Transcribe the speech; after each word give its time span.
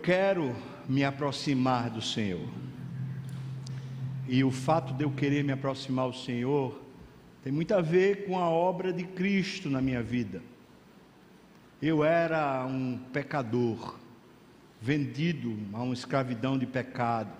quero 0.00 0.54
me 0.88 1.04
aproximar 1.04 1.90
do 1.90 2.02
Senhor. 2.02 2.48
E 4.28 4.42
o 4.42 4.50
fato 4.50 4.94
de 4.94 5.04
eu 5.04 5.10
querer 5.10 5.44
me 5.44 5.52
aproximar 5.52 6.08
do 6.08 6.16
Senhor 6.16 6.80
tem 7.42 7.52
muito 7.52 7.74
a 7.74 7.80
ver 7.80 8.26
com 8.26 8.38
a 8.38 8.48
obra 8.48 8.92
de 8.92 9.04
Cristo 9.04 9.68
na 9.68 9.80
minha 9.80 10.02
vida. 10.02 10.42
Eu 11.80 12.04
era 12.04 12.66
um 12.66 12.98
pecador, 13.12 13.98
vendido 14.80 15.56
a 15.72 15.82
uma 15.82 15.94
escravidão 15.94 16.58
de 16.58 16.66
pecado. 16.66 17.32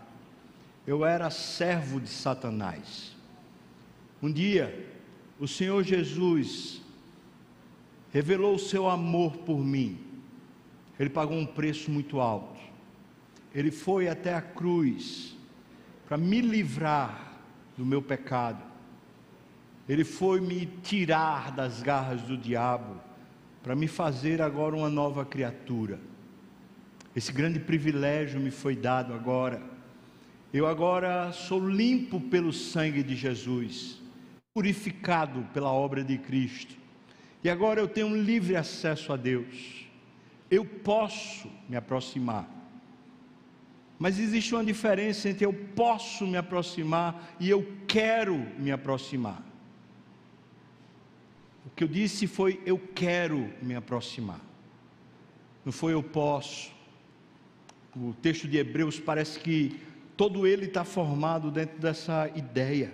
Eu 0.87 1.05
era 1.05 1.31
servo 1.31 2.01
de 2.01 2.09
Satanás. 2.09 3.15
Um 4.23 4.33
dia, 4.33 4.89
o 5.39 5.47
Senhor 5.47 5.83
Jesus 5.83 6.81
revelou 8.13 8.55
o 8.55 8.59
seu 8.59 8.89
amor 8.89 9.37
por 9.39 9.59
mim. 9.59 10.10
Ele 11.01 11.09
pagou 11.09 11.39
um 11.39 11.47
preço 11.47 11.91
muito 11.91 12.21
alto. 12.21 12.61
Ele 13.55 13.71
foi 13.71 14.07
até 14.07 14.35
a 14.35 14.43
cruz 14.43 15.35
para 16.07 16.19
me 16.19 16.43
livrar 16.43 17.39
do 17.75 17.87
meu 17.87 18.03
pecado. 18.03 18.63
Ele 19.89 20.05
foi 20.05 20.43
me 20.43 20.67
tirar 20.83 21.53
das 21.53 21.83
garras 21.83 22.21
do 22.21 22.37
diabo 22.37 23.01
para 23.63 23.75
me 23.75 23.89
fazer 23.89 24.43
agora 24.43 24.77
uma 24.77 24.91
nova 24.91 25.25
criatura. 25.25 25.99
Esse 27.17 27.33
grande 27.33 27.59
privilégio 27.59 28.39
me 28.39 28.51
foi 28.51 28.77
dado 28.77 29.15
agora. 29.15 29.63
Eu 30.53 30.67
agora 30.67 31.33
sou 31.33 31.67
limpo 31.67 32.21
pelo 32.21 32.53
sangue 32.53 33.03
de 33.03 33.17
Jesus, 33.17 33.99
purificado 34.53 35.49
pela 35.55 35.73
obra 35.73 36.05
de 36.05 36.19
Cristo. 36.19 36.77
E 37.43 37.49
agora 37.49 37.81
eu 37.81 37.89
tenho 37.89 38.09
um 38.09 38.23
livre 38.23 38.55
acesso 38.55 39.15
a 39.15 39.17
Deus. 39.17 39.80
Eu 40.51 40.65
posso 40.65 41.51
me 41.69 41.77
aproximar. 41.77 42.49
Mas 43.99 44.19
existe 44.19 44.55
uma 44.55 44.65
diferença 44.65 45.29
entre 45.29 45.45
eu 45.45 45.53
posso 45.53 46.27
me 46.27 46.39
aproximar 46.39 47.37
e 47.39 47.51
eu 47.51 47.67
quero 47.87 48.35
me 48.59 48.73
aproximar. 48.73 49.43
O 51.67 51.71
que 51.71 51.85
eu 51.85 51.89
disse 51.89 52.27
foi 52.27 52.61
eu 52.65 52.79
quero 52.95 53.53
me 53.61 53.75
aproximar. 53.75 54.41
Não 55.65 55.73
foi 55.73 55.93
eu 55.93 56.03
posso. 56.03 56.73
O 57.95 58.15
texto 58.15 58.49
de 58.49 58.57
Hebreus 58.57 58.99
parece 58.99 59.39
que 59.39 59.79
todo 60.17 60.47
ele 60.47 60.67
está 60.67 60.83
formado 60.83 61.51
dentro 61.51 61.79
dessa 61.79 62.31
ideia. 62.35 62.93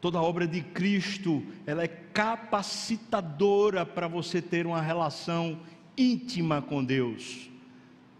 Toda 0.00 0.18
a 0.18 0.22
obra 0.22 0.46
de 0.46 0.60
Cristo, 0.60 1.42
ela 1.64 1.84
é 1.84 1.88
capacitadora 1.88 3.86
para 3.86 4.08
você 4.08 4.42
ter 4.42 4.66
uma 4.66 4.82
relação 4.82 5.58
íntima 5.96 6.60
com 6.60 6.84
Deus. 6.84 7.50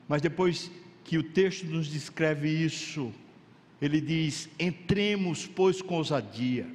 Mas 0.08 0.22
depois 0.22 0.70
que 1.02 1.18
o 1.18 1.22
texto 1.22 1.66
nos 1.66 1.86
descreve 1.86 2.48
isso, 2.48 3.12
ele 3.80 4.00
diz: 4.00 4.48
entremos, 4.58 5.46
pois, 5.46 5.82
com 5.82 5.96
ousadia, 5.96 6.66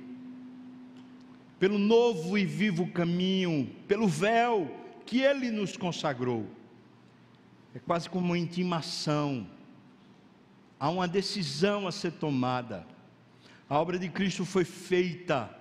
pelo 1.59 1.77
novo 1.77 2.37
e 2.37 2.45
vivo 2.45 2.87
caminho, 2.87 3.69
pelo 3.87 4.07
véu 4.07 4.75
que 5.05 5.19
ele 5.21 5.51
nos 5.51 5.75
consagrou. 5.75 6.45
É 7.73 7.79
quase 7.79 8.09
como 8.09 8.27
uma 8.27 8.37
intimação, 8.37 9.47
há 10.79 10.89
uma 10.89 11.07
decisão 11.07 11.87
a 11.87 11.91
ser 11.91 12.11
tomada 12.13 12.85
a 13.69 13.79
obra 13.79 13.99
de 13.99 14.09
Cristo 14.09 14.43
foi 14.43 14.65
feita. 14.65 15.55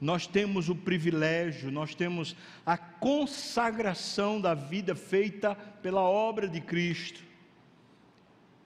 Nós 0.00 0.26
temos 0.26 0.68
o 0.68 0.74
privilégio, 0.74 1.70
nós 1.70 1.94
temos 1.94 2.36
a 2.66 2.76
consagração 2.76 4.40
da 4.40 4.54
vida 4.54 4.94
feita 4.94 5.54
pela 5.54 6.02
obra 6.02 6.48
de 6.48 6.60
Cristo. 6.60 7.22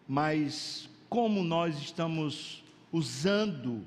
Mas 0.06 0.88
como 1.08 1.42
nós 1.42 1.78
estamos 1.78 2.64
usando, 2.90 3.84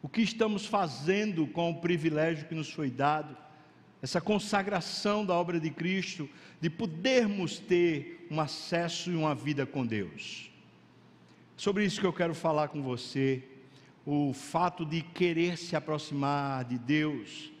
o 0.00 0.08
que 0.08 0.22
estamos 0.22 0.66
fazendo 0.66 1.46
com 1.46 1.70
o 1.70 1.80
privilégio 1.80 2.48
que 2.48 2.54
nos 2.54 2.70
foi 2.70 2.90
dado, 2.90 3.36
essa 4.00 4.20
consagração 4.20 5.24
da 5.24 5.34
obra 5.34 5.60
de 5.60 5.70
Cristo, 5.70 6.28
de 6.60 6.68
podermos 6.68 7.58
ter 7.58 8.26
um 8.30 8.40
acesso 8.40 9.12
e 9.12 9.16
uma 9.16 9.34
vida 9.34 9.64
com 9.64 9.86
Deus. 9.86 10.50
Sobre 11.56 11.84
isso 11.84 12.00
que 12.00 12.06
eu 12.06 12.12
quero 12.12 12.34
falar 12.34 12.68
com 12.68 12.82
você 12.82 13.44
o 14.04 14.32
fato 14.32 14.84
de 14.84 15.02
querer 15.02 15.56
se 15.56 15.76
aproximar 15.76 16.64
de 16.64 16.78
Deus, 16.78 17.52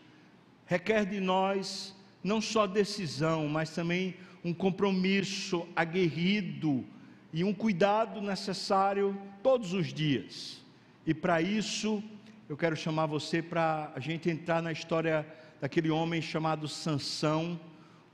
requer 0.66 1.06
de 1.06 1.20
nós 1.20 1.94
não 2.22 2.40
só 2.40 2.66
decisão, 2.66 3.48
mas 3.48 3.70
também 3.70 4.14
um 4.44 4.52
compromisso 4.52 5.66
aguerrido 5.74 6.84
e 7.32 7.44
um 7.44 7.54
cuidado 7.54 8.20
necessário 8.20 9.16
todos 9.42 9.72
os 9.72 9.92
dias. 9.92 10.60
E 11.06 11.14
para 11.14 11.40
isso, 11.40 12.02
eu 12.48 12.56
quero 12.56 12.76
chamar 12.76 13.06
você 13.06 13.40
para 13.40 13.92
a 13.94 14.00
gente 14.00 14.28
entrar 14.28 14.60
na 14.62 14.72
história 14.72 15.26
daquele 15.60 15.90
homem 15.90 16.20
chamado 16.20 16.66
Sansão, 16.68 17.58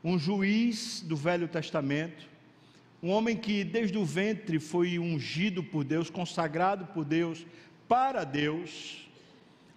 um 0.04 0.18
juiz 0.18 1.00
do 1.00 1.16
Velho 1.16 1.48
Testamento, 1.48 2.28
um 3.02 3.10
homem 3.10 3.36
que 3.36 3.64
desde 3.64 3.96
o 3.96 4.04
ventre 4.04 4.58
foi 4.58 4.98
ungido 4.98 5.62
por 5.62 5.84
Deus, 5.84 6.10
consagrado 6.10 6.86
por 6.86 7.04
Deus 7.04 7.46
para 7.88 8.22
Deus, 8.22 9.08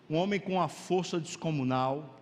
um 0.09 0.17
homem 0.17 0.39
com 0.39 0.53
uma 0.53 0.67
força 0.67 1.19
descomunal, 1.19 2.19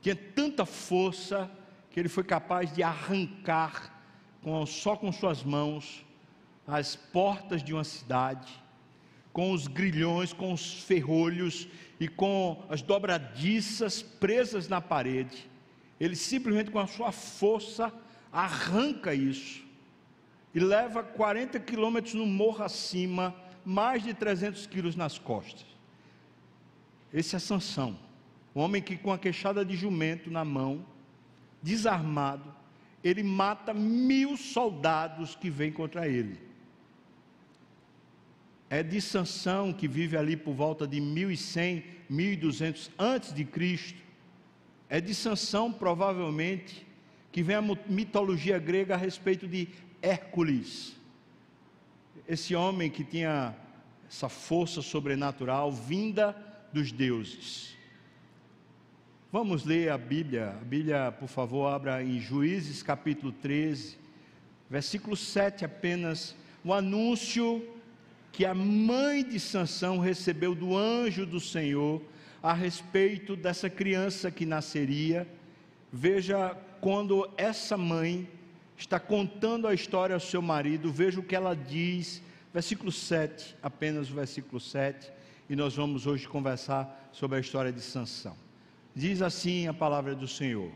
tinha 0.00 0.16
tanta 0.16 0.66
força 0.66 1.48
que 1.90 2.00
ele 2.00 2.08
foi 2.08 2.24
capaz 2.24 2.74
de 2.74 2.82
arrancar 2.82 4.02
com, 4.42 4.66
só 4.66 4.96
com 4.96 5.12
suas 5.12 5.44
mãos 5.44 6.04
as 6.66 6.96
portas 6.96 7.62
de 7.62 7.72
uma 7.72 7.84
cidade, 7.84 8.52
com 9.32 9.52
os 9.52 9.68
grilhões, 9.68 10.32
com 10.32 10.52
os 10.52 10.82
ferrolhos 10.82 11.68
e 12.00 12.08
com 12.08 12.64
as 12.68 12.82
dobradiças 12.82 14.02
presas 14.02 14.68
na 14.68 14.80
parede. 14.80 15.48
Ele 16.00 16.16
simplesmente 16.16 16.70
com 16.70 16.80
a 16.80 16.86
sua 16.86 17.12
força 17.12 17.92
arranca 18.32 19.14
isso 19.14 19.62
e 20.54 20.58
leva 20.58 21.02
40 21.02 21.60
quilômetros 21.60 22.14
no 22.14 22.26
morro 22.26 22.64
acima 22.64 23.34
mais 23.64 24.02
de 24.02 24.14
300 24.14 24.66
quilos 24.66 24.96
nas 24.96 25.18
costas. 25.18 25.66
Esse 27.12 27.36
é 27.36 27.38
Sansão, 27.38 27.98
um 28.54 28.60
homem 28.60 28.82
que 28.82 28.96
com 28.96 29.12
a 29.12 29.18
queixada 29.18 29.64
de 29.64 29.76
jumento 29.76 30.30
na 30.30 30.44
mão, 30.44 30.84
desarmado, 31.62 32.54
ele 33.04 33.22
mata 33.22 33.74
mil 33.74 34.36
soldados 34.36 35.34
que 35.34 35.50
vêm 35.50 35.72
contra 35.72 36.08
ele. 36.08 36.38
É 38.70 38.82
de 38.82 39.00
Sansão 39.00 39.72
que 39.72 39.86
vive 39.86 40.16
ali 40.16 40.36
por 40.36 40.54
volta 40.54 40.86
de 40.86 41.00
1100, 41.00 41.84
1200 42.08 42.90
antes 42.98 43.32
de 43.32 43.44
Cristo. 43.44 44.00
É 44.88 45.00
de 45.00 45.14
Sansão 45.14 45.70
provavelmente 45.70 46.86
que 47.30 47.42
vem 47.42 47.56
a 47.56 47.62
mitologia 47.62 48.58
grega 48.58 48.94
a 48.94 48.96
respeito 48.96 49.46
de 49.46 49.68
Hércules 50.00 51.01
esse 52.28 52.54
homem 52.54 52.90
que 52.90 53.04
tinha 53.04 53.54
essa 54.08 54.28
força 54.28 54.82
sobrenatural 54.82 55.72
vinda 55.72 56.36
dos 56.72 56.92
deuses. 56.92 57.76
Vamos 59.30 59.64
ler 59.64 59.90
a 59.90 59.96
Bíblia. 59.96 60.50
A 60.50 60.64
Bíblia, 60.64 61.12
por 61.12 61.28
favor, 61.28 61.66
abra 61.66 62.02
em 62.02 62.20
Juízes 62.20 62.82
capítulo 62.82 63.32
13, 63.32 63.96
versículo 64.68 65.16
7 65.16 65.64
apenas, 65.64 66.36
o 66.62 66.72
anúncio 66.72 67.66
que 68.30 68.44
a 68.44 68.54
mãe 68.54 69.24
de 69.24 69.40
Sansão 69.40 69.98
recebeu 69.98 70.54
do 70.54 70.76
anjo 70.76 71.26
do 71.26 71.40
Senhor 71.40 72.02
a 72.42 72.52
respeito 72.52 73.36
dessa 73.36 73.70
criança 73.70 74.30
que 74.30 74.44
nasceria. 74.44 75.26
Veja 75.92 76.56
quando 76.80 77.28
essa 77.36 77.76
mãe 77.76 78.28
está 78.82 78.98
contando 78.98 79.66
a 79.66 79.74
história 79.74 80.14
ao 80.14 80.20
seu 80.20 80.42
marido, 80.42 80.92
veja 80.92 81.20
o 81.20 81.22
que 81.22 81.36
ela 81.36 81.54
diz, 81.54 82.22
versículo 82.52 82.90
7, 82.90 83.56
apenas 83.62 84.10
o 84.10 84.14
versículo 84.14 84.60
7, 84.60 85.10
e 85.48 85.56
nós 85.56 85.76
vamos 85.76 86.06
hoje 86.06 86.28
conversar 86.28 87.08
sobre 87.12 87.38
a 87.38 87.40
história 87.40 87.72
de 87.72 87.80
Sansão. 87.80 88.36
Diz 88.94 89.22
assim 89.22 89.68
a 89.68 89.74
palavra 89.74 90.14
do 90.14 90.26
Senhor. 90.26 90.70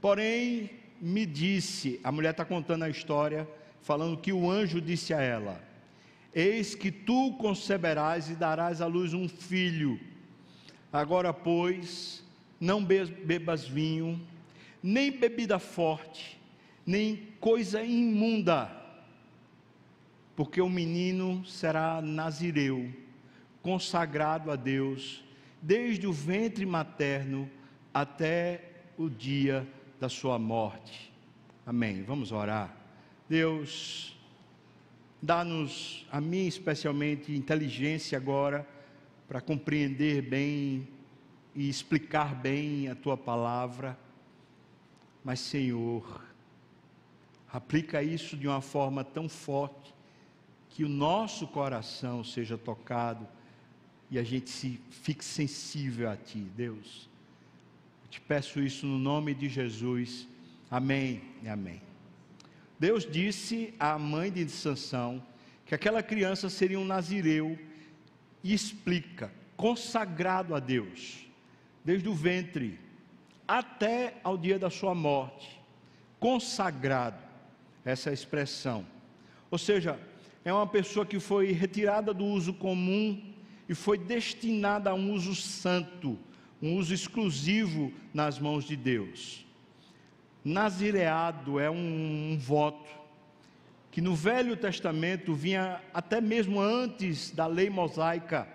Porém, 0.00 0.70
me 1.00 1.26
disse, 1.26 2.00
a 2.02 2.10
mulher 2.10 2.30
está 2.30 2.44
contando 2.44 2.84
a 2.84 2.90
história, 2.90 3.48
falando 3.82 4.16
que 4.16 4.32
o 4.32 4.50
anjo 4.50 4.80
disse 4.80 5.12
a 5.12 5.20
ela: 5.20 5.62
Eis 6.34 6.74
que 6.74 6.90
tu 6.90 7.34
conceberás 7.34 8.30
e 8.30 8.34
darás 8.34 8.80
à 8.80 8.86
luz 8.86 9.12
um 9.12 9.28
filho. 9.28 10.00
Agora, 10.92 11.32
pois, 11.32 12.24
não 12.58 12.82
bebas 12.82 13.66
vinho, 13.68 14.20
nem 14.82 15.10
bebida 15.10 15.58
forte, 15.58 16.38
nem 16.86 17.28
coisa 17.40 17.82
imunda, 17.82 18.70
porque 20.36 20.60
o 20.60 20.68
menino 20.68 21.44
será 21.44 22.02
nazireu, 22.02 22.92
consagrado 23.62 24.50
a 24.50 24.56
Deus, 24.56 25.24
desde 25.62 26.06
o 26.06 26.12
ventre 26.12 26.66
materno 26.66 27.50
até 27.92 28.72
o 28.98 29.08
dia 29.08 29.66
da 29.98 30.08
sua 30.08 30.38
morte. 30.38 31.12
Amém. 31.64 32.02
Vamos 32.02 32.32
orar. 32.32 32.76
Deus, 33.28 34.14
dá-nos, 35.22 36.06
a 36.12 36.20
mim 36.20 36.46
especialmente, 36.46 37.34
inteligência 37.34 38.18
agora 38.18 38.68
para 39.26 39.40
compreender 39.40 40.20
bem 40.20 40.86
e 41.54 41.68
explicar 41.68 42.34
bem 42.34 42.88
a 42.88 42.94
tua 42.94 43.16
palavra. 43.16 43.98
Mas, 45.24 45.40
Senhor, 45.40 46.22
aplica 47.54 48.02
isso 48.02 48.36
de 48.36 48.48
uma 48.48 48.60
forma 48.60 49.04
tão 49.04 49.28
forte 49.28 49.94
que 50.70 50.82
o 50.82 50.88
nosso 50.88 51.46
coração 51.46 52.24
seja 52.24 52.58
tocado 52.58 53.28
e 54.10 54.18
a 54.18 54.24
gente 54.24 54.50
se 54.50 54.80
fique 54.90 55.24
sensível 55.24 56.10
a 56.10 56.16
Ti, 56.16 56.40
Deus. 56.56 57.08
Eu 58.02 58.10
te 58.10 58.20
peço 58.20 58.58
isso 58.58 58.84
no 58.86 58.98
nome 58.98 59.34
de 59.34 59.48
Jesus. 59.48 60.26
Amém 60.68 61.22
e 61.44 61.48
amém. 61.48 61.80
Deus 62.76 63.08
disse 63.08 63.72
à 63.78 63.96
mãe 64.00 64.32
de 64.32 64.48
Sansão 64.48 65.24
que 65.64 65.76
aquela 65.76 66.02
criança 66.02 66.50
seria 66.50 66.80
um 66.80 66.84
nazireu 66.84 67.56
e 68.42 68.52
explica, 68.52 69.32
consagrado 69.56 70.56
a 70.56 70.58
Deus, 70.58 71.24
desde 71.84 72.08
o 72.08 72.14
ventre 72.14 72.80
até 73.46 74.18
ao 74.24 74.36
dia 74.36 74.58
da 74.58 74.70
sua 74.70 74.92
morte. 74.92 75.62
Consagrado, 76.18 77.23
essa 77.84 78.12
expressão. 78.12 78.86
Ou 79.50 79.58
seja, 79.58 79.98
é 80.44 80.52
uma 80.52 80.66
pessoa 80.66 81.06
que 81.06 81.18
foi 81.20 81.52
retirada 81.52 82.12
do 82.12 82.24
uso 82.24 82.52
comum 82.52 83.22
e 83.68 83.74
foi 83.74 83.96
destinada 83.96 84.90
a 84.90 84.94
um 84.94 85.12
uso 85.12 85.34
santo, 85.34 86.18
um 86.60 86.76
uso 86.76 86.92
exclusivo 86.92 87.92
nas 88.12 88.38
mãos 88.38 88.64
de 88.64 88.76
Deus. 88.76 89.46
Nazireado 90.44 91.58
é 91.58 91.70
um, 91.70 92.32
um 92.32 92.38
voto 92.38 93.04
que 93.90 94.00
no 94.00 94.14
Velho 94.14 94.56
Testamento 94.56 95.32
vinha 95.32 95.80
até 95.94 96.20
mesmo 96.20 96.60
antes 96.60 97.30
da 97.30 97.46
lei 97.46 97.70
mosaica, 97.70 98.48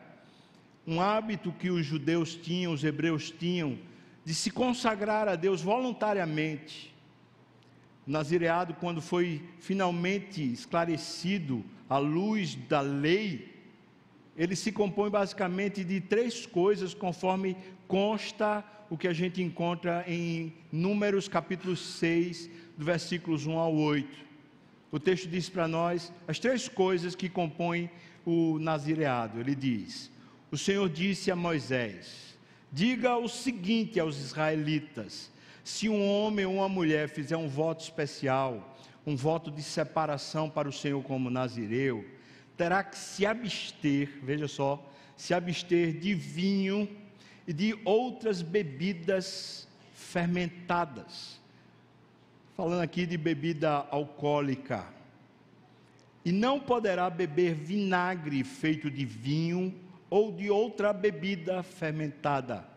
um 0.86 1.00
hábito 1.00 1.52
que 1.54 1.70
os 1.70 1.86
judeus 1.86 2.36
tinham, 2.36 2.74
os 2.74 2.84
hebreus 2.84 3.32
tinham, 3.32 3.80
de 4.26 4.36
se 4.36 4.52
consagrar 4.52 5.30
a 5.30 5.36
Deus 5.36 5.62
voluntariamente. 5.62 6.94
Nazireado, 8.10 8.74
quando 8.74 9.04
foi 9.04 9.40
finalmente 9.60 10.42
esclarecido 10.42 11.64
à 11.88 12.00
luz 12.00 12.56
da 12.56 12.82
lei, 12.82 13.54
ele 14.36 14.56
se 14.56 14.72
compõe 14.72 15.12
basicamente 15.12 15.84
de 15.84 16.02
três 16.02 16.44
coisas, 16.44 16.96
conforme 16.96 17.56
consta 17.88 18.66
o 18.90 18.98
que 18.98 19.08
a 19.08 19.14
gente 19.14 19.44
encontra 19.44 20.04
em 20.08 20.52
Números 20.72 21.28
capítulo 21.28 21.76
6, 21.76 22.50
do 22.76 22.84
versículos 22.84 23.46
1 23.46 23.60
ao 23.60 23.76
8. 23.76 24.08
O 24.92 25.00
texto 25.00 25.28
diz 25.28 25.48
para 25.48 25.68
nós 25.68 26.12
as 26.28 26.40
três 26.40 26.68
coisas 26.68 27.14
que 27.14 27.30
compõem 27.30 27.92
o 28.26 28.58
nazireado. 28.58 29.40
Ele 29.40 29.54
diz: 29.54 30.10
O 30.50 30.58
Senhor 30.58 30.90
disse 30.90 31.30
a 31.30 31.36
Moisés: 31.36 32.36
Diga 32.72 33.18
o 33.18 33.28
seguinte 33.28 34.00
aos 34.00 34.18
israelitas: 34.18 35.32
se 35.64 35.90
um 35.90 36.08
homem 36.08 36.46
ou 36.46 36.56
uma 36.56 36.70
mulher 36.70 37.10
fizer 37.10 37.38
um 37.38 37.48
voto 37.48 37.82
especial, 37.82 38.78
um 39.06 39.16
voto 39.16 39.52
de 39.52 39.64
separação 39.64 40.50
para 40.50 40.68
o 40.68 40.74
Senhor 40.74 41.02
como 41.04 41.30
nazireu, 41.30 42.06
terá 42.58 42.84
que 42.84 42.98
se 42.98 43.26
abster, 43.26 44.20
veja 44.24 44.48
só, 44.48 44.84
se 45.16 45.34
abster 45.34 45.98
de 45.98 46.14
vinho 46.14 46.90
e 47.48 47.54
de 47.54 47.78
outras 47.84 48.42
bebidas 48.42 49.68
fermentadas. 49.94 51.40
Falando 52.56 52.82
aqui 52.82 53.06
de 53.06 53.18
bebida 53.18 53.88
alcoólica. 53.90 54.86
E 56.24 56.32
não 56.32 56.60
poderá 56.60 57.10
beber 57.10 57.54
vinagre 57.54 58.44
feito 58.44 58.92
de 58.92 59.06
vinho 59.06 59.74
ou 60.10 60.32
de 60.32 60.50
outra 60.50 60.92
bebida 60.92 61.64
fermentada. 61.64 62.68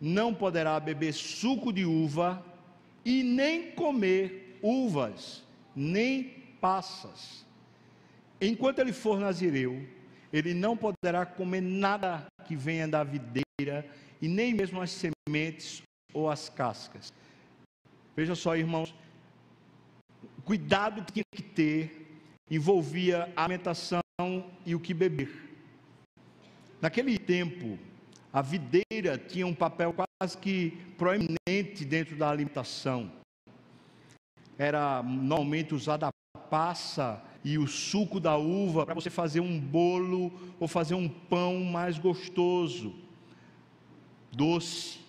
Não 0.00 0.32
poderá 0.34 0.80
beber 0.80 1.12
suco 1.12 1.72
de 1.72 1.84
uva 1.84 2.44
e 3.04 3.22
nem 3.22 3.72
comer 3.72 4.58
uvas, 4.62 5.44
nem 5.74 6.24
passas 6.60 7.44
Enquanto 8.40 8.78
ele 8.78 8.92
for 8.92 9.20
nazireu, 9.20 9.86
ele 10.32 10.54
não 10.54 10.74
poderá 10.74 11.26
comer 11.26 11.60
nada 11.60 12.26
que 12.46 12.56
venha 12.56 12.88
da 12.88 13.04
videira, 13.04 13.86
e 14.20 14.26
nem 14.26 14.54
mesmo 14.54 14.80
as 14.80 14.90
sementes 14.90 15.82
ou 16.14 16.30
as 16.30 16.48
cascas. 16.48 17.12
Veja 18.16 18.34
só, 18.34 18.56
irmãos, 18.56 18.94
o 20.38 20.42
cuidado 20.42 21.04
que 21.04 21.12
tinha 21.12 21.24
que 21.34 21.42
ter 21.42 22.22
envolvia 22.50 23.30
a 23.36 23.44
alimentação 23.44 24.00
e 24.64 24.74
o 24.74 24.80
que 24.80 24.94
beber. 24.94 25.30
Naquele 26.80 27.18
tempo, 27.18 27.78
a 28.32 28.42
videira 28.42 29.18
tinha 29.18 29.46
um 29.46 29.54
papel 29.54 29.92
quase 29.92 30.38
que 30.38 30.70
proeminente 30.96 31.84
dentro 31.84 32.16
da 32.16 32.30
alimentação. 32.30 33.10
Era 34.56 35.02
normalmente 35.02 35.74
usada 35.74 36.08
a 36.08 36.38
passa 36.38 37.22
e 37.44 37.58
o 37.58 37.66
suco 37.66 38.20
da 38.20 38.36
uva 38.36 38.84
para 38.84 38.94
você 38.94 39.10
fazer 39.10 39.40
um 39.40 39.58
bolo 39.58 40.32
ou 40.58 40.68
fazer 40.68 40.94
um 40.94 41.08
pão 41.08 41.64
mais 41.64 41.98
gostoso, 41.98 42.94
doce. 44.30 45.00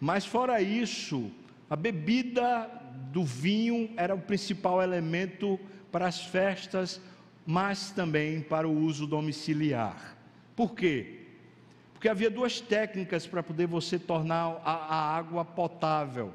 Mas 0.00 0.24
fora 0.24 0.62
isso, 0.62 1.30
a 1.68 1.74
bebida 1.74 2.70
do 3.12 3.24
vinho 3.24 3.90
era 3.96 4.14
o 4.14 4.20
principal 4.20 4.82
elemento 4.82 5.58
para 5.90 6.06
as 6.06 6.22
festas, 6.22 7.00
mas 7.46 7.90
também 7.90 8.40
para 8.40 8.68
o 8.68 8.78
uso 8.78 9.06
domiciliar. 9.06 10.16
Por 10.54 10.74
quê? 10.74 11.17
Porque 11.98 12.08
havia 12.08 12.30
duas 12.30 12.60
técnicas 12.60 13.26
para 13.26 13.42
poder 13.42 13.66
você 13.66 13.98
tornar 13.98 14.60
a, 14.64 14.72
a 14.72 15.16
água 15.16 15.44
potável. 15.44 16.32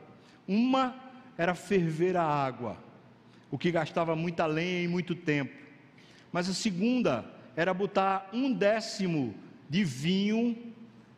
Uma 0.47 0.93
era 1.37 1.55
ferver 1.55 2.17
a 2.17 2.23
água 2.23 2.77
o 3.53 3.57
que 3.59 3.69
gastava 3.69 4.15
muita 4.15 4.47
lenha 4.47 4.81
e 4.81 4.87
muito 4.87 5.13
tempo. 5.13 5.53
Mas 6.31 6.49
a 6.49 6.55
segunda 6.55 7.23
era 7.55 7.71
botar 7.71 8.27
um 8.33 8.51
décimo 8.51 9.35
de 9.69 9.83
vinho 9.83 10.57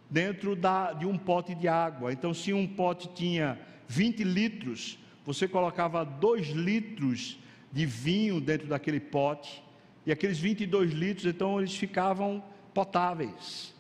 dentro 0.10 0.54
da, 0.54 0.92
de 0.92 1.06
um 1.06 1.18
pote 1.18 1.56
de 1.56 1.70
água. 1.70 2.12
Então, 2.12 2.34
se 2.34 2.52
um 2.52 2.68
pote 2.68 3.08
tinha 3.16 3.58
20 3.88 4.26
litros, 4.26 5.00
você 5.26 5.48
colocava 5.48 6.04
2 6.04 6.48
litros 6.48 7.40
de 7.72 7.86
vinho 7.86 8.42
dentro 8.42 8.68
daquele 8.68 9.00
pote, 9.00 9.64
e 10.06 10.12
aqueles 10.12 10.38
22 10.38 10.92
litros, 10.92 11.26
então, 11.26 11.60
eles 11.60 11.74
ficavam 11.74 12.44
potáveis. 12.74 13.74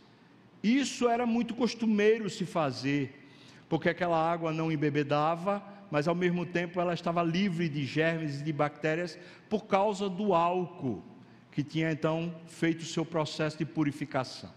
Isso 0.66 1.08
era 1.08 1.28
muito 1.28 1.54
costumeiro 1.54 2.28
se 2.28 2.44
fazer, 2.44 3.14
porque 3.70 3.88
aquela 3.88 4.18
água 4.18 4.52
não 4.52 4.72
embebedava, 4.72 5.64
mas 5.92 6.08
ao 6.08 6.16
mesmo 6.16 6.44
tempo 6.44 6.82
ela 6.82 6.92
estava 6.92 7.22
livre 7.22 7.70
de 7.70 7.86
germes 7.86 8.42
e 8.42 8.44
de 8.44 8.52
bactérias 8.52 9.16
por 9.48 9.66
causa 9.68 10.10
do 10.10 10.34
álcool, 10.34 11.04
que 11.52 11.62
tinha 11.62 11.92
então 11.92 12.34
feito 12.48 12.82
o 12.82 12.86
seu 12.86 13.06
processo 13.06 13.60
de 13.60 13.64
purificação. 13.64 14.52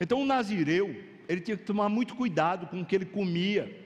Então 0.00 0.22
o 0.22 0.26
nazireu, 0.26 0.96
ele 1.28 1.42
tinha 1.42 1.58
que 1.58 1.64
tomar 1.64 1.90
muito 1.90 2.14
cuidado 2.14 2.66
com 2.66 2.80
o 2.80 2.84
que 2.86 2.94
ele 2.94 3.04
comia. 3.04 3.78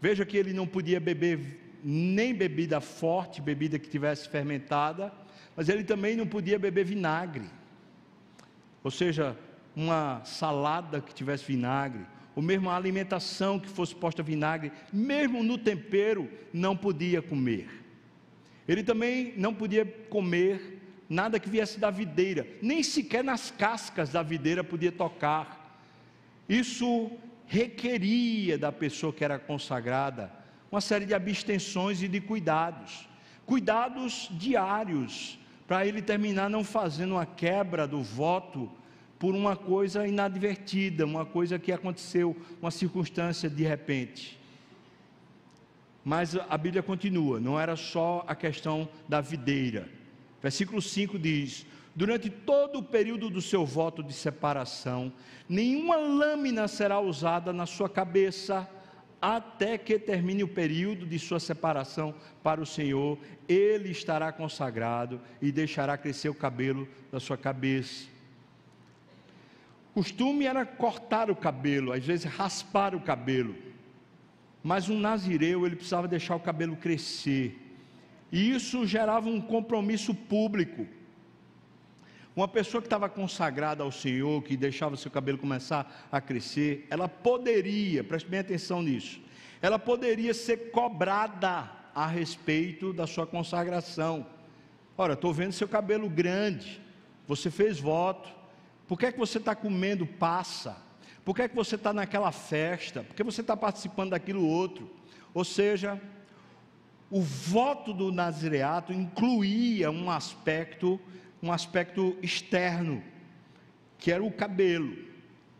Veja 0.00 0.26
que 0.26 0.36
ele 0.36 0.52
não 0.52 0.66
podia 0.66 0.98
beber 0.98 1.60
nem 1.84 2.34
bebida 2.34 2.80
forte, 2.80 3.40
bebida 3.40 3.78
que 3.78 3.88
tivesse 3.88 4.28
fermentada, 4.28 5.12
mas 5.54 5.68
ele 5.68 5.84
também 5.84 6.16
não 6.16 6.26
podia 6.26 6.58
beber 6.58 6.84
vinagre. 6.84 7.48
Ou 8.82 8.90
seja, 8.90 9.38
uma 9.74 10.22
salada 10.24 11.00
que 11.00 11.14
tivesse 11.14 11.44
vinagre, 11.44 12.04
ou 12.34 12.42
mesmo 12.42 12.70
a 12.70 12.76
alimentação 12.76 13.58
que 13.58 13.68
fosse 13.68 13.94
posta 13.94 14.22
vinagre, 14.22 14.72
mesmo 14.92 15.42
no 15.42 15.58
tempero, 15.58 16.28
não 16.52 16.76
podia 16.76 17.20
comer. 17.20 17.68
Ele 18.66 18.82
também 18.82 19.34
não 19.36 19.52
podia 19.52 19.84
comer 19.84 20.80
nada 21.08 21.38
que 21.38 21.48
viesse 21.48 21.78
da 21.78 21.90
videira, 21.90 22.46
nem 22.62 22.82
sequer 22.82 23.22
nas 23.22 23.50
cascas 23.50 24.10
da 24.10 24.22
videira 24.22 24.64
podia 24.64 24.92
tocar. 24.92 25.80
Isso 26.48 27.10
requeria 27.46 28.56
da 28.56 28.72
pessoa 28.72 29.12
que 29.12 29.24
era 29.24 29.38
consagrada 29.38 30.32
uma 30.70 30.80
série 30.80 31.04
de 31.04 31.12
abstenções 31.12 32.02
e 32.02 32.08
de 32.08 32.18
cuidados, 32.18 33.06
cuidados 33.44 34.28
diários, 34.30 35.38
para 35.66 35.86
ele 35.86 36.00
terminar 36.00 36.48
não 36.48 36.64
fazendo 36.64 37.12
uma 37.12 37.26
quebra 37.26 37.86
do 37.86 38.02
voto 38.02 38.70
por 39.22 39.36
uma 39.36 39.54
coisa 39.54 40.04
inadvertida, 40.04 41.06
uma 41.06 41.24
coisa 41.24 41.56
que 41.56 41.70
aconteceu, 41.70 42.36
uma 42.60 42.72
circunstância 42.72 43.48
de 43.48 43.62
repente. 43.62 44.36
Mas 46.04 46.34
a 46.34 46.58
Bíblia 46.58 46.82
continua, 46.82 47.38
não 47.38 47.60
era 47.60 47.76
só 47.76 48.24
a 48.26 48.34
questão 48.34 48.88
da 49.08 49.20
videira. 49.20 49.88
Versículo 50.42 50.82
5 50.82 51.20
diz: 51.20 51.64
Durante 51.94 52.28
todo 52.28 52.80
o 52.80 52.82
período 52.82 53.30
do 53.30 53.40
seu 53.40 53.64
voto 53.64 54.02
de 54.02 54.12
separação, 54.12 55.12
nenhuma 55.48 55.94
lâmina 55.94 56.66
será 56.66 56.98
usada 56.98 57.52
na 57.52 57.64
sua 57.64 57.88
cabeça, 57.88 58.68
até 59.20 59.78
que 59.78 60.00
termine 60.00 60.42
o 60.42 60.48
período 60.48 61.06
de 61.06 61.16
sua 61.20 61.38
separação 61.38 62.12
para 62.42 62.60
o 62.60 62.66
Senhor, 62.66 63.16
ele 63.48 63.92
estará 63.92 64.32
consagrado 64.32 65.20
e 65.40 65.52
deixará 65.52 65.96
crescer 65.96 66.28
o 66.28 66.34
cabelo 66.34 66.88
da 67.12 67.20
sua 67.20 67.36
cabeça. 67.36 68.10
Costume 69.94 70.46
era 70.46 70.64
cortar 70.64 71.30
o 71.30 71.36
cabelo, 71.36 71.92
às 71.92 72.04
vezes 72.04 72.24
raspar 72.24 72.94
o 72.94 73.00
cabelo. 73.00 73.54
Mas 74.62 74.88
um 74.88 74.98
nazireu, 74.98 75.66
ele 75.66 75.76
precisava 75.76 76.08
deixar 76.08 76.34
o 76.36 76.40
cabelo 76.40 76.76
crescer. 76.76 77.58
E 78.30 78.54
isso 78.54 78.86
gerava 78.86 79.28
um 79.28 79.40
compromisso 79.40 80.14
público. 80.14 80.86
Uma 82.34 82.48
pessoa 82.48 82.80
que 82.80 82.86
estava 82.86 83.10
consagrada 83.10 83.82
ao 83.82 83.92
Senhor, 83.92 84.42
que 84.42 84.56
deixava 84.56 84.96
seu 84.96 85.10
cabelo 85.10 85.36
começar 85.36 86.08
a 86.10 86.18
crescer, 86.18 86.86
ela 86.88 87.06
poderia, 87.06 88.02
preste 88.02 88.26
bem 88.26 88.40
atenção 88.40 88.80
nisso, 88.80 89.20
ela 89.60 89.78
poderia 89.78 90.32
ser 90.32 90.70
cobrada 90.70 91.70
a 91.94 92.06
respeito 92.06 92.94
da 92.94 93.06
sua 93.06 93.26
consagração. 93.26 94.26
Ora, 94.96 95.12
estou 95.12 95.34
vendo 95.34 95.52
seu 95.52 95.68
cabelo 95.68 96.08
grande, 96.08 96.80
você 97.28 97.50
fez 97.50 97.78
voto, 97.78 98.30
por 98.86 98.98
que 98.98 99.06
é 99.06 99.12
que 99.12 99.18
você 99.18 99.38
está 99.38 99.54
comendo 99.54 100.06
passa? 100.06 100.76
Por 101.24 101.34
que 101.34 101.42
é 101.42 101.48
que 101.48 101.54
você 101.54 101.76
está 101.76 101.92
naquela 101.92 102.32
festa? 102.32 103.02
Por 103.02 103.14
que 103.14 103.22
você 103.22 103.40
está 103.40 103.56
participando 103.56 104.10
daquilo 104.10 104.46
outro? 104.46 104.90
Ou 105.32 105.44
seja, 105.44 106.00
o 107.10 107.20
voto 107.20 107.92
do 107.92 108.10
nazireato 108.10 108.92
incluía 108.92 109.90
um 109.90 110.10
aspecto 110.10 111.00
um 111.42 111.50
aspecto 111.50 112.16
externo, 112.22 113.02
que 113.98 114.12
era 114.12 114.22
o 114.22 114.30
cabelo, 114.30 114.96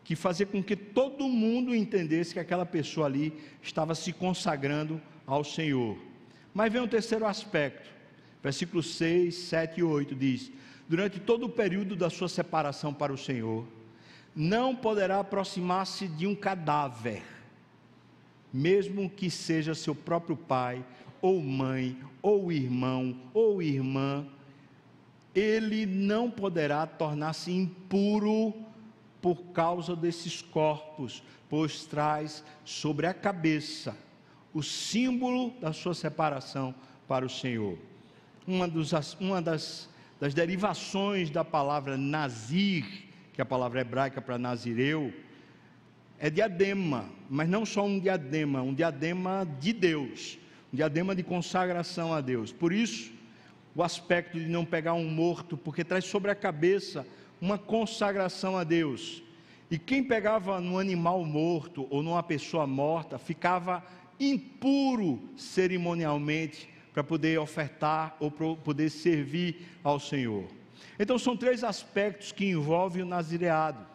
que 0.05 0.15
fazia 0.15 0.47
com 0.47 0.63
que 0.63 0.77
todo 0.77 1.29
mundo 1.29 1.75
entendesse 1.75 2.33
que 2.33 2.41
aquela 2.41 2.65
pessoa 2.65 3.07
ali 3.07 3.33
estava 3.61 3.95
se 3.95 4.13
consagrando 4.13 5.03
ao 5.27 5.43
Senhor. 5.43 5.99
Mas 6.55 6.73
vem 6.73 6.83
um 6.83 6.89
terceiro 6.89 7.27
aspecto, 7.27 7.89
versículos 8.43 8.95
6, 8.95 9.35
7 9.35 9.81
e 9.81 9.83
8 9.83 10.15
diz: 10.15 10.53
Durante 10.93 11.19
todo 11.19 11.47
o 11.47 11.49
período 11.49 11.97
da 11.97 12.11
sua 12.11 12.29
separação 12.29 12.93
para 12.93 13.15
o 13.15 13.17
Senhor, 13.17 13.67
não 14.37 14.77
poderá 14.77 15.21
aproximar-se 15.21 16.07
de 16.07 16.27
um 16.27 16.35
cadáver, 16.35 17.23
mesmo 18.53 19.09
que 19.09 19.31
seja 19.31 19.75
seu 19.75 19.95
próprio 19.95 20.37
pai, 20.37 20.85
ou 21.23 21.41
mãe, 21.41 21.99
ou 22.21 22.53
irmão, 22.53 23.17
ou 23.33 23.63
irmã, 23.63 24.27
ele 25.35 25.87
não 25.87 26.31
poderá 26.31 26.87
tornar-se 26.87 27.51
impuro 27.51 28.53
por 29.23 29.37
causa 29.45 29.97
desses 29.97 30.43
corpos, 30.43 31.23
pois 31.49 31.87
traz 31.87 32.45
sobre 32.67 33.07
a 33.07 33.15
cabeça 33.15 33.97
o 34.53 34.63
símbolo 34.63 35.55
da 35.59 35.73
sua 35.73 35.95
separação 35.95 36.75
para 37.09 37.25
o 37.25 37.31
Senhor. 37.31 37.79
Uma, 38.47 38.69
dos, 38.69 38.93
uma 39.19 39.41
das, 39.41 39.89
das 40.23 40.35
derivações 40.35 41.31
da 41.31 41.45
palavra 41.45 41.97
nazir, 41.97 42.85
que 43.33 43.41
é 43.41 43.43
a 43.43 43.45
palavra 43.45 43.81
hebraica 43.81 44.23
para 44.23 44.39
nazireu, 44.39 45.13
é 46.17 46.31
diadema, 46.31 47.07
mas 47.29 47.49
não 47.49 47.67
só 47.67 47.85
um 47.85 47.99
diadema, 47.99 48.63
um 48.63 48.73
diadema 48.73 49.45
de 49.59 49.73
Deus, 49.73 50.39
um 50.73 50.77
diadema 50.77 51.13
de 51.13 51.25
consagração 51.25 52.15
a 52.15 52.21
Deus. 52.21 52.53
Por 52.53 52.73
isso, 52.73 53.13
o 53.75 53.83
aspecto 53.83 54.39
de 54.39 54.47
não 54.47 54.65
pegar 54.65 54.93
um 54.93 55.11
morto, 55.11 55.57
porque 55.57 55.83
traz 55.83 56.05
sobre 56.05 56.31
a 56.31 56.37
cabeça 56.37 57.05
uma 57.41 57.59
consagração 57.59 58.57
a 58.57 58.63
Deus. 58.63 59.25
E 59.69 59.77
quem 59.77 60.05
pegava 60.05 60.61
no 60.61 60.79
animal 60.79 61.25
morto 61.25 61.89
ou 61.91 62.01
numa 62.01 62.23
pessoa 62.23 62.65
morta 62.65 63.19
ficava 63.19 63.85
impuro 64.21 65.21
cerimonialmente 65.37 66.72
para 66.93 67.03
poder 67.03 67.39
ofertar 67.39 68.17
ou 68.21 68.31
para 68.31 68.55
poder 68.57 68.91
servir 68.91 69.67
ao 69.83 69.99
Senhor. 69.99 70.47
Então 70.99 71.19
são 71.19 71.37
três 71.37 71.65
aspectos 71.65 72.33
que 72.33 72.47
envolvem 72.47 73.03
o 73.03 73.07
nazireado. 73.07 73.87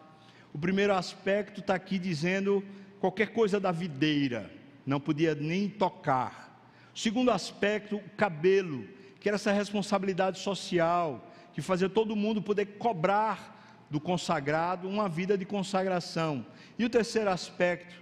O 0.52 0.58
primeiro 0.58 0.94
aspecto 0.94 1.60
está 1.60 1.74
aqui 1.74 1.98
dizendo 1.98 2.64
qualquer 3.00 3.28
coisa 3.28 3.60
da 3.60 3.70
videira, 3.70 4.50
não 4.84 4.98
podia 4.98 5.34
nem 5.34 5.68
tocar. 5.68 6.62
O 6.94 6.98
segundo 6.98 7.30
aspecto, 7.30 7.96
o 7.96 8.10
cabelo 8.16 8.84
que 9.20 9.28
era 9.28 9.36
essa 9.36 9.52
responsabilidade 9.52 10.38
social, 10.38 11.28
que 11.52 11.60
fazia 11.60 11.88
todo 11.88 12.14
mundo 12.14 12.40
poder 12.40 12.66
cobrar 12.78 13.86
do 13.90 14.00
consagrado 14.00 14.88
uma 14.88 15.08
vida 15.08 15.36
de 15.36 15.44
consagração. 15.44 16.46
E 16.78 16.84
o 16.84 16.90
terceiro 16.90 17.30
aspecto 17.30 17.94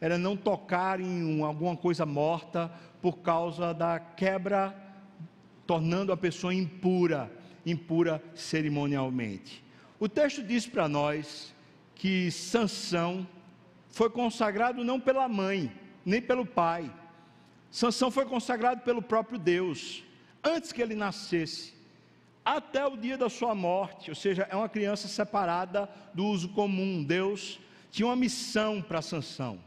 era 0.00 0.18
não 0.18 0.36
tocar 0.36 1.00
em 1.00 1.42
alguma 1.42 1.76
coisa 1.76 2.04
morta 2.04 2.72
por 3.04 3.18
causa 3.18 3.74
da 3.74 4.00
quebra, 4.00 4.74
tornando 5.66 6.10
a 6.10 6.16
pessoa 6.16 6.54
impura, 6.54 7.30
impura 7.66 8.24
cerimonialmente. 8.34 9.62
O 10.00 10.08
texto 10.08 10.42
diz 10.42 10.66
para 10.66 10.88
nós 10.88 11.54
que 11.94 12.30
Sansão 12.30 13.28
foi 13.90 14.08
consagrado 14.08 14.82
não 14.82 14.98
pela 14.98 15.28
mãe, 15.28 15.70
nem 16.02 16.22
pelo 16.22 16.46
pai. 16.46 16.90
Sansão 17.70 18.10
foi 18.10 18.24
consagrado 18.24 18.80
pelo 18.80 19.02
próprio 19.02 19.38
Deus 19.38 20.02
antes 20.42 20.72
que 20.72 20.80
ele 20.80 20.94
nascesse, 20.94 21.74
até 22.42 22.86
o 22.86 22.96
dia 22.96 23.18
da 23.18 23.28
sua 23.28 23.54
morte, 23.54 24.08
ou 24.08 24.16
seja, 24.16 24.48
é 24.50 24.56
uma 24.56 24.70
criança 24.70 25.08
separada 25.08 25.90
do 26.14 26.24
uso 26.24 26.48
comum. 26.48 27.04
Deus 27.04 27.60
tinha 27.90 28.06
uma 28.06 28.16
missão 28.16 28.80
para 28.80 29.02
Sansão. 29.02 29.60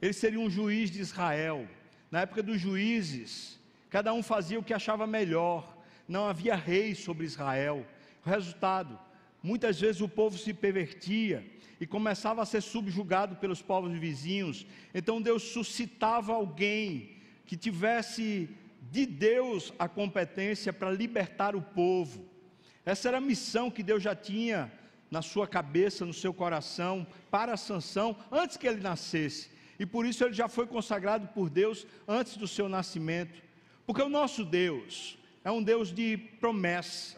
Ele 0.00 0.12
seria 0.12 0.38
um 0.38 0.48
juiz 0.48 0.92
de 0.92 1.00
Israel. 1.00 1.66
Na 2.10 2.20
época 2.20 2.42
dos 2.42 2.60
juízes, 2.60 3.58
cada 3.90 4.12
um 4.12 4.22
fazia 4.22 4.58
o 4.58 4.62
que 4.62 4.74
achava 4.74 5.06
melhor. 5.06 5.76
Não 6.06 6.26
havia 6.26 6.54
rei 6.54 6.94
sobre 6.94 7.26
Israel. 7.26 7.86
O 8.24 8.28
resultado, 8.28 8.98
muitas 9.42 9.80
vezes 9.80 10.00
o 10.00 10.08
povo 10.08 10.38
se 10.38 10.54
pervertia 10.54 11.44
e 11.80 11.86
começava 11.86 12.42
a 12.42 12.46
ser 12.46 12.60
subjugado 12.60 13.36
pelos 13.36 13.60
povos 13.60 13.92
vizinhos. 13.98 14.66
Então 14.94 15.20
Deus 15.20 15.42
suscitava 15.42 16.32
alguém 16.32 17.16
que 17.44 17.56
tivesse 17.56 18.48
de 18.90 19.04
Deus 19.04 19.72
a 19.78 19.88
competência 19.88 20.72
para 20.72 20.90
libertar 20.90 21.54
o 21.56 21.62
povo. 21.62 22.24
Essa 22.84 23.08
era 23.08 23.18
a 23.18 23.20
missão 23.20 23.70
que 23.70 23.82
Deus 23.82 24.02
já 24.02 24.14
tinha 24.14 24.72
na 25.10 25.22
sua 25.22 25.46
cabeça, 25.46 26.04
no 26.04 26.14
seu 26.14 26.32
coração, 26.32 27.06
para 27.30 27.56
Sansão, 27.56 28.16
antes 28.30 28.56
que 28.56 28.66
ele 28.66 28.80
nascesse. 28.80 29.50
E 29.78 29.86
por 29.86 30.06
isso 30.06 30.24
ele 30.24 30.34
já 30.34 30.48
foi 30.48 30.66
consagrado 30.66 31.28
por 31.28 31.50
Deus 31.50 31.86
antes 32.06 32.36
do 32.36 32.48
seu 32.48 32.68
nascimento. 32.68 33.42
Porque 33.86 34.02
o 34.02 34.08
nosso 34.08 34.44
Deus 34.44 35.18
é 35.44 35.50
um 35.50 35.62
Deus 35.62 35.92
de 35.92 36.16
promessa. 36.40 37.16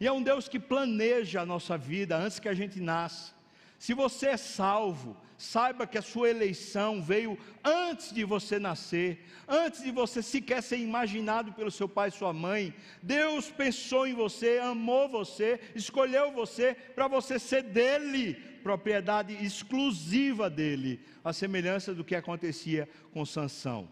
E 0.00 0.06
é 0.06 0.12
um 0.12 0.22
Deus 0.22 0.48
que 0.48 0.58
planeja 0.58 1.42
a 1.42 1.46
nossa 1.46 1.78
vida 1.78 2.16
antes 2.16 2.40
que 2.40 2.48
a 2.48 2.54
gente 2.54 2.80
nasça. 2.80 3.32
Se 3.78 3.94
você 3.94 4.28
é 4.28 4.36
salvo, 4.36 5.16
saiba 5.36 5.86
que 5.86 5.98
a 5.98 6.02
sua 6.02 6.30
eleição 6.30 7.02
veio 7.02 7.36
antes 7.64 8.12
de 8.12 8.24
você 8.24 8.58
nascer, 8.58 9.24
antes 9.48 9.82
de 9.82 9.90
você 9.90 10.22
sequer 10.22 10.62
ser 10.62 10.78
imaginado 10.78 11.52
pelo 11.52 11.70
seu 11.70 11.88
pai 11.88 12.08
e 12.08 12.12
sua 12.12 12.32
mãe. 12.32 12.72
Deus 13.02 13.50
pensou 13.50 14.06
em 14.06 14.14
você, 14.14 14.58
amou 14.58 15.08
você, 15.08 15.60
escolheu 15.74 16.30
você 16.30 16.74
para 16.74 17.08
você 17.08 17.38
ser 17.38 17.62
dele, 17.62 18.40
propriedade 18.62 19.34
exclusiva 19.44 20.48
dele, 20.48 21.00
a 21.24 21.32
semelhança 21.32 21.94
do 21.94 22.04
que 22.04 22.14
acontecia 22.14 22.88
com 23.12 23.26
Sansão. 23.26 23.88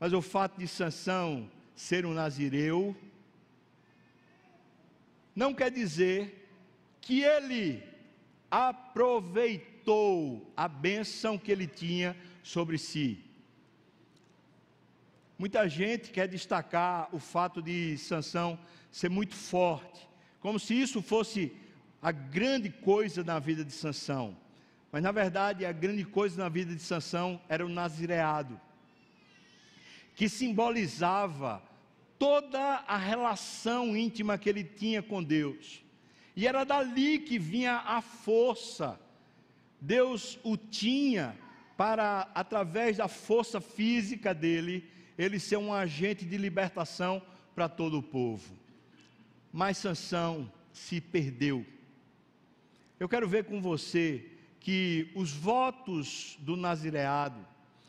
Mas 0.00 0.12
o 0.12 0.20
fato 0.20 0.58
de 0.58 0.66
Sansão 0.66 1.50
ser 1.74 2.04
um 2.04 2.12
nazireu 2.12 2.96
não 5.34 5.52
quer 5.52 5.70
dizer 5.70 6.48
que 7.00 7.22
ele 7.22 7.82
aproveitou 8.50 10.52
a 10.56 10.68
bênção 10.68 11.36
que 11.36 11.50
ele 11.50 11.66
tinha 11.66 12.16
sobre 12.42 12.78
si. 12.78 13.18
Muita 15.36 15.68
gente 15.68 16.10
quer 16.10 16.28
destacar 16.28 17.08
o 17.12 17.18
fato 17.18 17.60
de 17.60 17.98
Sansão 17.98 18.58
ser 18.90 19.10
muito 19.10 19.34
forte, 19.34 20.08
como 20.40 20.60
se 20.60 20.80
isso 20.80 21.02
fosse 21.02 21.52
a 22.04 22.12
grande 22.12 22.68
coisa 22.68 23.24
na 23.24 23.38
vida 23.38 23.64
de 23.64 23.72
Sansão. 23.72 24.36
Mas 24.92 25.02
na 25.02 25.10
verdade, 25.10 25.64
a 25.64 25.72
grande 25.72 26.04
coisa 26.04 26.36
na 26.36 26.50
vida 26.50 26.74
de 26.74 26.82
Sansão 26.82 27.40
era 27.48 27.64
o 27.64 27.68
nazireado, 27.68 28.60
que 30.14 30.28
simbolizava 30.28 31.62
toda 32.18 32.60
a 32.60 32.98
relação 32.98 33.96
íntima 33.96 34.36
que 34.36 34.50
ele 34.50 34.62
tinha 34.62 35.02
com 35.02 35.24
Deus. 35.24 35.82
E 36.36 36.46
era 36.46 36.62
dali 36.62 37.20
que 37.20 37.38
vinha 37.38 37.76
a 37.76 38.02
força. 38.02 39.00
Deus 39.80 40.38
o 40.44 40.58
tinha 40.58 41.34
para, 41.74 42.30
através 42.34 42.98
da 42.98 43.08
força 43.08 43.62
física 43.62 44.34
dele, 44.34 44.86
ele 45.16 45.40
ser 45.40 45.56
um 45.56 45.72
agente 45.72 46.26
de 46.26 46.36
libertação 46.36 47.22
para 47.54 47.66
todo 47.66 47.96
o 47.98 48.02
povo. 48.02 48.54
Mas 49.50 49.78
Sansão 49.78 50.52
se 50.70 51.00
perdeu. 51.00 51.64
Eu 52.98 53.08
quero 53.08 53.28
ver 53.28 53.44
com 53.44 53.60
você 53.60 54.24
que 54.60 55.10
os 55.14 55.32
votos 55.32 56.36
do 56.40 56.56
nazireado, 56.56 57.44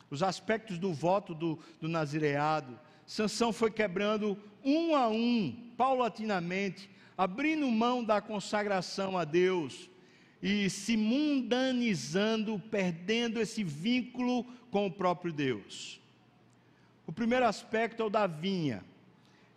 os 0.10 0.24
aspectos 0.24 0.78
do 0.78 0.94
voto 0.94 1.34
do, 1.34 1.60
do 1.80 1.88
nazireado, 1.88 2.78
Sansão 3.06 3.54
foi 3.54 3.70
quebrando 3.70 4.38
um 4.64 4.96
a 4.96 5.08
um, 5.08 5.72
paulatinamente, 5.78 6.90
abrindo 7.18 7.70
mão 7.70 8.04
da 8.04 8.20
consagração 8.20 9.18
a 9.18 9.24
Deus 9.24 9.90
e 10.42 10.70
se 10.70 10.98
mundanizando, 10.98 12.60
perdendo 12.72 13.40
esse 13.40 13.64
vínculo 13.64 14.44
com 14.72 14.88
o 14.88 14.92
próprio 14.92 15.32
Deus. 15.32 16.02
O 17.08 17.12
primeiro 17.12 17.46
aspecto 17.46 18.02
é 18.02 18.06
o 18.06 18.10
da 18.10 18.26
vinha. 18.28 18.84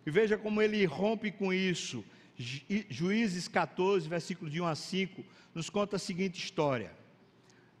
E 0.05 0.11
veja 0.11 0.37
como 0.37 0.61
ele 0.61 0.85
rompe 0.85 1.31
com 1.31 1.51
isso. 1.51 2.03
Juízes 2.39 3.49
14, 3.49 4.07
versículo 4.07 4.49
de 4.49 4.61
1 4.61 4.65
a 4.65 4.73
5, 4.73 5.25
nos 5.53 5.69
conta 5.69 5.97
a 5.97 5.99
seguinte 5.99 6.41
história. 6.41 6.91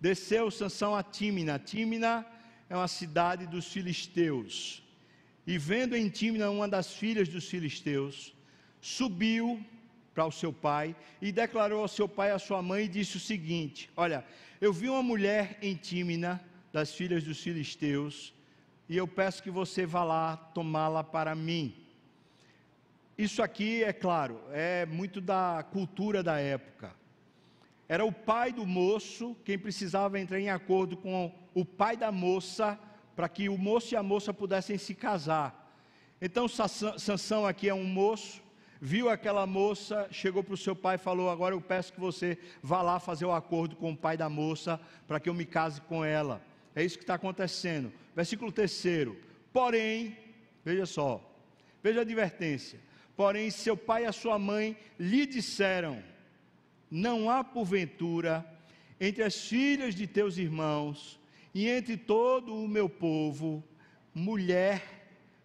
Desceu 0.01 0.51
Sansão 0.51 0.93
a 0.93 1.01
Tímina. 1.01 1.57
Tímina 1.57 2.25
é 2.69 2.75
uma 2.75 2.89
cidade 2.89 3.47
dos 3.47 3.71
filisteus. 3.71 4.83
E 5.47 5.57
vendo 5.57 5.95
em 5.95 6.09
Tímina 6.09 6.49
uma 6.49 6.67
das 6.67 6.93
filhas 6.93 7.29
dos 7.29 7.47
filisteus, 7.47 8.33
subiu 8.81 9.63
para 10.13 10.25
o 10.25 10.31
seu 10.31 10.51
pai 10.51 10.93
e 11.21 11.31
declarou 11.31 11.81
ao 11.81 11.87
seu 11.87 12.07
pai 12.07 12.29
e 12.29 12.33
à 12.33 12.39
sua 12.39 12.61
mãe 12.61 12.83
e 12.83 12.89
disse 12.89 13.15
o 13.15 13.19
seguinte: 13.19 13.89
Olha, 13.95 14.25
eu 14.59 14.73
vi 14.73 14.89
uma 14.89 15.01
mulher 15.01 15.57
em 15.61 15.73
Tímina, 15.75 16.43
das 16.71 16.93
filhas 16.93 17.23
dos 17.23 17.41
filisteus, 17.41 18.33
e 18.89 18.97
eu 18.97 19.07
peço 19.07 19.41
que 19.41 19.49
você 19.49 19.85
vá 19.85 20.03
lá 20.03 20.35
tomá-la 20.35 21.03
para 21.03 21.33
mim. 21.33 21.73
Isso 23.19 23.43
aqui, 23.43 23.83
é 23.83 23.91
claro, 23.91 24.39
é 24.49 24.85
muito 24.85 25.19
da 25.19 25.61
cultura 25.73 26.23
da 26.23 26.39
época. 26.39 26.95
Era 27.85 28.05
o 28.05 28.13
pai 28.13 28.53
do 28.53 28.65
moço 28.65 29.35
quem 29.43 29.59
precisava 29.59 30.17
entrar 30.17 30.39
em 30.39 30.49
acordo 30.49 30.95
com 30.95 31.29
o 31.53 31.65
pai 31.65 31.97
da 31.97 32.13
moça 32.13 32.79
para 33.17 33.27
que 33.27 33.49
o 33.49 33.57
moço 33.57 33.93
e 33.93 33.97
a 33.97 34.01
moça 34.01 34.33
pudessem 34.33 34.77
se 34.77 34.95
casar. 34.95 35.69
Então 36.21 36.47
Sansão 36.47 37.45
aqui 37.45 37.67
é 37.67 37.73
um 37.73 37.83
moço, 37.83 38.41
viu 38.79 39.09
aquela 39.09 39.45
moça, 39.45 40.07
chegou 40.09 40.41
para 40.41 40.53
o 40.53 40.57
seu 40.57 40.73
pai 40.73 40.95
e 40.95 40.97
falou: 40.97 41.29
Agora 41.29 41.53
eu 41.53 41.59
peço 41.59 41.91
que 41.91 41.99
você 41.99 42.37
vá 42.63 42.81
lá 42.81 43.01
fazer 43.01 43.25
o 43.25 43.33
acordo 43.33 43.75
com 43.75 43.91
o 43.91 43.97
pai 43.97 44.15
da 44.15 44.29
moça 44.29 44.79
para 45.05 45.19
que 45.19 45.27
eu 45.27 45.33
me 45.33 45.43
case 45.43 45.81
com 45.81 46.05
ela. 46.05 46.41
É 46.73 46.85
isso 46.85 46.97
que 46.97 47.03
está 47.03 47.15
acontecendo. 47.15 47.91
Versículo 48.15 48.49
3: 48.49 49.09
Porém, 49.51 50.17
veja 50.63 50.85
só, 50.85 51.21
veja 51.83 51.99
a 51.99 52.03
advertência. 52.03 52.87
Porém, 53.19 53.51
seu 53.51 53.75
pai 53.75 54.03
e 54.03 54.05
a 54.05 54.13
sua 54.13 54.39
mãe 54.39 54.77
lhe 54.97 55.25
disseram: 55.25 56.01
Não 56.89 57.29
há 57.29 57.43
porventura 57.43 58.49
entre 58.97 59.23
as 59.23 59.41
filhas 59.45 59.93
de 59.93 60.07
teus 60.07 60.37
irmãos 60.37 61.19
e 61.53 61.67
entre 61.67 61.97
todo 61.97 62.55
o 62.55 62.65
meu 62.65 62.87
povo 62.87 63.61
mulher 64.13 64.81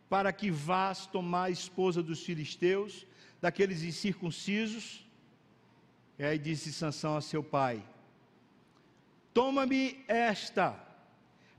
para 0.09 0.33
que 0.33 0.53
vás 0.53 1.07
tomar 1.09 1.47
a 1.47 1.51
esposa 1.51 2.01
dos 2.01 2.23
filisteus, 2.23 3.09
daqueles 3.41 3.83
incircuncisos? 3.83 5.05
E 6.17 6.23
aí 6.23 6.39
disse 6.39 6.73
Sansão 6.73 7.17
a 7.17 7.21
seu 7.21 7.43
pai: 7.43 7.83
Toma-me 9.33 10.05
esta 10.07 10.79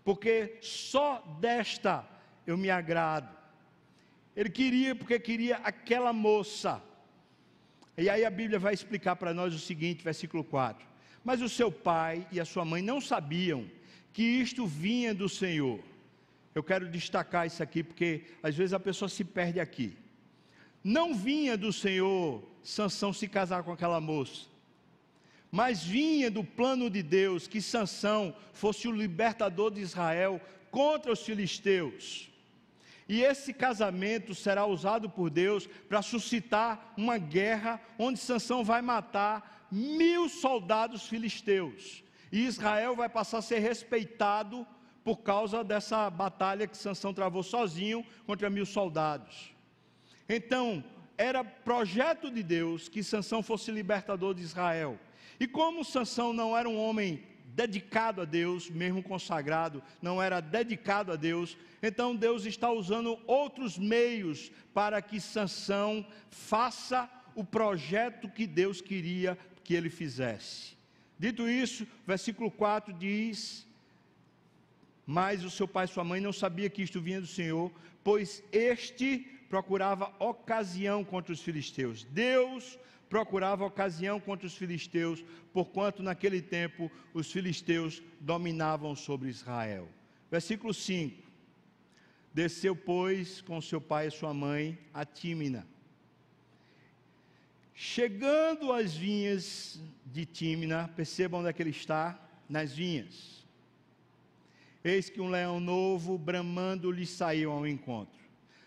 porque 0.02 0.60
só 0.62 1.20
desta 1.42 2.08
eu 2.48 2.58
me 2.58 2.70
agrado. 2.70 3.35
Ele 4.36 4.50
queria, 4.50 4.96
porque 4.96 5.20
queria 5.20 5.58
aquela 5.58 6.12
moça. 6.12 6.82
E 7.98 8.10
aí 8.10 8.26
a 8.26 8.30
Bíblia 8.30 8.60
vai 8.60 8.74
explicar 8.74 9.16
para 9.16 9.34
nós 9.34 9.54
o 9.54 9.60
seguinte, 9.60 10.04
versículo 10.04 10.44
4: 10.44 10.86
Mas 11.24 11.42
o 11.42 11.50
seu 11.50 11.72
pai 11.72 12.28
e 12.32 12.40
a 12.40 12.46
sua 12.46 12.66
mãe 12.66 12.82
não 12.82 13.00
sabiam 13.00 13.66
que 14.12 14.24
isto 14.24 14.66
vinha 14.66 15.14
do 15.14 15.30
Senhor. 15.30 15.80
Eu 16.54 16.64
quero 16.64 16.90
destacar 16.90 17.48
isso 17.48 17.62
aqui, 17.62 17.84
porque 17.84 18.24
às 18.42 18.56
vezes 18.56 18.74
a 18.74 18.80
pessoa 18.80 19.10
se 19.10 19.24
perde 19.24 19.60
aqui. 19.60 19.96
Não 20.84 21.14
vinha 21.14 21.58
do 21.58 21.72
Senhor 21.74 22.44
Sansão 22.64 23.12
se 23.12 23.28
casar 23.28 23.64
com 23.64 23.72
aquela 23.72 24.00
moça 24.00 24.56
mas 25.56 25.82
vinha 25.82 26.30
do 26.30 26.44
plano 26.44 26.90
de 26.90 27.02
Deus 27.02 27.48
que 27.48 27.62
Sansão 27.62 28.36
fosse 28.52 28.90
o 28.90 28.92
libertador 28.92 29.72
de 29.72 29.80
Israel 29.80 30.42
contra 30.70 31.14
os 31.14 31.22
filisteus. 31.22 32.30
E 33.08 33.22
esse 33.22 33.54
casamento 33.54 34.34
será 34.34 34.66
usado 34.66 35.10
por 35.10 35.30
Deus 35.30 35.68
para 35.68 36.02
suscitar 36.02 36.94
uma 36.98 37.18
guerra 37.18 37.80
onde 38.00 38.20
Sansão 38.20 38.64
vai 38.64 38.82
matar 38.82 39.68
mil 39.72 40.28
soldados 40.28 41.08
filisteus. 41.08 42.04
E 42.32 42.46
Israel 42.46 42.96
vai 42.96 43.08
passar 43.08 43.40
a 43.40 43.44
ser 43.44 43.60
respeitado 43.60 44.66
por 45.04 45.18
causa 45.18 45.64
dessa 45.64 46.10
batalha 46.10 46.66
que 46.66 46.76
Sansão 46.76 47.14
travou 47.14 47.44
sozinho 47.44 48.04
contra 48.26 48.50
mil 48.50 48.66
soldados. 48.66 49.54
Então, 50.28 50.84
era 51.18 51.44
projeto 51.44 52.32
de 52.32 52.42
Deus 52.42 52.90
que 52.90 53.04
Sansão 53.04 53.44
fosse 53.44 53.72
libertador 53.72 54.34
de 54.34 54.42
Israel. 54.42 55.00
E 55.40 55.48
como 55.48 55.86
Sansão 55.86 56.34
não 56.34 56.58
era 56.58 56.68
um 56.68 56.78
homem 56.78 57.24
dedicado 57.56 58.22
a 58.22 58.26
Deus, 58.26 58.70
mesmo 58.70 59.02
consagrado, 59.02 59.82
não 60.02 60.22
era 60.22 60.42
dedicado 60.42 61.14
a 61.14 61.16
Deus, 61.16 61.58
então 61.82 62.14
Deus 62.16 62.46
está 62.46 62.70
usando 62.70 63.18
outros 63.26 63.78
meios 63.78 64.52
para 64.74 65.02
que 65.02 65.22
Sansão 65.22 66.06
faça 66.30 67.10
o 67.34 67.44
projeto 67.44 68.30
que 68.30 68.46
Deus 68.46 68.82
queria 68.82 69.38
que 69.64 69.74
ele 69.74 69.90
fizesse. 69.90 70.76
Dito 71.18 71.48
isso, 71.48 71.88
versículo 72.06 72.52
4 72.52 72.92
diz: 72.94 73.66
Mas 75.06 75.46
o 75.46 75.50
seu 75.50 75.68
pai 75.68 75.86
e 75.86 75.88
sua 75.88 76.04
mãe 76.04 76.20
não 76.20 76.34
sabia 76.34 76.70
que 76.70 76.84
isto 76.84 77.00
vinha 77.00 77.22
do 77.22 77.28
Senhor, 77.28 77.72
pois 78.04 78.44
este 78.52 79.20
procurava 79.50 80.14
ocasião 80.20 81.06
contra 81.06 81.32
os 81.32 81.42
filisteus. 81.42 82.04
Deus 82.04 82.78
procurava 83.16 83.64
ocasião 83.64 84.20
contra 84.20 84.46
os 84.46 84.58
filisteus, 84.58 85.24
porquanto 85.54 86.04
naquele 86.04 86.42
tempo 86.42 86.92
os 87.14 87.32
filisteus 87.32 88.04
dominavam 88.20 88.94
sobre 88.94 89.30
Israel. 89.30 89.88
Versículo 90.30 90.74
5: 90.74 91.24
Desceu, 92.34 92.76
pois, 92.76 93.40
com 93.40 93.62
seu 93.62 93.80
pai 93.80 94.08
e 94.08 94.12
sua 94.12 94.34
mãe 94.34 94.78
a 94.94 95.06
Tímina. 95.06 95.66
Chegando 97.74 98.74
às 98.74 98.94
vinhas 98.94 99.80
de 100.06 100.26
Tímina, 100.26 100.90
percebam 100.94 101.40
onde 101.40 101.48
é 101.48 101.54
que 101.54 101.64
ele 101.64 101.70
está? 101.70 102.20
Nas 102.50 102.74
vinhas. 102.74 103.46
Eis 104.84 105.10
que 105.10 105.22
um 105.22 105.30
leão 105.30 105.62
novo, 105.62 106.18
bramando, 106.18 106.92
lhe 106.92 107.06
saiu 107.06 107.54
ao 107.54 107.66
encontro. 107.66 108.20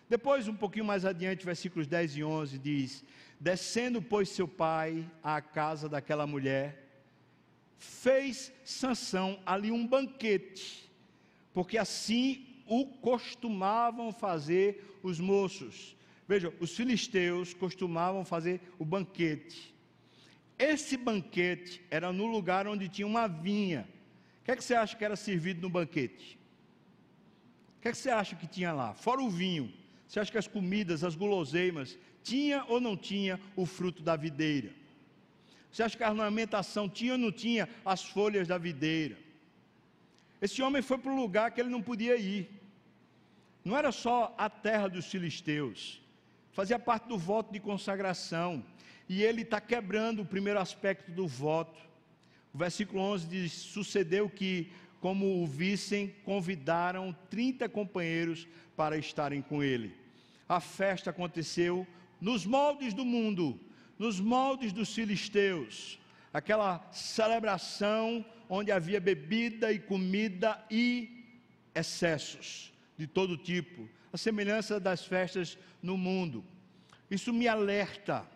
Depois, 0.09 0.47
um 0.47 0.55
pouquinho 0.55 0.85
mais 0.85 1.05
adiante, 1.05 1.45
versículos 1.45 1.85
10 1.85 2.17
e 2.17 2.23
11, 2.23 2.57
diz: 2.57 3.05
Descendo, 3.39 4.01
pois, 4.01 4.29
seu 4.29 4.47
pai 4.47 5.09
à 5.23 5.41
casa 5.41 5.87
daquela 5.87 6.27
mulher, 6.27 6.89
fez 7.77 8.51
Sansão 8.65 9.39
ali 9.45 9.71
um 9.71 9.87
banquete, 9.87 10.91
porque 11.53 11.77
assim 11.77 12.45
o 12.65 12.85
costumavam 12.85 14.11
fazer 14.11 14.99
os 15.01 15.19
moços. 15.19 15.95
Vejam, 16.27 16.53
os 16.59 16.75
filisteus 16.75 17.53
costumavam 17.53 18.23
fazer 18.23 18.61
o 18.77 18.85
banquete. 18.85 19.73
Esse 20.57 20.97
banquete 20.97 21.81
era 21.89 22.11
no 22.11 22.27
lugar 22.27 22.67
onde 22.67 22.89
tinha 22.89 23.07
uma 23.07 23.27
vinha. 23.27 23.87
O 24.41 24.43
que, 24.43 24.51
é 24.51 24.55
que 24.55 24.63
você 24.63 24.75
acha 24.75 24.95
que 24.95 25.05
era 25.05 25.15
servido 25.15 25.61
no 25.61 25.69
banquete? 25.69 26.37
O 27.77 27.81
que, 27.81 27.87
é 27.87 27.91
que 27.91 27.97
você 27.97 28.09
acha 28.09 28.35
que 28.35 28.45
tinha 28.45 28.73
lá? 28.73 28.93
Fora 28.93 29.21
o 29.21 29.29
vinho. 29.29 29.73
Você 30.05 30.19
acha 30.19 30.31
que 30.31 30.37
as 30.37 30.47
comidas, 30.47 31.03
as 31.03 31.15
guloseimas, 31.15 31.97
tinha 32.23 32.65
ou 32.67 32.79
não 32.79 32.95
tinha 32.95 33.39
o 33.55 33.65
fruto 33.65 34.01
da 34.01 34.15
videira? 34.15 34.71
Você 35.71 35.83
acha 35.83 35.97
que 35.97 36.03
a 36.03 36.09
ornamentação 36.09 36.89
tinha 36.89 37.13
ou 37.13 37.17
não 37.17 37.31
tinha 37.31 37.69
as 37.85 38.03
folhas 38.03 38.47
da 38.47 38.57
videira? 38.57 39.17
Esse 40.41 40.61
homem 40.61 40.81
foi 40.81 40.97
para 40.97 41.11
um 41.11 41.19
lugar 41.19 41.51
que 41.51 41.61
ele 41.61 41.69
não 41.69 41.81
podia 41.81 42.15
ir. 42.17 42.49
Não 43.63 43.77
era 43.77 43.91
só 43.91 44.33
a 44.37 44.49
terra 44.49 44.87
dos 44.87 45.05
filisteus, 45.05 46.01
fazia 46.53 46.79
parte 46.79 47.07
do 47.07 47.17
voto 47.17 47.51
de 47.51 47.59
consagração. 47.59 48.63
E 49.07 49.23
ele 49.23 49.41
está 49.41 49.59
quebrando 49.59 50.21
o 50.21 50.25
primeiro 50.25 50.59
aspecto 50.59 51.11
do 51.11 51.27
voto. 51.27 51.79
O 52.53 52.57
versículo 52.57 53.01
11 53.01 53.27
diz: 53.27 53.51
Sucedeu 53.51 54.29
que, 54.29 54.71
como 55.01 55.41
o 55.41 55.47
vissem, 55.47 56.15
convidaram 56.23 57.15
30 57.29 57.67
companheiros 57.69 58.47
para 58.75 58.97
estarem 58.97 59.41
com 59.41 59.63
ele 59.63 59.99
a 60.49 60.59
festa 60.59 61.11
aconteceu 61.11 61.85
nos 62.19 62.45
moldes 62.45 62.93
do 62.93 63.05
mundo, 63.05 63.59
nos 63.97 64.19
moldes 64.19 64.71
dos 64.71 64.93
filisteus, 64.93 65.99
aquela 66.33 66.87
celebração 66.91 68.25
onde 68.49 68.71
havia 68.71 68.99
bebida 68.99 69.71
e 69.71 69.79
comida 69.79 70.63
e 70.69 71.25
excessos 71.75 72.73
de 72.97 73.07
todo 73.07 73.37
tipo, 73.37 73.87
a 74.11 74.17
semelhança 74.17 74.79
das 74.79 75.05
festas 75.05 75.57
no 75.81 75.97
mundo. 75.97 76.43
Isso 77.09 77.31
me 77.31 77.47
alerta 77.47 78.27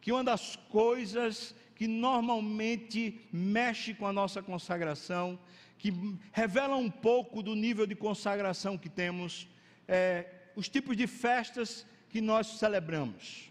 que 0.00 0.12
uma 0.12 0.24
das 0.24 0.56
coisas 0.56 1.54
que 1.74 1.86
normalmente 1.86 3.20
mexe 3.32 3.94
com 3.94 4.06
a 4.06 4.12
nossa 4.12 4.42
consagração, 4.42 5.38
que 5.78 5.92
revela 6.32 6.76
um 6.76 6.90
pouco 6.90 7.42
do 7.42 7.54
nível 7.54 7.86
de 7.86 7.94
consagração 7.94 8.76
que 8.76 8.88
temos, 8.88 9.48
é, 9.88 10.26
os 10.54 10.68
tipos 10.68 10.96
de 10.96 11.06
festas 11.06 11.86
que 12.10 12.20
nós 12.20 12.58
celebramos. 12.58 13.50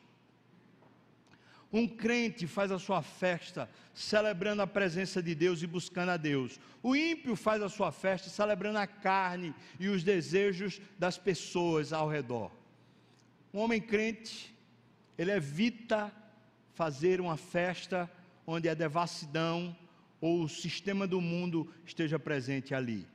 Um 1.72 1.88
crente 1.88 2.48
faz 2.48 2.72
a 2.72 2.80
sua 2.80 3.02
festa 3.02 3.70
celebrando 3.94 4.62
a 4.62 4.68
presença 4.68 5.22
de 5.22 5.36
Deus 5.36 5.62
e 5.62 5.68
buscando 5.68 6.10
a 6.10 6.18
Deus. 6.18 6.60
O 6.82 6.96
ímpio 6.96 7.36
faz 7.36 7.62
a 7.62 7.70
sua 7.70 7.92
festa 7.92 8.30
celebrando 8.30 8.80
a 8.80 8.88
carne 8.88 9.54
e 9.80 9.88
os 9.88 10.04
desejos 10.04 10.82
das 10.98 11.18
pessoas 11.18 11.94
ao 11.94 12.10
redor. 12.10 12.52
Um 13.54 13.60
homem 13.60 13.80
crente, 13.80 14.56
ele 15.18 15.32
evita 15.32 16.12
fazer 16.74 17.22
uma 17.22 17.38
festa 17.38 18.10
onde 18.48 18.68
a 18.68 18.74
devassidão 18.74 19.76
ou 20.20 20.44
o 20.44 20.50
sistema 20.50 21.06
do 21.06 21.22
mundo 21.22 21.72
esteja 21.86 22.18
presente 22.18 22.74
ali. 22.74 23.08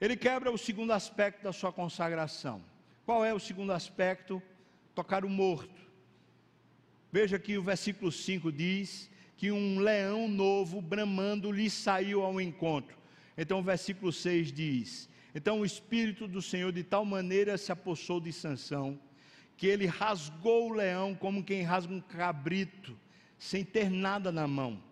Ele 0.00 0.16
quebra 0.16 0.50
o 0.50 0.56
segundo 0.56 0.92
aspecto 0.92 1.42
da 1.42 1.52
sua 1.52 1.72
consagração. 1.72 2.62
Qual 3.08 3.24
é 3.24 3.32
o 3.32 3.40
segundo 3.40 3.72
aspecto? 3.72 4.42
Tocar 4.94 5.24
o 5.24 5.30
morto. 5.30 5.80
Veja 7.10 7.38
que 7.38 7.56
o 7.56 7.62
versículo 7.62 8.12
5 8.12 8.52
diz 8.52 9.10
que 9.34 9.50
um 9.50 9.78
leão 9.78 10.28
novo 10.28 10.82
bramando 10.82 11.50
lhe 11.50 11.70
saiu 11.70 12.22
ao 12.22 12.38
encontro. 12.38 12.98
Então 13.34 13.60
o 13.60 13.62
versículo 13.62 14.12
6 14.12 14.52
diz: 14.52 15.08
Então 15.34 15.60
o 15.60 15.64
espírito 15.64 16.28
do 16.28 16.42
Senhor 16.42 16.70
de 16.70 16.82
tal 16.84 17.02
maneira 17.06 17.56
se 17.56 17.72
apossou 17.72 18.20
de 18.20 18.30
Sansão, 18.30 19.00
que 19.56 19.66
ele 19.66 19.86
rasgou 19.86 20.68
o 20.68 20.74
leão 20.74 21.14
como 21.14 21.42
quem 21.42 21.62
rasga 21.62 21.94
um 21.94 22.02
cabrito, 22.02 22.94
sem 23.38 23.64
ter 23.64 23.88
nada 23.88 24.30
na 24.30 24.46
mão. 24.46 24.82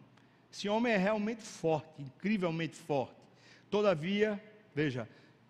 Esse 0.50 0.70
homem 0.70 0.94
é 0.94 0.96
realmente 0.96 1.42
forte, 1.42 2.00
incrivelmente 2.00 2.76
forte. 2.76 3.20
Todavia, 3.68 4.42
veja, 4.74 5.06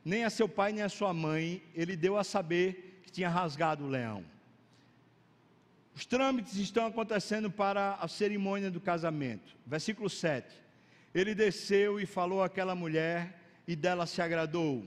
nem 0.07 0.23
a 0.23 0.31
seu 0.31 0.49
pai 0.49 0.73
nem 0.73 0.85
a 0.85 0.89
sua 0.89 1.13
mãe 1.13 1.61
ele 1.75 1.97
deu 1.97 2.17
a 2.17 2.23
saber 2.23 3.01
que 3.03 3.11
tinha 3.11 3.29
rasgado 3.29 3.85
o 3.85 3.89
leão. 3.89 4.25
Os 5.97 6.07
trâmites 6.07 6.55
estão 6.59 6.87
acontecendo 6.87 7.51
para 7.51 7.95
a 7.95 8.07
cerimônia 8.07 8.71
do 8.71 8.81
casamento. 8.81 9.57
Versículo 9.67 10.09
7. 10.09 10.47
Ele 11.13 11.35
desceu 11.35 11.99
e 11.99 12.07
falou 12.07 12.41
àquela 12.41 12.73
mulher, 12.73 13.37
e 13.67 13.75
dela 13.75 14.07
se 14.07 14.23
agradou. 14.23 14.85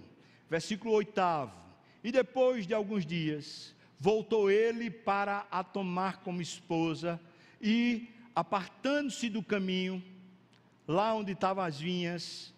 Versículo 0.49 0.93
8. 0.93 1.11
E 2.01 2.13
depois 2.13 2.65
de 2.65 2.73
alguns 2.73 3.05
dias, 3.05 3.75
voltou 3.99 4.49
ele 4.49 4.89
para 4.89 5.45
a 5.51 5.65
tomar 5.65 6.19
como 6.19 6.41
esposa, 6.41 7.19
e, 7.61 8.07
apartando-se 8.33 9.29
do 9.29 9.43
caminho, 9.43 10.01
lá 10.87 11.13
onde 11.13 11.33
estavam 11.33 11.61
as 11.61 11.77
vinhas, 11.77 12.53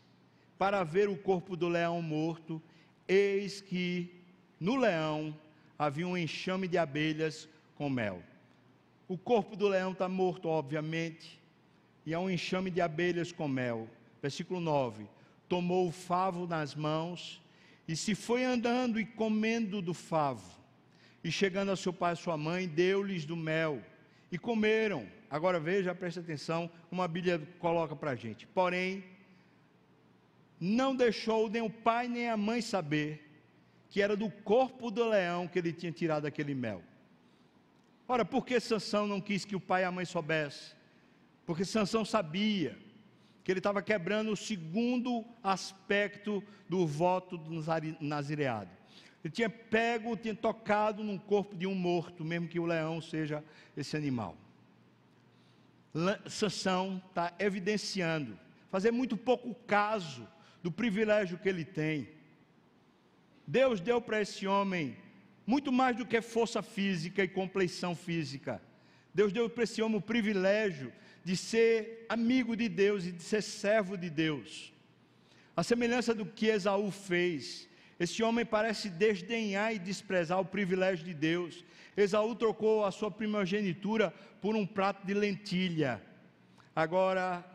para 0.61 0.83
ver 0.83 1.09
o 1.09 1.17
corpo 1.17 1.55
do 1.55 1.67
leão 1.67 1.99
morto, 2.03 2.61
eis 3.07 3.61
que 3.61 4.13
no 4.59 4.75
leão 4.75 5.35
havia 5.75 6.07
um 6.07 6.15
enxame 6.15 6.67
de 6.67 6.77
abelhas 6.77 7.49
com 7.73 7.89
mel. 7.89 8.21
O 9.07 9.17
corpo 9.17 9.55
do 9.55 9.67
leão 9.67 9.91
está 9.91 10.07
morto, 10.07 10.47
obviamente, 10.47 11.41
e 12.05 12.13
há 12.13 12.19
um 12.19 12.29
enxame 12.29 12.69
de 12.69 12.79
abelhas 12.79 13.31
com 13.31 13.47
mel. 13.47 13.89
Versículo 14.21 14.59
9: 14.59 15.07
Tomou 15.49 15.87
o 15.87 15.91
favo 15.91 16.45
nas 16.45 16.75
mãos 16.75 17.41
e 17.87 17.95
se 17.95 18.13
foi 18.13 18.43
andando 18.43 18.99
e 18.99 19.05
comendo 19.05 19.81
do 19.81 19.95
favo. 19.95 20.61
E 21.23 21.31
chegando 21.31 21.71
a 21.71 21.75
seu 21.75 21.91
pai 21.91 22.13
e 22.13 22.17
sua 22.17 22.37
mãe, 22.37 22.67
deu-lhes 22.67 23.25
do 23.25 23.35
mel 23.35 23.81
e 24.31 24.37
comeram. 24.37 25.07
Agora 25.27 25.59
veja, 25.59 25.95
preste 25.95 26.19
atenção, 26.19 26.69
uma 26.91 27.07
Bíblia 27.07 27.41
coloca 27.57 27.95
para 27.95 28.11
a 28.11 28.15
gente. 28.15 28.45
Porém, 28.45 29.03
não 30.61 30.95
deixou 30.95 31.49
nem 31.49 31.63
o 31.63 31.69
pai 31.71 32.07
nem 32.07 32.29
a 32.29 32.37
mãe 32.37 32.61
saber 32.61 33.27
que 33.89 33.99
era 33.99 34.15
do 34.15 34.29
corpo 34.29 34.91
do 34.91 35.09
leão 35.09 35.47
que 35.47 35.57
ele 35.57 35.73
tinha 35.73 35.91
tirado 35.91 36.27
aquele 36.27 36.53
mel. 36.53 36.83
Ora, 38.07 38.23
por 38.23 38.45
que 38.45 38.59
Sansão 38.59 39.07
não 39.07 39.19
quis 39.19 39.43
que 39.43 39.55
o 39.55 39.59
pai 39.59 39.81
e 39.81 39.85
a 39.85 39.91
mãe 39.91 40.05
soubessem? 40.05 40.75
Porque 41.47 41.65
Sansão 41.65 42.05
sabia 42.05 42.77
que 43.43 43.51
ele 43.51 43.59
estava 43.59 43.81
quebrando 43.81 44.31
o 44.31 44.37
segundo 44.37 45.25
aspecto 45.43 46.43
do 46.69 46.85
voto 46.85 47.37
do 47.37 47.63
nazireado. 47.99 48.69
Ele 49.23 49.33
tinha 49.33 49.49
pego, 49.49 50.15
tinha 50.15 50.35
tocado 50.35 51.03
num 51.03 51.17
corpo 51.17 51.55
de 51.55 51.65
um 51.65 51.73
morto, 51.73 52.23
mesmo 52.23 52.47
que 52.47 52.59
o 52.59 52.65
leão 52.65 53.01
seja 53.01 53.43
esse 53.75 53.97
animal. 53.97 54.37
Sansão 56.27 57.01
está 57.09 57.33
evidenciando, 57.39 58.37
fazer 58.69 58.91
muito 58.91 59.17
pouco 59.17 59.55
caso 59.65 60.27
do 60.61 60.71
privilégio 60.71 61.37
que 61.37 61.49
ele 61.49 61.65
tem. 61.65 62.09
Deus 63.45 63.79
deu 63.79 63.99
para 63.99 64.21
esse 64.21 64.47
homem 64.47 64.95
muito 65.45 65.71
mais 65.71 65.95
do 65.95 66.05
que 66.05 66.21
força 66.21 66.61
física 66.61 67.23
e 67.23 67.27
compleição 67.27 67.95
física. 67.95 68.61
Deus 69.13 69.33
deu 69.33 69.49
para 69.49 69.63
esse 69.63 69.81
homem 69.81 69.97
o 69.97 70.01
privilégio 70.01 70.93
de 71.23 71.35
ser 71.35 72.05
amigo 72.07 72.55
de 72.55 72.69
Deus 72.69 73.05
e 73.05 73.11
de 73.11 73.21
ser 73.21 73.41
servo 73.41 73.97
de 73.97 74.09
Deus. 74.09 74.73
A 75.55 75.63
semelhança 75.63 76.13
do 76.13 76.25
que 76.25 76.47
Esaú 76.47 76.89
fez, 76.91 77.67
esse 77.99 78.23
homem 78.23 78.45
parece 78.45 78.89
desdenhar 78.89 79.73
e 79.75 79.79
desprezar 79.79 80.39
o 80.39 80.45
privilégio 80.45 81.05
de 81.05 81.13
Deus. 81.13 81.63
Esaú 81.95 82.33
trocou 82.35 82.85
a 82.85 82.91
sua 82.91 83.11
primogenitura 83.11 84.13
por 84.41 84.55
um 84.55 84.65
prato 84.65 85.05
de 85.05 85.13
lentilha. 85.13 86.01
Agora, 86.75 87.45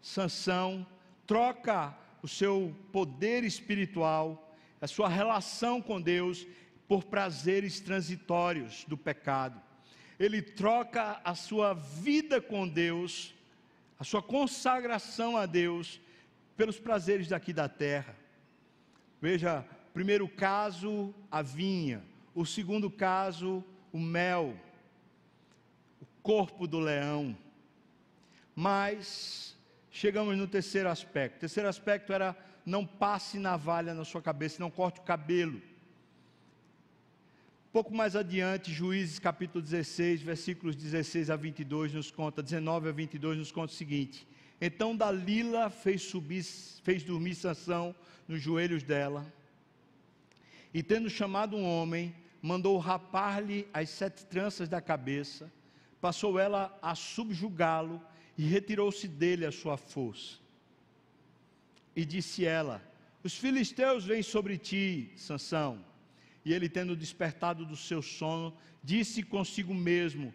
Sansão 0.00 0.86
troca 1.26 1.96
o 2.22 2.28
seu 2.28 2.74
poder 2.92 3.44
espiritual, 3.44 4.56
a 4.80 4.86
sua 4.86 5.08
relação 5.08 5.80
com 5.80 6.00
Deus 6.00 6.46
por 6.86 7.04
prazeres 7.04 7.80
transitórios 7.80 8.84
do 8.86 8.96
pecado. 8.96 9.60
Ele 10.18 10.42
troca 10.42 11.20
a 11.24 11.34
sua 11.34 11.74
vida 11.74 12.40
com 12.40 12.66
Deus, 12.66 13.34
a 13.98 14.04
sua 14.04 14.22
consagração 14.22 15.36
a 15.36 15.46
Deus, 15.46 16.00
pelos 16.56 16.78
prazeres 16.80 17.28
daqui 17.28 17.52
da 17.52 17.68
terra. 17.68 18.16
Veja, 19.20 19.64
primeiro 19.92 20.28
caso, 20.28 21.14
a 21.30 21.42
vinha. 21.42 22.02
O 22.34 22.44
segundo 22.44 22.90
caso, 22.90 23.64
o 23.92 23.98
mel. 23.98 24.56
O 26.00 26.06
corpo 26.22 26.66
do 26.66 26.80
leão. 26.80 27.36
Mas 28.54 29.56
chegamos 29.90 30.36
no 30.36 30.46
terceiro 30.46 30.88
aspecto. 30.88 31.36
O 31.36 31.40
terceiro 31.40 31.68
aspecto 31.68 32.12
era 32.12 32.36
não 32.64 32.86
passe 32.86 33.38
navalha 33.38 33.94
na 33.94 34.04
sua 34.04 34.20
cabeça, 34.20 34.60
não 34.60 34.70
corte 34.70 35.00
o 35.00 35.02
cabelo. 35.02 35.60
Pouco 37.72 37.94
mais 37.94 38.16
adiante, 38.16 38.72
Juízes 38.72 39.18
capítulo 39.18 39.62
16, 39.62 40.22
versículos 40.22 40.74
16 40.74 41.30
a 41.30 41.36
22 41.36 41.92
nos 41.92 42.10
conta, 42.10 42.42
19 42.42 42.88
a 42.88 42.92
22 42.92 43.38
nos 43.38 43.52
conta 43.52 43.72
o 43.72 43.76
seguinte: 43.76 44.26
Então 44.60 44.96
Dalila 44.96 45.70
fez 45.70 46.02
subir, 46.02 46.42
fez 46.82 47.02
dormir 47.02 47.34
Sansão 47.34 47.94
nos 48.26 48.40
joelhos 48.40 48.82
dela, 48.82 49.30
e 50.72 50.82
tendo 50.82 51.08
chamado 51.08 51.56
um 51.56 51.64
homem, 51.64 52.14
mandou 52.40 52.78
rapar-lhe 52.78 53.68
as 53.72 53.90
sete 53.90 54.24
tranças 54.26 54.68
da 54.68 54.80
cabeça, 54.80 55.50
passou 56.00 56.38
ela 56.38 56.76
a 56.80 56.94
subjugá-lo 56.94 58.00
e 58.38 58.44
retirou-se 58.44 59.06
dele 59.06 59.44
a 59.44 59.52
sua 59.52 59.76
força. 59.76 60.38
E 61.94 62.04
disse 62.04 62.46
ela: 62.46 62.80
Os 63.22 63.36
filisteus 63.36 64.06
vêm 64.06 64.22
sobre 64.22 64.56
ti, 64.56 65.10
Sansão 65.16 65.84
e 66.48 66.54
ele, 66.54 66.66
tendo 66.66 66.96
despertado 66.96 67.66
do 67.66 67.76
seu 67.76 68.00
sono, 68.00 68.56
disse 68.82 69.22
consigo 69.22 69.74
mesmo: 69.74 70.32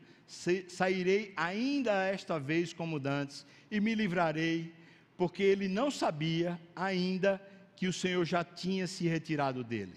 Sairei 0.68 1.34
ainda 1.36 2.04
esta 2.04 2.40
vez 2.40 2.72
como 2.72 3.00
dantes, 3.00 3.44
e 3.72 3.80
me 3.80 3.96
livrarei, 3.96 4.76
porque 5.18 5.42
ele 5.42 5.68
não 5.68 5.90
sabia 5.90 6.62
ainda 6.76 7.42
que 7.76 7.88
o 7.88 7.94
Senhor 7.94 8.24
já 8.26 8.44
tinha 8.44 8.86
se 8.86 9.08
retirado 9.08 9.64
dele. 9.64 9.96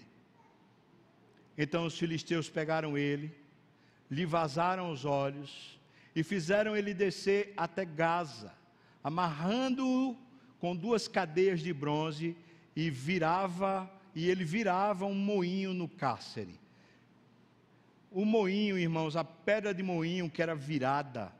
Então 1.55 1.85
os 1.85 1.95
filisteus 1.95 2.49
pegaram 2.49 2.97
ele, 2.97 3.31
lhe 4.09 4.25
vazaram 4.25 4.91
os 4.91 5.05
olhos 5.05 5.76
e 6.17 6.23
fizeram 6.23 6.75
ele 6.75 6.95
descer 6.95 7.53
até 7.55 7.85
Gaza, 7.85 8.51
amarrando-o 9.03 10.17
com 10.57 10.75
duas 10.75 11.07
cadeias 11.07 11.59
de 11.59 11.71
bronze 11.71 12.35
e 12.75 12.89
virava 12.89 13.87
e 14.15 14.27
ele 14.27 14.43
virava 14.43 15.05
um 15.05 15.13
moinho 15.13 15.75
no 15.75 15.87
cárcere. 15.87 16.59
O 18.11 18.25
moinho, 18.25 18.79
irmãos, 18.79 19.15
a 19.15 19.23
pedra 19.23 19.75
de 19.75 19.83
moinho 19.83 20.27
que 20.27 20.41
era 20.41 20.55
virada, 20.55 21.31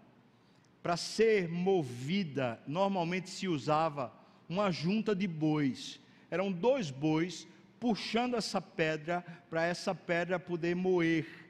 para 0.83 0.95
ser 0.95 1.49
movida, 1.49 2.61
normalmente 2.67 3.31
se 3.31 3.47
usava 3.47 4.13
uma 4.47 4.69
junta 4.69 5.15
de 5.15 5.27
bois. 5.27 5.99
Eram 6.29 6.51
dois 6.51 6.91
bois 6.91 7.47
puxando 7.79 8.35
essa 8.35 8.61
pedra 8.61 9.25
para 9.49 9.65
essa 9.65 9.95
pedra 9.95 10.39
poder 10.39 10.75
moer. 10.75 11.46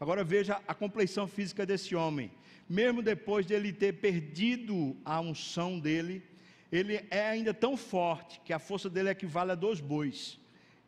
Agora 0.00 0.22
veja 0.22 0.60
a 0.66 0.74
compleição 0.74 1.26
física 1.26 1.66
desse 1.66 1.94
homem. 1.94 2.30
mesmo 2.68 3.02
depois 3.02 3.46
dele 3.46 3.72
ter 3.72 3.94
perdido 3.94 4.94
a 5.02 5.18
unção 5.20 5.80
dele, 5.80 6.22
ele 6.70 7.02
é 7.10 7.30
ainda 7.30 7.54
tão 7.54 7.78
forte 7.78 8.40
que 8.44 8.52
a 8.52 8.58
força 8.58 8.90
dele 8.90 9.08
equivale 9.08 9.52
a 9.52 9.54
dois 9.54 9.80
bois. 9.80 10.38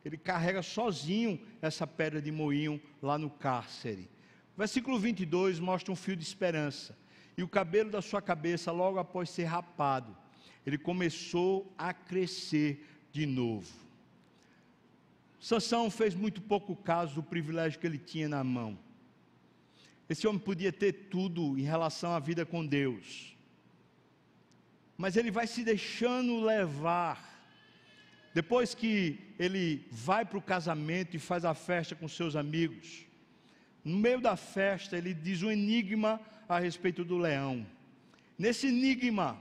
Ele 0.05 0.15
carrega 0.15 0.61
sozinho 0.61 1.39
essa 1.59 1.87
pedra 1.87 2.21
de 2.21 2.31
moinho 2.31 2.79
lá 3.01 3.17
no 3.17 3.29
cárcere. 3.29 4.07
Versículo 4.55 4.99
22 4.99 5.59
mostra 5.59 5.91
um 5.91 5.95
fio 5.95 6.15
de 6.15 6.23
esperança. 6.23 6.95
E 7.35 7.41
o 7.41 7.47
cabelo 7.47 7.89
da 7.89 8.01
sua 8.01 8.21
cabeça, 8.21 8.71
logo 8.71 8.99
após 8.99 9.29
ser 9.29 9.45
rapado, 9.45 10.15
ele 10.65 10.77
começou 10.77 11.73
a 11.77 11.93
crescer 11.93 12.87
de 13.11 13.25
novo. 13.25 13.71
Sansão 15.39 15.89
fez 15.89 16.13
muito 16.13 16.39
pouco 16.41 16.75
caso 16.75 17.15
do 17.15 17.23
privilégio 17.23 17.79
que 17.79 17.87
ele 17.87 17.97
tinha 17.97 18.29
na 18.29 18.43
mão. 18.43 18.77
Esse 20.09 20.27
homem 20.27 20.39
podia 20.39 20.71
ter 20.71 20.93
tudo 21.09 21.57
em 21.57 21.63
relação 21.63 22.13
à 22.13 22.19
vida 22.19 22.45
com 22.45 22.65
Deus. 22.65 23.35
Mas 24.97 25.15
ele 25.15 25.31
vai 25.31 25.47
se 25.47 25.63
deixando 25.63 26.41
levar. 26.41 27.29
Depois 28.33 28.75
que 28.75 29.19
ele 29.39 29.85
vai 29.91 30.23
para 30.23 30.37
o 30.37 30.41
casamento 30.41 31.15
e 31.15 31.19
faz 31.19 31.43
a 31.43 31.53
festa 31.53 31.95
com 31.95 32.07
seus 32.07 32.35
amigos, 32.35 33.05
no 33.83 33.97
meio 33.97 34.21
da 34.21 34.35
festa 34.35 34.97
ele 34.97 35.13
diz 35.13 35.41
um 35.43 35.51
enigma 35.51 36.19
a 36.47 36.59
respeito 36.59 37.03
do 37.03 37.17
leão. 37.17 37.65
Nesse 38.37 38.67
enigma, 38.67 39.37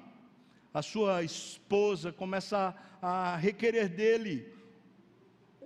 a 0.72 0.82
sua 0.82 1.22
esposa 1.22 2.12
começa 2.12 2.74
a, 3.02 3.36
requerer 3.36 3.88
dele 3.88 4.52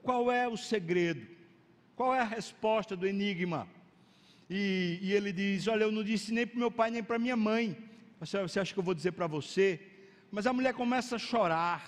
qual 0.02 0.30
é 0.30 0.48
o 0.48 0.56
segredo, 0.56 1.26
qual 1.94 2.14
é 2.14 2.20
a 2.20 2.24
resposta 2.24 2.96
do 2.96 3.06
enigma. 3.06 3.68
E, 4.56 5.00
e 5.02 5.12
ele 5.12 5.32
diz: 5.32 5.66
Olha, 5.66 5.82
eu 5.82 5.90
não 5.90 6.04
disse 6.04 6.32
nem 6.32 6.46
para 6.46 6.56
meu 6.64 6.70
pai 6.70 6.88
nem 6.88 7.02
para 7.02 7.18
minha 7.18 7.36
mãe. 7.36 7.76
Você, 8.20 8.40
você 8.40 8.60
acha 8.60 8.72
que 8.72 8.78
eu 8.78 8.84
vou 8.84 8.94
dizer 8.94 9.10
para 9.10 9.26
você? 9.26 9.80
Mas 10.30 10.46
a 10.46 10.52
mulher 10.52 10.72
começa 10.74 11.16
a 11.16 11.18
chorar, 11.18 11.82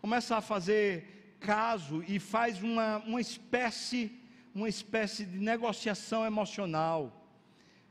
começa 0.00 0.36
a 0.36 0.40
fazer 0.40 1.36
caso 1.38 2.02
e 2.08 2.18
faz 2.18 2.60
uma, 2.60 2.98
uma 3.06 3.20
espécie, 3.20 4.10
uma 4.52 4.68
espécie 4.68 5.24
de 5.24 5.38
negociação 5.38 6.26
emocional. 6.26 7.00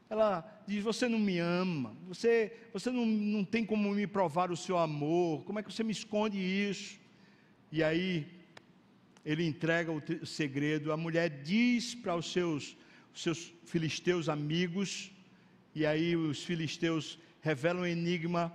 Ela 0.10 0.30
diz: 0.68 0.84
Você 0.84 1.08
não 1.08 1.20
me 1.20 1.40
ama, 1.40 1.96
você, 2.06 2.52
você 2.74 2.92
não, 2.92 3.06
não 3.06 3.46
tem 3.46 3.66
como 3.66 3.94
me 3.94 4.08
provar 4.08 4.52
o 4.52 4.58
seu 4.58 4.78
amor, 4.78 5.46
como 5.46 5.58
é 5.60 5.64
que 5.64 5.72
você 5.72 5.86
me 5.86 5.94
esconde 5.94 6.38
isso? 6.38 7.00
E 7.72 7.82
aí, 7.82 8.28
ele 9.24 9.48
entrega 9.48 9.90
o 9.90 10.26
segredo, 10.26 10.92
a 10.92 10.98
mulher 10.98 11.30
diz 11.44 11.96
para 11.96 12.14
os 12.14 12.30
seus, 12.30 12.76
seus 13.14 13.54
filisteus 13.66 14.30
amigos, 14.30 15.12
e 15.74 15.86
aí 15.86 16.16
os 16.16 16.44
filisteus 16.44 17.18
revelam 17.42 17.84
o 17.84 17.88
enigma. 17.88 18.54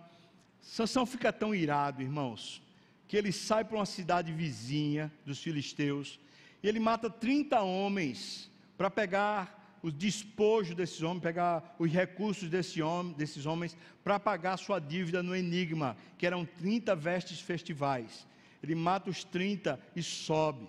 Sansão 0.60 1.06
fica 1.06 1.32
tão 1.32 1.54
irado, 1.54 2.02
irmãos, 2.02 2.62
que 3.08 3.16
ele 3.16 3.32
sai 3.32 3.64
para 3.64 3.76
uma 3.76 3.86
cidade 3.86 4.32
vizinha 4.32 5.12
dos 5.24 5.38
filisteus, 5.40 6.18
e 6.62 6.68
ele 6.68 6.80
mata 6.80 7.08
30 7.08 7.60
homens 7.60 8.50
para 8.76 8.90
pegar 8.90 9.78
o 9.82 9.90
despojo 9.90 10.74
desses 10.74 11.02
homens, 11.02 11.22
pegar 11.22 11.76
os 11.78 11.90
recursos 11.90 12.48
desse 12.48 12.82
homem, 12.82 13.12
desses 13.12 13.46
homens 13.46 13.76
para 14.02 14.18
pagar 14.18 14.56
sua 14.56 14.80
dívida 14.80 15.22
no 15.22 15.34
enigma, 15.34 15.96
que 16.18 16.26
eram 16.26 16.44
30 16.44 16.96
vestes 16.96 17.40
festivais. 17.40 18.26
Ele 18.62 18.74
mata 18.74 19.10
os 19.10 19.22
30 19.22 19.78
e 19.94 20.02
sobe. 20.02 20.68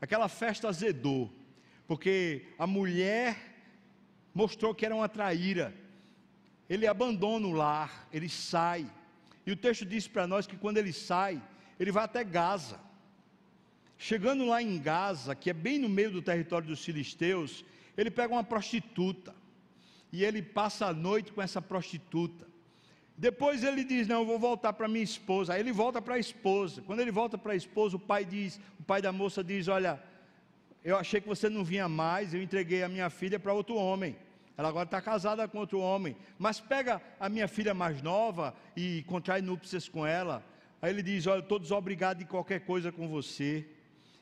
Aquela 0.00 0.28
festa 0.28 0.68
azedou, 0.68 1.32
porque 1.86 2.46
a 2.58 2.66
mulher 2.66 3.36
mostrou 4.34 4.74
que 4.74 4.86
era 4.86 4.94
uma 4.94 5.08
traíra. 5.08 5.74
Ele 6.68 6.86
abandona 6.86 7.46
o 7.46 7.52
lar, 7.52 8.08
ele 8.12 8.28
sai. 8.28 8.90
E 9.46 9.52
o 9.52 9.56
texto 9.56 9.84
diz 9.84 10.06
para 10.08 10.26
nós 10.26 10.46
que 10.46 10.56
quando 10.56 10.78
ele 10.78 10.92
sai, 10.92 11.42
ele 11.78 11.92
vai 11.92 12.04
até 12.04 12.24
Gaza. 12.24 12.80
Chegando 13.98 14.46
lá 14.46 14.62
em 14.62 14.78
Gaza, 14.80 15.34
que 15.34 15.50
é 15.50 15.52
bem 15.52 15.78
no 15.78 15.88
meio 15.88 16.10
do 16.10 16.22
território 16.22 16.66
dos 16.66 16.84
filisteus, 16.84 17.64
ele 17.96 18.10
pega 18.10 18.32
uma 18.32 18.44
prostituta 18.44 19.34
e 20.12 20.24
ele 20.24 20.42
passa 20.42 20.86
a 20.86 20.92
noite 20.92 21.32
com 21.32 21.42
essa 21.42 21.60
prostituta. 21.60 22.46
Depois 23.16 23.62
ele 23.62 23.84
diz: 23.84 24.08
Não, 24.08 24.20
eu 24.20 24.26
vou 24.26 24.38
voltar 24.38 24.72
para 24.72 24.88
minha 24.88 25.04
esposa. 25.04 25.54
Aí 25.54 25.60
ele 25.60 25.72
volta 25.72 26.00
para 26.00 26.14
a 26.14 26.18
esposa. 26.18 26.82
Quando 26.82 27.00
ele 27.00 27.10
volta 27.10 27.36
para 27.36 27.52
a 27.52 27.56
esposa, 27.56 27.96
o 27.96 28.00
pai 28.00 28.24
diz: 28.24 28.58
O 28.80 28.82
pai 28.82 29.00
da 29.02 29.12
moça 29.12 29.44
diz: 29.44 29.68
Olha, 29.68 30.02
eu 30.84 30.96
achei 30.96 31.20
que 31.20 31.28
você 31.28 31.48
não 31.48 31.64
vinha 31.64 31.88
mais. 31.88 32.34
Eu 32.34 32.42
entreguei 32.42 32.82
a 32.82 32.88
minha 32.88 33.08
filha 33.08 33.38
para 33.38 33.52
outro 33.52 33.76
homem. 33.76 34.16
Ela 34.56 34.68
agora 34.68 34.84
está 34.84 35.00
casada 35.00 35.46
com 35.48 35.58
outro 35.58 35.78
homem. 35.78 36.16
Mas 36.38 36.60
pega 36.60 37.00
a 37.18 37.28
minha 37.28 37.48
filha 37.48 37.72
mais 37.72 38.02
nova 38.02 38.54
e 38.76 39.02
contrai 39.04 39.40
núpcias 39.40 39.88
com 39.88 40.06
ela. 40.06 40.44
Aí 40.80 40.90
ele 40.90 41.02
diz: 41.02 41.26
Olha, 41.26 41.40
estou 41.40 41.58
desobrigado 41.58 42.18
de 42.18 42.24
qualquer 42.24 42.60
coisa 42.60 42.90
com 42.90 43.08
você. 43.08 43.66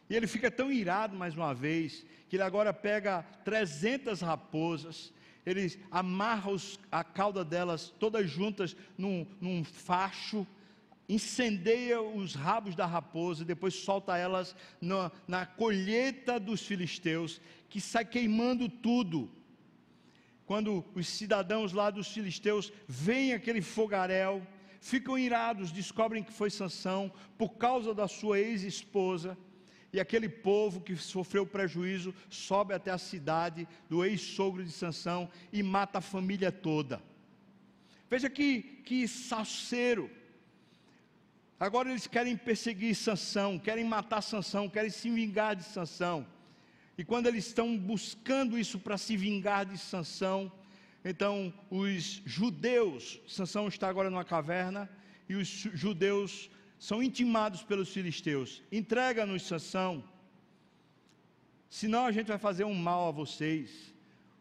E 0.08 0.16
ele 0.16 0.26
fica 0.26 0.50
tão 0.50 0.72
irado 0.72 1.16
mais 1.16 1.34
uma 1.36 1.54
vez, 1.54 2.04
que 2.28 2.36
ele 2.36 2.42
agora 2.42 2.72
pega 2.74 3.22
300 3.44 4.20
raposas, 4.20 5.12
ele 5.46 5.80
amarra 5.88 6.50
os, 6.50 6.80
a 6.90 7.04
cauda 7.04 7.44
delas 7.44 7.94
todas 7.98 8.28
juntas 8.28 8.76
num, 8.98 9.24
num 9.40 9.62
facho, 9.62 10.44
incendeia 11.10 12.00
os 12.00 12.34
rabos 12.34 12.76
da 12.76 12.86
raposa, 12.86 13.42
e 13.42 13.46
depois 13.46 13.74
solta 13.74 14.16
elas 14.16 14.54
na, 14.80 15.10
na 15.26 15.44
colheita 15.44 16.38
dos 16.38 16.62
filisteus, 16.62 17.40
que 17.68 17.80
sai 17.80 18.04
queimando 18.04 18.68
tudo. 18.68 19.30
Quando 20.46 20.84
os 20.94 21.08
cidadãos 21.08 21.72
lá 21.72 21.90
dos 21.90 22.08
filisteus 22.08 22.72
veem 22.86 23.32
aquele 23.32 23.60
fogaréu, 23.60 24.46
ficam 24.80 25.18
irados, 25.18 25.72
descobrem 25.72 26.22
que 26.22 26.32
foi 26.32 26.50
Sansão 26.50 27.12
por 27.36 27.50
causa 27.50 27.92
da 27.92 28.06
sua 28.06 28.38
ex-esposa 28.38 29.36
e 29.92 29.98
aquele 29.98 30.28
povo 30.28 30.80
que 30.80 30.96
sofreu 30.96 31.44
prejuízo 31.44 32.14
sobe 32.28 32.72
até 32.72 32.90
a 32.90 32.98
cidade 32.98 33.66
do 33.88 34.04
ex-sogro 34.04 34.64
de 34.64 34.70
Sansão 34.70 35.28
e 35.52 35.62
mata 35.62 35.98
a 35.98 36.02
família 36.02 36.52
toda. 36.52 37.02
Veja 38.08 38.30
que, 38.30 38.62
que 38.84 39.06
salseiro. 39.06 40.10
Agora 41.60 41.90
eles 41.90 42.06
querem 42.06 42.38
perseguir 42.38 42.94
Sansão, 42.94 43.58
querem 43.58 43.84
matar 43.84 44.22
Sansão, 44.22 44.66
querem 44.66 44.88
se 44.88 45.10
vingar 45.10 45.54
de 45.54 45.62
Sansão. 45.62 46.26
E 46.96 47.04
quando 47.04 47.26
eles 47.26 47.46
estão 47.46 47.76
buscando 47.76 48.58
isso 48.58 48.78
para 48.78 48.96
se 48.96 49.14
vingar 49.14 49.66
de 49.66 49.76
Sansão, 49.76 50.50
então 51.04 51.52
os 51.70 52.22
judeus, 52.24 53.20
Sansão 53.28 53.68
está 53.68 53.90
agora 53.90 54.08
numa 54.08 54.24
caverna, 54.24 54.88
e 55.28 55.34
os 55.34 55.48
judeus 55.48 56.50
são 56.78 57.02
intimados 57.02 57.62
pelos 57.62 57.92
filisteus: 57.92 58.62
entrega-nos 58.72 59.42
Sansão, 59.42 60.02
senão 61.68 62.06
a 62.06 62.12
gente 62.12 62.28
vai 62.28 62.38
fazer 62.38 62.64
um 62.64 62.74
mal 62.74 63.08
a 63.08 63.12
vocês. 63.12 63.94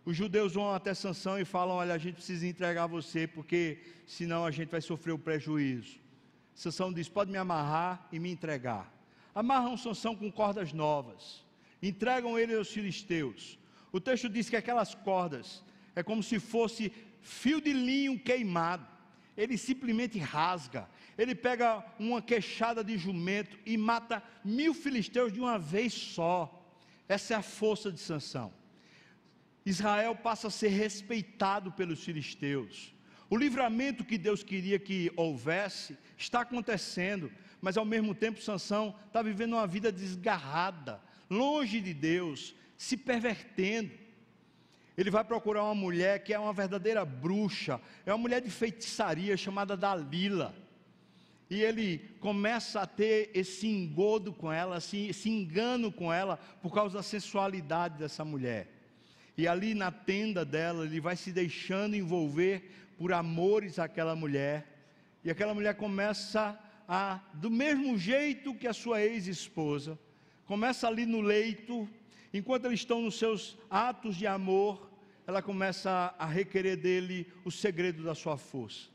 Os 0.05 0.15
judeus 0.15 0.53
vão 0.53 0.73
até 0.73 0.93
Sansão 0.93 1.37
e 1.37 1.43
falam: 1.43 1.75
Olha, 1.75 1.95
a 1.95 1.97
gente 1.97 2.15
precisa 2.15 2.47
entregar 2.47 2.87
você, 2.87 3.27
porque 3.27 3.79
senão 4.07 4.45
a 4.45 4.51
gente 4.51 4.69
vai 4.69 4.79
sofrer 4.79 5.11
o 5.11 5.19
prejuízo. 5.19 5.99
Sansão 6.53 6.91
diz: 6.91 7.07
Pode 7.07 7.31
me 7.31 7.37
amarrar 7.37 8.07
e 8.11 8.19
me 8.19 8.31
entregar. 8.31 8.91
Amarram 9.33 9.77
Sansão 9.77 10.15
com 10.15 10.31
cordas 10.31 10.73
novas, 10.73 11.45
entregam 11.81 12.37
ele 12.37 12.55
aos 12.55 12.69
filisteus. 12.69 13.57
O 13.91 13.99
texto 13.99 14.29
diz 14.29 14.49
que 14.49 14.55
aquelas 14.55 14.93
cordas 14.93 15.63
é 15.95 16.03
como 16.03 16.21
se 16.21 16.39
fosse 16.39 16.91
fio 17.21 17.61
de 17.61 17.73
linho 17.73 18.19
queimado. 18.19 18.85
Ele 19.37 19.57
simplesmente 19.57 20.19
rasga, 20.19 20.89
ele 21.17 21.33
pega 21.33 21.85
uma 21.97 22.21
queixada 22.21 22.83
de 22.83 22.97
jumento 22.97 23.57
e 23.65 23.77
mata 23.77 24.21
mil 24.43 24.73
filisteus 24.73 25.31
de 25.31 25.39
uma 25.39 25.57
vez 25.57 25.93
só. 25.93 26.55
Essa 27.07 27.33
é 27.33 27.37
a 27.37 27.41
força 27.41 27.91
de 27.91 27.99
Sansão. 27.99 28.53
Israel 29.65 30.15
passa 30.15 30.47
a 30.47 30.51
ser 30.51 30.69
respeitado 30.69 31.71
pelos 31.71 32.03
filisteus. 32.03 32.93
O 33.29 33.37
livramento 33.37 34.03
que 34.03 34.17
Deus 34.17 34.43
queria 34.43 34.79
que 34.79 35.11
houvesse 35.15 35.97
está 36.17 36.41
acontecendo, 36.41 37.31
mas 37.61 37.77
ao 37.77 37.85
mesmo 37.85 38.15
tempo 38.15 38.41
Sansão 38.41 38.95
está 39.07 39.21
vivendo 39.21 39.53
uma 39.53 39.67
vida 39.67 39.91
desgarrada, 39.91 40.99
longe 41.29 41.79
de 41.79 41.93
Deus, 41.93 42.55
se 42.77 42.97
pervertendo. 42.97 43.91
Ele 44.97 45.11
vai 45.11 45.23
procurar 45.23 45.63
uma 45.63 45.75
mulher 45.75 46.23
que 46.23 46.33
é 46.33 46.39
uma 46.39 46.53
verdadeira 46.53 47.05
bruxa, 47.05 47.79
é 48.05 48.11
uma 48.11 48.17
mulher 48.17 48.41
de 48.41 48.49
feitiçaria 48.49 49.37
chamada 49.37 49.77
Dalila 49.77 50.55
e 51.49 51.63
ele 51.63 51.97
começa 52.19 52.81
a 52.81 52.85
ter 52.85 53.31
esse 53.33 53.65
engodo 53.65 54.31
com 54.31 54.51
ela, 54.51 54.77
esse 54.77 55.29
engano 55.29 55.91
com 55.91 56.13
ela, 56.13 56.37
por 56.61 56.71
causa 56.71 56.97
da 56.97 57.03
sensualidade 57.03 57.97
dessa 57.97 58.23
mulher. 58.23 58.67
E 59.35 59.47
ali 59.47 59.73
na 59.73 59.91
tenda 59.91 60.45
dela, 60.45 60.85
ele 60.85 60.99
vai 60.99 61.15
se 61.15 61.31
deixando 61.31 61.95
envolver 61.95 62.69
por 62.99 63.13
amores 63.13 63.79
àquela 63.79 64.13
mulher, 64.13 64.67
e 65.23 65.31
aquela 65.31 65.53
mulher 65.53 65.73
começa 65.75 66.59
a, 66.85 67.21
do 67.33 67.49
mesmo 67.49 67.97
jeito 67.97 68.53
que 68.53 68.67
a 68.67 68.73
sua 68.73 69.01
ex-esposa, 69.01 69.97
começa 70.45 70.85
ali 70.85 71.05
no 71.05 71.21
leito, 71.21 71.87
enquanto 72.33 72.65
eles 72.65 72.81
estão 72.81 73.01
nos 73.01 73.17
seus 73.17 73.57
atos 73.69 74.17
de 74.17 74.27
amor, 74.27 74.91
ela 75.25 75.41
começa 75.41 76.13
a 76.19 76.25
requerer 76.25 76.75
dele 76.75 77.31
o 77.45 77.51
segredo 77.51 78.03
da 78.03 78.13
sua 78.13 78.35
força. 78.35 78.89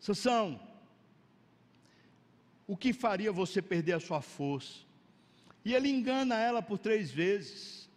Sansão, 0.00 0.58
o 2.66 2.74
que 2.74 2.94
faria 2.94 3.30
você 3.30 3.60
perder 3.60 3.92
a 3.92 4.00
sua 4.00 4.22
força? 4.22 4.78
E 5.62 5.74
ele 5.74 5.90
engana 5.90 6.38
ela 6.38 6.62
por 6.62 6.78
três 6.78 7.10
vezes. 7.10 7.90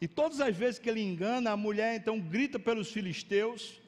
E 0.00 0.08
todas 0.08 0.40
as 0.40 0.56
vezes 0.56 0.80
que 0.80 0.90
ele 0.90 1.00
engana, 1.00 1.52
a 1.52 1.56
mulher 1.56 1.94
então 1.94 2.18
grita 2.18 2.58
pelos 2.58 2.90
filisteus. 2.90 3.81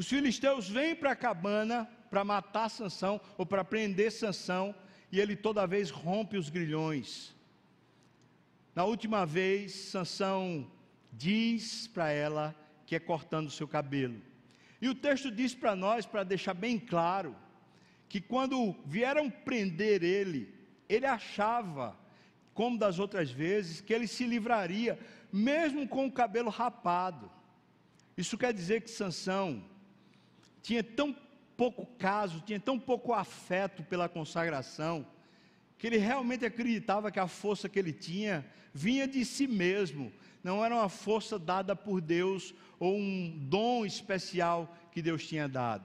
Os 0.00 0.08
filisteus 0.08 0.66
vêm 0.66 0.96
para 0.96 1.10
a 1.10 1.14
cabana 1.14 1.86
para 2.08 2.24
matar 2.24 2.70
Sansão 2.70 3.20
ou 3.36 3.44
para 3.44 3.62
prender 3.62 4.10
Sansão, 4.10 4.74
e 5.12 5.20
ele 5.20 5.36
toda 5.36 5.66
vez 5.66 5.90
rompe 5.90 6.38
os 6.38 6.48
grilhões. 6.48 7.36
Na 8.74 8.84
última 8.84 9.26
vez, 9.26 9.74
Sansão 9.74 10.66
diz 11.12 11.86
para 11.86 12.08
ela 12.08 12.56
que 12.86 12.96
é 12.96 12.98
cortando 12.98 13.50
seu 13.50 13.68
cabelo. 13.68 14.22
E 14.80 14.88
o 14.88 14.94
texto 14.94 15.30
diz 15.30 15.54
para 15.54 15.76
nós, 15.76 16.06
para 16.06 16.24
deixar 16.24 16.54
bem 16.54 16.78
claro, 16.78 17.36
que 18.08 18.22
quando 18.22 18.74
vieram 18.86 19.28
prender 19.28 20.02
ele, 20.02 20.50
ele 20.88 21.04
achava, 21.04 21.94
como 22.54 22.78
das 22.78 22.98
outras 22.98 23.30
vezes, 23.30 23.82
que 23.82 23.92
ele 23.92 24.06
se 24.06 24.24
livraria, 24.24 24.98
mesmo 25.30 25.86
com 25.86 26.06
o 26.06 26.12
cabelo 26.12 26.48
rapado. 26.48 27.30
Isso 28.16 28.38
quer 28.38 28.54
dizer 28.54 28.80
que 28.80 28.90
Sansão 28.90 29.68
tinha 30.62 30.82
tão 30.82 31.14
pouco 31.56 31.86
caso, 31.98 32.40
tinha 32.40 32.58
tão 32.58 32.78
pouco 32.78 33.12
afeto 33.12 33.82
pela 33.82 34.08
consagração, 34.08 35.06
que 35.76 35.86
ele 35.86 35.98
realmente 35.98 36.44
acreditava 36.44 37.10
que 37.10 37.20
a 37.20 37.26
força 37.26 37.68
que 37.68 37.78
ele 37.78 37.92
tinha 37.92 38.46
vinha 38.72 39.06
de 39.06 39.24
si 39.24 39.46
mesmo, 39.46 40.12
não 40.42 40.64
era 40.64 40.74
uma 40.74 40.88
força 40.88 41.38
dada 41.38 41.74
por 41.76 42.00
Deus 42.00 42.54
ou 42.78 42.96
um 42.96 43.38
dom 43.48 43.84
especial 43.84 44.74
que 44.92 45.02
Deus 45.02 45.26
tinha 45.26 45.48
dado. 45.48 45.84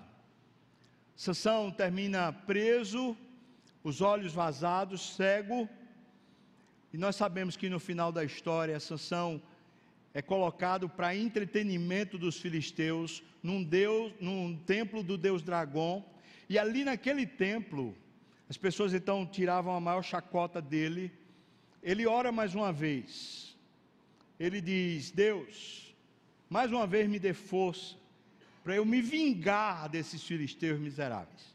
Sansão 1.15 1.71
termina 1.71 2.31
preso, 2.31 3.17
os 3.83 4.01
olhos 4.01 4.33
vazados, 4.33 5.15
cego, 5.15 5.67
e 6.93 6.97
nós 6.97 7.15
sabemos 7.15 7.57
que 7.57 7.69
no 7.69 7.79
final 7.79 8.11
da 8.11 8.23
história, 8.23 8.79
Sansão 8.79 9.41
é 10.15 10.21
colocado 10.21 10.87
para 10.87 11.13
entretenimento 11.13 12.17
dos 12.17 12.39
filisteus 12.39 13.21
num, 13.43 13.61
deus, 13.61 14.13
num 14.21 14.55
templo 14.55 15.03
do 15.03 15.17
deus 15.17 15.43
Dragão, 15.43 16.05
e 16.47 16.57
ali 16.57 16.85
naquele 16.85 17.27
templo, 17.27 17.93
as 18.49 18.55
pessoas 18.57 18.93
então 18.93 19.25
tiravam 19.25 19.75
a 19.75 19.79
maior 19.79 20.01
chacota 20.01 20.61
dele. 20.61 21.11
Ele 21.83 22.07
ora 22.07 22.31
mais 22.31 22.55
uma 22.55 22.71
vez. 22.71 23.57
Ele 24.39 24.61
diz: 24.61 25.11
Deus, 25.11 25.93
mais 26.49 26.71
uma 26.71 26.87
vez 26.87 27.09
me 27.09 27.19
dê 27.19 27.33
força 27.33 27.97
para 28.63 28.75
eu 28.75 28.85
me 28.85 29.01
vingar 29.01 29.89
desses 29.89 30.23
filisteus 30.23 30.79
miseráveis. 30.79 31.53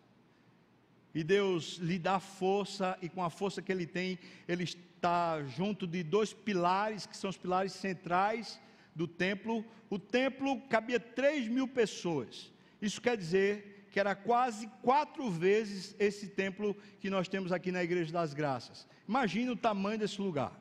E 1.15 1.25
Deus 1.25 1.79
lhe 1.79 1.99
dá 1.99 2.21
força, 2.21 2.97
e 3.01 3.09
com 3.09 3.25
a 3.25 3.31
força 3.31 3.63
que 3.63 3.73
ele 3.73 3.87
tem, 3.87 4.19
ele 4.47 4.65
está 5.01 5.43
junto 5.45 5.87
de 5.87 6.03
dois 6.03 6.35
pilares, 6.35 7.07
que 7.07 7.17
são 7.17 7.31
os 7.31 7.39
pilares 7.39 7.73
centrais 7.73 8.61
do 8.95 9.09
templo. 9.09 9.65
O 9.89 9.99
templo 9.99 10.61
cabia 10.69 11.01
3 11.01 11.49
mil 11.49 11.67
pessoas. 11.67 12.53
Isso 12.83 13.01
quer 13.01 13.17
dizer 13.17 13.87
que 13.91 13.99
era 13.99 14.15
quase 14.15 14.69
quatro 14.83 15.31
vezes 15.31 15.97
esse 15.99 16.29
templo 16.29 16.77
que 17.01 17.09
nós 17.09 17.29
temos 17.29 17.51
aqui 17.51 17.73
na 17.73 17.83
Igreja 17.83 18.13
das 18.13 18.35
Graças. 18.35 18.87
Imagina 19.09 19.53
o 19.53 19.57
tamanho 19.57 19.99
desse 19.99 20.21
lugar. 20.21 20.53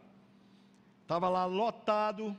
Estava 1.02 1.28
lá 1.28 1.46
lotado, 1.46 2.36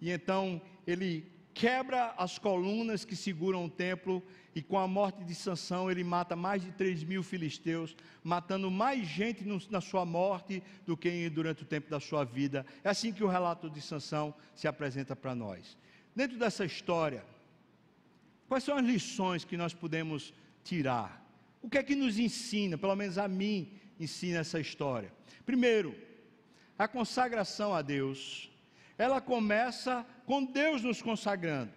e 0.00 0.10
então 0.10 0.60
ele 0.86 1.30
quebra 1.54 2.12
as 2.18 2.38
colunas 2.38 3.04
que 3.04 3.14
seguram 3.14 3.64
o 3.64 3.70
templo, 3.70 4.22
e 4.56 4.62
com 4.62 4.78
a 4.78 4.88
morte 4.88 5.22
de 5.22 5.34
Sansão, 5.34 5.90
ele 5.90 6.02
mata 6.02 6.34
mais 6.34 6.62
de 6.62 6.72
3 6.72 7.04
mil 7.04 7.22
filisteus, 7.22 7.94
matando 8.24 8.70
mais 8.70 9.06
gente 9.06 9.44
no, 9.44 9.60
na 9.68 9.82
sua 9.82 10.06
morte 10.06 10.62
do 10.86 10.96
que 10.96 11.28
durante 11.28 11.62
o 11.62 11.66
tempo 11.66 11.90
da 11.90 12.00
sua 12.00 12.24
vida. 12.24 12.64
É 12.82 12.88
assim 12.88 13.12
que 13.12 13.22
o 13.22 13.28
relato 13.28 13.68
de 13.68 13.82
Sansão 13.82 14.34
se 14.54 14.66
apresenta 14.66 15.14
para 15.14 15.34
nós. 15.34 15.76
Dentro 16.14 16.38
dessa 16.38 16.64
história, 16.64 17.22
quais 18.48 18.64
são 18.64 18.78
as 18.78 18.84
lições 18.86 19.44
que 19.44 19.58
nós 19.58 19.74
podemos 19.74 20.32
tirar? 20.64 21.22
O 21.60 21.68
que 21.68 21.76
é 21.76 21.82
que 21.82 21.94
nos 21.94 22.18
ensina, 22.18 22.78
pelo 22.78 22.96
menos 22.96 23.18
a 23.18 23.28
mim, 23.28 23.78
ensina 24.00 24.38
essa 24.38 24.58
história? 24.58 25.12
Primeiro, 25.44 25.94
a 26.78 26.88
consagração 26.88 27.74
a 27.74 27.82
Deus 27.82 28.50
ela 28.96 29.20
começa 29.20 30.06
com 30.24 30.42
Deus 30.42 30.82
nos 30.82 31.02
consagrando, 31.02 31.70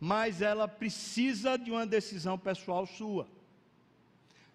mas 0.00 0.42
ela 0.42 0.66
precisa 0.66 1.56
de 1.56 1.70
uma 1.70 1.86
decisão 1.86 2.38
pessoal 2.38 2.86
sua. 2.86 3.28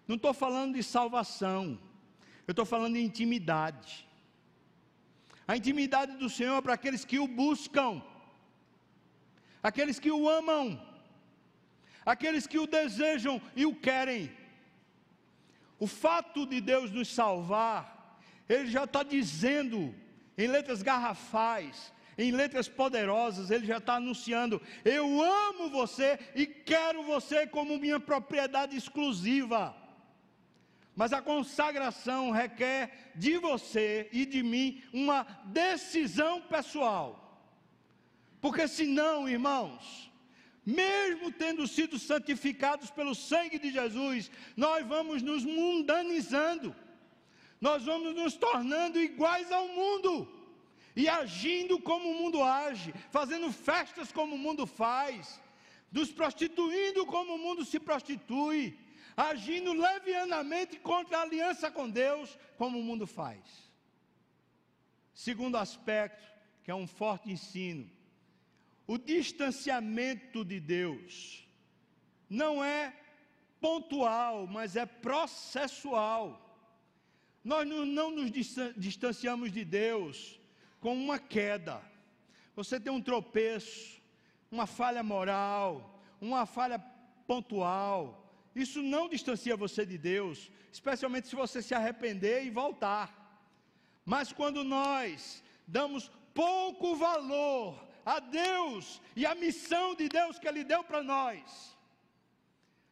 Não 0.06 0.16
estou 0.16 0.34
falando 0.34 0.74
de 0.74 0.82
salvação, 0.82 1.78
eu 2.46 2.52
estou 2.52 2.64
falando 2.64 2.94
de 2.94 3.00
intimidade. 3.00 4.08
A 5.46 5.56
intimidade 5.56 6.16
do 6.16 6.28
Senhor 6.28 6.56
é 6.56 6.60
para 6.60 6.74
aqueles 6.74 7.04
que 7.04 7.18
o 7.18 7.26
buscam, 7.26 8.02
aqueles 9.62 9.98
que 9.98 10.10
o 10.10 10.28
amam, 10.28 10.80
aqueles 12.04 12.46
que 12.46 12.58
o 12.58 12.66
desejam 12.66 13.40
e 13.56 13.66
o 13.66 13.74
querem. 13.74 14.30
O 15.78 15.86
fato 15.86 16.46
de 16.46 16.60
Deus 16.60 16.90
nos 16.90 17.08
salvar, 17.08 18.20
Ele 18.48 18.70
já 18.70 18.84
está 18.84 19.02
dizendo 19.02 19.94
em 20.36 20.46
letras 20.46 20.82
garrafais, 20.82 21.92
em 22.22 22.30
letras 22.32 22.68
poderosas, 22.68 23.50
ele 23.50 23.66
já 23.66 23.78
está 23.78 23.94
anunciando: 23.94 24.60
Eu 24.84 25.22
amo 25.22 25.70
você 25.70 26.18
e 26.34 26.46
quero 26.46 27.02
você 27.02 27.46
como 27.46 27.78
minha 27.78 27.98
propriedade 27.98 28.76
exclusiva. 28.76 29.74
Mas 30.94 31.12
a 31.12 31.22
consagração 31.22 32.30
requer 32.30 33.12
de 33.14 33.38
você 33.38 34.08
e 34.12 34.26
de 34.26 34.42
mim 34.42 34.82
uma 34.92 35.22
decisão 35.46 36.42
pessoal. 36.42 37.16
Porque 38.40 38.68
senão, 38.68 39.28
irmãos, 39.28 40.10
mesmo 40.64 41.32
tendo 41.32 41.66
sido 41.66 41.98
santificados 41.98 42.90
pelo 42.90 43.14
sangue 43.14 43.58
de 43.58 43.70
Jesus, 43.70 44.30
nós 44.56 44.86
vamos 44.86 45.22
nos 45.22 45.44
mundanizando 45.44 46.74
nós 47.60 47.84
vamos 47.84 48.14
nos 48.14 48.34
tornando 48.34 48.98
iguais 48.98 49.52
ao 49.52 49.68
mundo 49.68 50.26
e 50.94 51.08
agindo 51.08 51.78
como 51.78 52.10
o 52.10 52.14
mundo 52.14 52.42
age, 52.42 52.92
fazendo 53.10 53.52
festas 53.52 54.10
como 54.10 54.34
o 54.34 54.38
mundo 54.38 54.66
faz, 54.66 55.40
nos 55.90 56.10
prostituindo 56.10 57.06
como 57.06 57.34
o 57.34 57.38
mundo 57.38 57.64
se 57.64 57.78
prostitui, 57.78 58.78
agindo 59.16 59.72
levianamente 59.72 60.78
contra 60.78 61.18
a 61.18 61.22
aliança 61.22 61.70
com 61.70 61.88
Deus, 61.88 62.38
como 62.56 62.78
o 62.78 62.82
mundo 62.82 63.06
faz. 63.06 63.40
Segundo 65.12 65.56
aspecto, 65.56 66.26
que 66.62 66.70
é 66.70 66.74
um 66.74 66.86
forte 66.86 67.30
ensino, 67.30 67.90
o 68.86 68.98
distanciamento 68.98 70.44
de 70.44 70.58
Deus 70.58 71.46
não 72.28 72.64
é 72.64 72.96
pontual, 73.60 74.46
mas 74.46 74.74
é 74.74 74.86
processual. 74.86 76.46
Nós 77.44 77.66
não 77.66 78.10
nos 78.10 78.30
distanciamos 78.76 79.52
de 79.52 79.64
Deus 79.64 80.39
com 80.80 80.94
uma 80.94 81.18
queda. 81.18 81.80
Você 82.56 82.80
tem 82.80 82.92
um 82.92 83.02
tropeço, 83.02 84.00
uma 84.50 84.66
falha 84.66 85.02
moral, 85.02 86.00
uma 86.20 86.46
falha 86.46 86.78
pontual. 87.26 88.26
Isso 88.54 88.82
não 88.82 89.08
distancia 89.08 89.56
você 89.56 89.86
de 89.86 89.96
Deus, 89.96 90.50
especialmente 90.72 91.28
se 91.28 91.36
você 91.36 91.62
se 91.62 91.74
arrepender 91.74 92.44
e 92.44 92.50
voltar. 92.50 93.16
Mas 94.04 94.32
quando 94.32 94.64
nós 94.64 95.42
damos 95.66 96.10
pouco 96.34 96.96
valor 96.96 97.86
a 98.04 98.18
Deus 98.18 99.00
e 99.14 99.24
a 99.26 99.34
missão 99.34 99.94
de 99.94 100.08
Deus 100.08 100.38
que 100.38 100.48
Ele 100.48 100.64
deu 100.64 100.82
para 100.82 101.02
nós, 101.02 101.76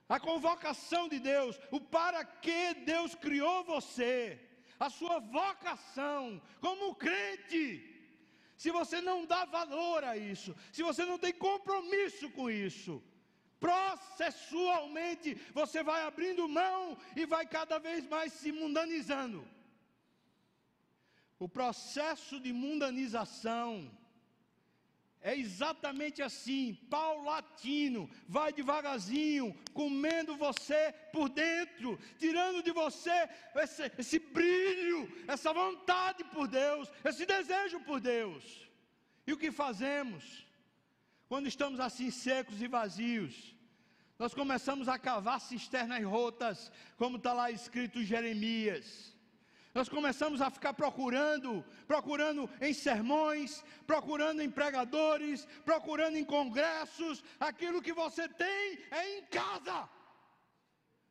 a 0.08 0.18
convocação 0.18 1.08
de 1.08 1.18
Deus, 1.18 1.58
o 1.70 1.80
para 1.80 2.24
que 2.24 2.74
Deus 2.74 3.14
criou 3.14 3.64
você, 3.64 4.40
a 4.78 4.88
sua 4.88 5.18
vocação 5.18 6.40
como 6.60 6.94
crente. 6.94 7.94
Se 8.56 8.70
você 8.70 9.00
não 9.00 9.24
dá 9.24 9.44
valor 9.44 10.02
a 10.04 10.16
isso, 10.16 10.54
se 10.72 10.82
você 10.82 11.04
não 11.04 11.18
tem 11.18 11.32
compromisso 11.32 12.30
com 12.30 12.50
isso, 12.50 13.02
processualmente 13.60 15.34
você 15.52 15.82
vai 15.82 16.02
abrindo 16.02 16.48
mão 16.48 16.96
e 17.16 17.24
vai 17.26 17.46
cada 17.46 17.78
vez 17.78 18.06
mais 18.06 18.32
se 18.32 18.50
mundanizando. 18.50 19.46
O 21.38 21.48
processo 21.48 22.40
de 22.40 22.52
mundanização 22.52 23.88
é 25.20 25.36
exatamente 25.36 26.22
assim, 26.22 26.74
paulatino, 26.88 28.08
vai 28.26 28.52
devagarzinho, 28.52 29.56
comendo 29.74 30.36
você 30.36 30.94
por 31.12 31.28
dentro, 31.28 31.98
tirando 32.18 32.62
de 32.62 32.70
você 32.70 33.28
esse, 33.56 33.90
esse 33.98 34.18
brilho, 34.18 35.10
essa 35.26 35.52
vontade 35.52 36.22
por 36.24 36.46
Deus, 36.46 36.88
esse 37.04 37.26
desejo 37.26 37.80
por 37.80 38.00
Deus. 38.00 38.68
E 39.26 39.32
o 39.32 39.36
que 39.36 39.50
fazemos? 39.50 40.46
Quando 41.28 41.48
estamos 41.48 41.80
assim 41.80 42.10
secos 42.10 42.62
e 42.62 42.68
vazios, 42.68 43.54
nós 44.18 44.32
começamos 44.32 44.88
a 44.88 44.98
cavar 44.98 45.40
cisternas 45.40 46.02
rotas, 46.04 46.72
como 46.96 47.18
está 47.18 47.32
lá 47.32 47.50
escrito 47.50 47.98
em 47.98 48.04
Jeremias. 48.04 49.14
Nós 49.78 49.88
começamos 49.88 50.40
a 50.40 50.50
ficar 50.50 50.72
procurando, 50.74 51.64
procurando 51.86 52.50
em 52.60 52.74
sermões, 52.74 53.64
procurando 53.86 54.40
em 54.42 54.50
pregadores, 54.50 55.46
procurando 55.64 56.16
em 56.16 56.24
congressos. 56.24 57.22
Aquilo 57.38 57.80
que 57.80 57.92
você 57.92 58.28
tem 58.28 58.78
é 58.90 59.18
em 59.18 59.22
casa. 59.26 59.88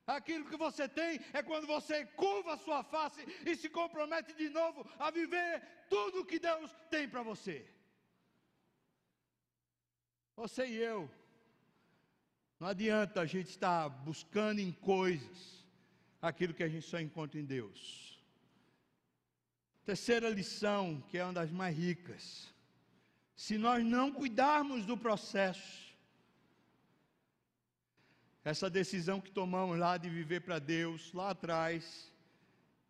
Aquilo 0.06 0.50
que 0.50 0.58
você 0.58 0.86
tem 0.86 1.22
é 1.32 1.42
quando 1.42 1.66
você 1.66 2.06
curva 2.24 2.56
a 2.56 2.58
sua 2.58 2.84
face 2.84 3.22
e 3.46 3.56
se 3.56 3.70
compromete 3.70 4.34
de 4.34 4.50
novo 4.50 4.86
a 5.00 5.12
viver 5.12 5.64
tudo 5.90 6.20
o 6.20 6.26
que 6.26 6.38
Deus 6.38 6.70
tem 6.90 7.08
para 7.08 7.24
você. 7.24 7.66
Você 10.36 10.66
e 10.68 10.76
eu, 10.76 11.10
não 12.60 12.68
adianta 12.68 13.22
a 13.22 13.26
gente 13.26 13.50
estar 13.50 13.88
buscando 13.88 14.60
em 14.60 14.74
coisas 14.74 15.66
aquilo 16.22 16.54
que 16.54 16.64
a 16.64 16.70
gente 16.70 16.86
só 16.86 17.00
encontra 17.00 17.40
em 17.40 17.46
Deus. 17.46 18.17
Terceira 19.88 20.28
lição, 20.28 21.02
que 21.08 21.18
é 21.18 21.24
uma 21.24 21.32
das 21.32 21.50
mais 21.50 21.74
ricas. 21.74 22.54
Se 23.38 23.58
nós 23.58 23.86
não 23.86 24.12
cuidarmos 24.12 24.86
do 24.86 24.98
processo, 24.98 25.96
essa 28.44 28.70
decisão 28.70 29.22
que 29.22 29.32
tomamos 29.32 29.80
lá 29.80 29.96
de 29.96 30.10
viver 30.10 30.42
para 30.42 30.60
Deus, 30.60 31.14
lá 31.14 31.30
atrás, 31.30 32.12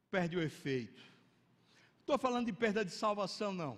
perde 0.09 0.37
o 0.37 0.41
efeito. 0.41 1.03
Estou 1.99 2.17
falando 2.17 2.47
de 2.47 2.53
perda 2.53 2.83
de 2.83 2.89
salvação, 2.89 3.53
não. 3.53 3.77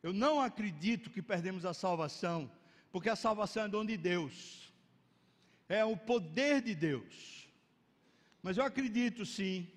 Eu 0.00 0.12
não 0.12 0.40
acredito 0.40 1.10
que 1.10 1.20
perdemos 1.20 1.64
a 1.64 1.74
salvação 1.74 2.48
porque 2.92 3.08
a 3.08 3.16
salvação 3.16 3.64
é 3.64 3.68
dom 3.68 3.84
de 3.84 3.96
Deus, 3.96 4.72
é 5.68 5.84
o 5.84 5.96
poder 5.96 6.62
de 6.62 6.76
Deus. 6.76 7.48
Mas 8.40 8.56
eu 8.56 8.62
acredito 8.62 9.26
sim, 9.26 9.68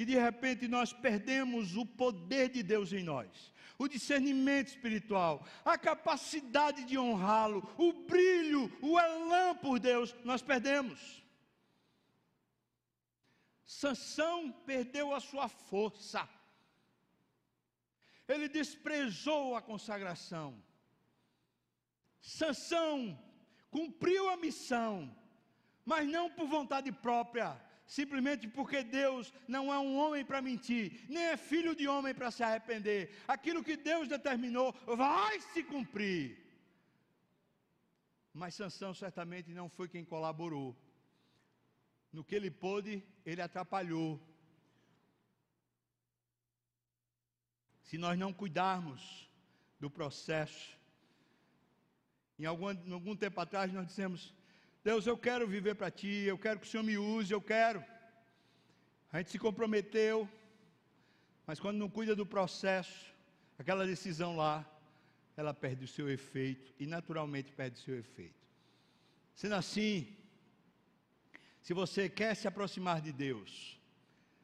que 0.00 0.06
de 0.06 0.18
repente 0.18 0.66
nós 0.66 0.94
perdemos 0.94 1.76
o 1.76 1.84
poder 1.84 2.48
de 2.48 2.62
Deus 2.62 2.90
em 2.90 3.02
nós, 3.02 3.52
o 3.78 3.86
discernimento 3.86 4.68
espiritual, 4.68 5.46
a 5.62 5.76
capacidade 5.76 6.84
de 6.84 6.96
honrá-lo, 6.98 7.70
o 7.76 7.92
brilho, 7.92 8.74
o 8.80 8.98
elan 8.98 9.56
por 9.56 9.78
Deus, 9.78 10.16
nós 10.24 10.40
perdemos. 10.40 11.22
Sansão 13.66 14.50
perdeu 14.64 15.14
a 15.14 15.20
sua 15.20 15.50
força. 15.50 16.26
Ele 18.26 18.48
desprezou 18.48 19.54
a 19.54 19.60
consagração. 19.60 20.64
Sansão 22.22 23.22
cumpriu 23.70 24.30
a 24.30 24.36
missão, 24.38 25.14
mas 25.84 26.08
não 26.08 26.30
por 26.30 26.48
vontade 26.48 26.90
própria, 26.90 27.54
simplesmente 27.90 28.46
porque 28.46 28.84
Deus 28.84 29.32
não 29.48 29.74
é 29.74 29.78
um 29.78 29.96
homem 29.98 30.24
para 30.24 30.40
mentir, 30.40 31.04
nem 31.08 31.24
é 31.24 31.36
filho 31.36 31.74
de 31.74 31.88
homem 31.88 32.14
para 32.14 32.30
se 32.30 32.42
arrepender. 32.42 33.02
Aquilo 33.26 33.64
que 33.64 33.76
Deus 33.76 34.06
determinou 34.06 34.72
vai 34.86 35.40
se 35.40 35.64
cumprir. 35.64 36.38
Mas 38.32 38.54
Sansão 38.54 38.94
certamente 38.94 39.52
não 39.52 39.68
foi 39.68 39.88
quem 39.88 40.04
colaborou. 40.04 40.68
No 42.12 42.22
que 42.22 42.36
ele 42.36 42.48
pôde, 42.48 43.02
ele 43.26 43.42
atrapalhou. 43.42 44.20
Se 47.82 47.98
nós 47.98 48.16
não 48.16 48.32
cuidarmos 48.32 49.28
do 49.80 49.90
processo, 49.90 50.78
em 52.38 52.44
algum, 52.44 52.70
em 52.70 52.92
algum 52.92 53.16
tempo 53.16 53.40
atrás 53.40 53.72
nós 53.72 53.88
dissemos: 53.88 54.32
Deus, 54.82 55.06
eu 55.06 55.16
quero 55.16 55.46
viver 55.46 55.74
para 55.74 55.90
ti, 55.90 56.24
eu 56.26 56.38
quero 56.38 56.58
que 56.58 56.66
o 56.66 56.70
Senhor 56.70 56.82
me 56.82 56.96
use, 56.96 57.32
eu 57.32 57.40
quero. 57.40 57.84
A 59.12 59.18
gente 59.18 59.30
se 59.30 59.38
comprometeu, 59.38 60.26
mas 61.46 61.60
quando 61.60 61.76
não 61.76 61.90
cuida 61.90 62.16
do 62.16 62.24
processo, 62.24 63.14
aquela 63.58 63.86
decisão 63.86 64.36
lá, 64.36 64.66
ela 65.36 65.52
perde 65.52 65.84
o 65.84 65.88
seu 65.88 66.08
efeito 66.08 66.72
e 66.78 66.86
naturalmente 66.86 67.52
perde 67.52 67.78
o 67.78 67.82
seu 67.82 67.98
efeito. 67.98 68.46
Sendo 69.34 69.54
assim, 69.54 70.16
se 71.60 71.74
você 71.74 72.08
quer 72.08 72.34
se 72.34 72.48
aproximar 72.48 73.02
de 73.02 73.12
Deus, 73.12 73.78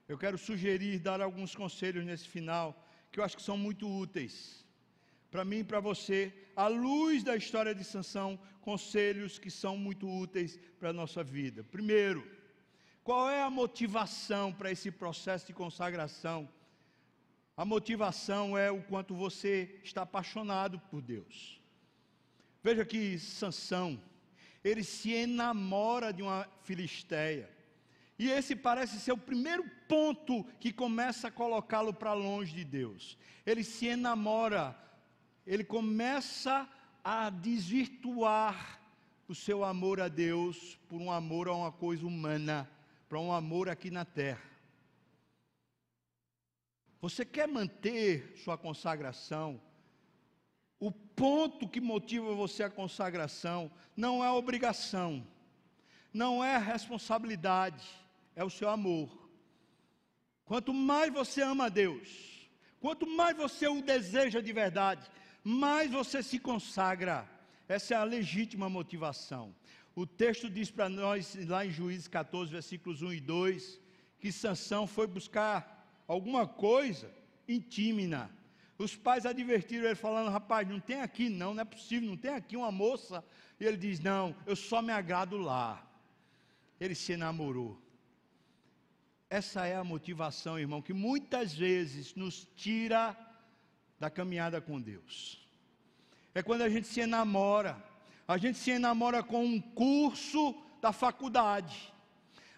eu 0.07 0.19
quero 0.19 0.37
sugerir, 0.37 0.99
dar 0.99 1.23
alguns 1.23 1.55
conselhos 1.55 2.05
nesse 2.05 2.29
final, 2.29 2.87
que 3.11 3.21
eu 3.21 3.25
acho 3.25 3.37
que 3.37 3.43
são 3.43 3.57
muito 3.57 3.89
úteis 3.89 4.66
para 5.37 5.45
mim 5.45 5.59
e 5.59 5.65
para 5.65 5.81
você, 5.81 6.33
à 6.57 6.67
luz 6.67 7.23
da 7.23 7.37
história 7.37 7.75
de 7.75 7.85
Sansão, 7.85 8.39
conselhos 8.63 9.39
que 9.39 9.51
são 9.51 9.77
muito 9.77 10.09
úteis 10.09 10.59
para 10.81 10.89
a 10.89 10.95
nossa 10.95 11.23
vida. 11.23 11.63
Primeiro, 11.63 12.27
qual 13.05 13.29
é 13.29 13.43
a 13.43 13.51
motivação 13.51 14.51
para 14.51 14.71
esse 14.73 14.91
processo 14.91 15.47
de 15.47 15.53
consagração? 15.53 16.49
A 17.55 17.67
motivação 17.67 18.57
é 18.57 18.71
o 18.71 18.83
quanto 18.83 19.15
você 19.15 19.79
está 19.85 20.01
apaixonado 20.01 20.81
por 20.91 21.03
Deus. 21.03 21.61
Veja 22.63 22.83
que 22.83 23.19
Sansão, 23.19 24.01
ele 24.65 24.83
se 24.83 25.13
enamora 25.13 26.15
de 26.15 26.23
uma 26.23 26.49
filisteia. 26.65 27.51
E 28.19 28.31
esse 28.31 28.57
parece 28.57 28.99
ser 28.99 29.13
o 29.13 29.19
primeiro 29.19 29.71
ponto 29.87 30.43
que 30.59 30.73
começa 30.73 31.29
a 31.29 31.31
colocá-lo 31.31 31.93
para 31.93 32.15
longe 32.15 32.55
de 32.55 32.65
Deus. 32.65 33.19
Ele 33.45 33.63
se 33.63 33.85
enamora 33.85 34.86
ele 35.47 35.63
começa 35.63 36.69
a 37.05 37.31
desvirtuar 37.31 38.81
o 39.29 39.35
seu 39.35 39.65
amor 39.65 40.01
a 40.01 40.09
Deus 40.09 40.77
por 40.89 41.01
um 41.01 41.11
amor 41.11 41.49
a 41.49 41.55
uma 41.55 41.73
coisa 41.73 42.07
humana, 42.07 42.69
para 43.09 43.21
um 43.21 43.33
amor 43.33 43.69
aqui 43.69 43.91
na 43.91 44.05
terra. 44.05 44.43
Você 47.01 47.25
quer 47.25 47.47
manter 47.47 48.35
sua 48.43 48.59
consagração? 48.59 49.61
O 50.81 50.91
ponto 50.91 51.69
que 51.69 51.81
motiva 51.81 52.35
você 52.35 52.65
a 52.65 52.71
consagração 52.71 53.71
não 53.97 54.25
é 54.25 54.31
obrigação, 54.31 55.27
não 56.13 56.43
é 56.43 56.59
responsabilidade, 56.59 57.87
é 58.35 58.43
o 58.43 58.51
seu 58.51 58.69
amor. 58.69 59.31
Quanto 60.45 60.75
mais 60.75 61.13
você 61.13 61.43
ama 61.43 61.67
a 61.67 61.69
Deus, 61.69 62.49
quanto 62.81 63.07
mais 63.07 63.37
você 63.37 63.67
o 63.69 63.83
deseja 63.83 64.41
de 64.41 64.53
verdade, 64.53 65.09
mais 65.47 65.93
você 65.93 66.25
se 66.25 66.41
consagra. 66.41 67.25
Essa 67.69 67.95
é 67.95 67.97
a 67.97 68.03
legítima 68.03 68.69
motivação. 68.69 69.55
O 69.95 70.05
texto 70.05 70.51
diz 70.51 70.73
para 70.73 70.89
nós, 70.89 71.37
lá 71.47 71.65
em 71.65 71.71
Juízes 71.71 72.09
14, 72.09 72.51
versículos 72.51 73.01
1 73.01 73.13
e 73.13 73.21
2, 73.21 73.81
que 74.19 74.33
Sansão 74.33 74.89
foi 74.89 75.07
buscar 75.07 75.89
alguma 76.09 76.49
coisa 76.49 77.09
em 77.47 77.61
Tímina. 77.61 78.29
Os 78.77 78.97
pais 78.97 79.25
advertiram 79.25 79.85
ele, 79.85 79.95
falando: 79.95 80.31
rapaz, 80.31 80.69
não 80.69 80.81
tem 80.81 81.01
aqui, 81.01 81.29
não, 81.29 81.55
não 81.55 81.63
é 81.63 81.65
possível, 81.65 82.09
não 82.09 82.17
tem 82.17 82.33
aqui 82.33 82.57
uma 82.57 82.73
moça. 82.73 83.25
E 83.61 83.65
ele 83.65 83.77
diz: 83.77 84.01
não, 84.01 84.35
eu 84.47 84.57
só 84.57 84.83
me 84.83 84.93
agrado 84.93 85.37
lá. 85.37 85.81
Ele 86.81 86.97
se 86.97 87.13
enamorou. 87.13 87.81
Essa 89.31 89.65
é 89.65 89.77
a 89.77 89.85
motivação, 89.85 90.59
irmão, 90.59 90.83
que 90.83 90.93
muitas 90.93 91.55
vezes 91.55 92.17
nos 92.17 92.49
tira 92.57 93.17
da 93.99 94.11
caminhada 94.11 94.61
com 94.61 94.81
Deus. 94.81 95.41
É 96.35 96.43
quando 96.43 96.63
a 96.63 96.69
gente 96.69 96.87
se 96.87 97.01
enamora. 97.01 97.83
A 98.29 98.37
gente 98.37 98.59
se 98.59 98.71
enamora 98.71 99.23
com 99.23 99.45
um 99.45 99.61
curso 99.61 100.55
da 100.81 100.93
faculdade. 100.93 101.95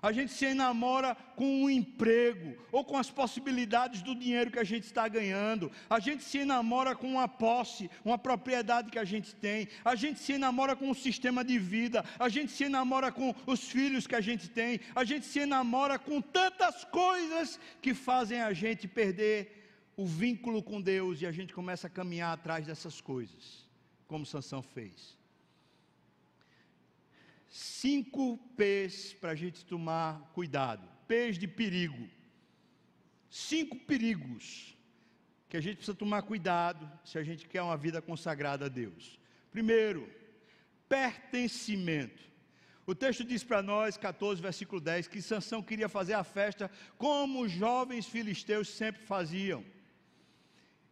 A 0.00 0.12
gente 0.12 0.32
se 0.32 0.44
enamora 0.46 1.16
com 1.34 1.64
um 1.64 1.70
emprego 1.70 2.56
ou 2.70 2.84
com 2.84 2.96
as 2.96 3.10
possibilidades 3.10 4.00
do 4.00 4.14
dinheiro 4.14 4.50
que 4.50 4.58
a 4.58 4.64
gente 4.64 4.84
está 4.84 5.08
ganhando. 5.08 5.72
A 5.90 5.98
gente 5.98 6.22
se 6.22 6.38
enamora 6.38 6.94
com 6.94 7.08
uma 7.08 7.26
posse, 7.26 7.90
uma 8.04 8.16
propriedade 8.16 8.90
que 8.90 8.98
a 8.98 9.04
gente 9.04 9.34
tem. 9.34 9.68
A 9.84 9.96
gente 9.96 10.20
se 10.20 10.32
enamora 10.32 10.76
com 10.76 10.88
um 10.88 10.94
sistema 10.94 11.44
de 11.44 11.58
vida. 11.58 12.04
A 12.18 12.28
gente 12.28 12.52
se 12.52 12.64
enamora 12.64 13.10
com 13.10 13.34
os 13.44 13.68
filhos 13.68 14.06
que 14.06 14.14
a 14.14 14.20
gente 14.20 14.48
tem. 14.48 14.80
A 14.94 15.02
gente 15.02 15.26
se 15.26 15.40
enamora 15.40 15.98
com 15.98 16.20
tantas 16.20 16.84
coisas 16.84 17.58
que 17.82 17.92
fazem 17.92 18.40
a 18.40 18.52
gente 18.52 18.86
perder 18.86 19.67
o 19.98 20.06
vínculo 20.06 20.62
com 20.62 20.80
Deus 20.80 21.20
e 21.20 21.26
a 21.26 21.32
gente 21.32 21.52
começa 21.52 21.88
a 21.88 21.90
caminhar 21.90 22.32
atrás 22.32 22.64
dessas 22.64 23.00
coisas, 23.00 23.68
como 24.06 24.24
Sansão 24.24 24.62
fez. 24.62 25.18
Cinco 27.48 28.38
P's 28.56 29.12
para 29.14 29.32
a 29.32 29.34
gente 29.34 29.64
tomar 29.64 30.20
cuidado. 30.32 30.88
P's 31.08 31.36
de 31.36 31.48
perigo. 31.48 32.08
Cinco 33.28 33.74
perigos 33.76 34.76
que 35.48 35.56
a 35.56 35.60
gente 35.60 35.78
precisa 35.78 35.96
tomar 35.96 36.22
cuidado 36.22 36.88
se 37.04 37.18
a 37.18 37.24
gente 37.24 37.48
quer 37.48 37.62
uma 37.62 37.76
vida 37.76 38.00
consagrada 38.00 38.66
a 38.66 38.68
Deus. 38.68 39.18
Primeiro, 39.50 40.08
pertencimento. 40.88 42.22
O 42.86 42.94
texto 42.94 43.24
diz 43.24 43.42
para 43.42 43.62
nós, 43.62 43.96
14, 43.96 44.40
versículo 44.40 44.80
10, 44.80 45.08
que 45.08 45.20
Sansão 45.20 45.60
queria 45.60 45.88
fazer 45.88 46.14
a 46.14 46.22
festa 46.22 46.70
como 46.96 47.42
os 47.42 47.50
jovens 47.50 48.06
filisteus 48.06 48.68
sempre 48.68 49.02
faziam 49.02 49.64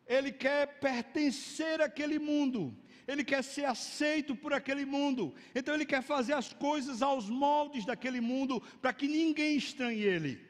ele 0.06 0.32
quer 0.32 0.78
pertencer 0.78 1.80
àquele 1.80 2.18
mundo, 2.18 2.76
ele 3.06 3.24
quer 3.24 3.42
ser 3.42 3.64
aceito 3.64 4.34
por 4.34 4.52
aquele 4.52 4.84
mundo, 4.84 5.34
então 5.54 5.74
ele 5.74 5.86
quer 5.86 6.02
fazer 6.02 6.32
as 6.32 6.52
coisas 6.52 7.02
aos 7.02 7.28
moldes 7.28 7.84
daquele 7.84 8.20
mundo, 8.20 8.60
para 8.80 8.92
que 8.92 9.08
ninguém 9.08 9.56
estranhe 9.56 10.02
ele. 10.02 10.40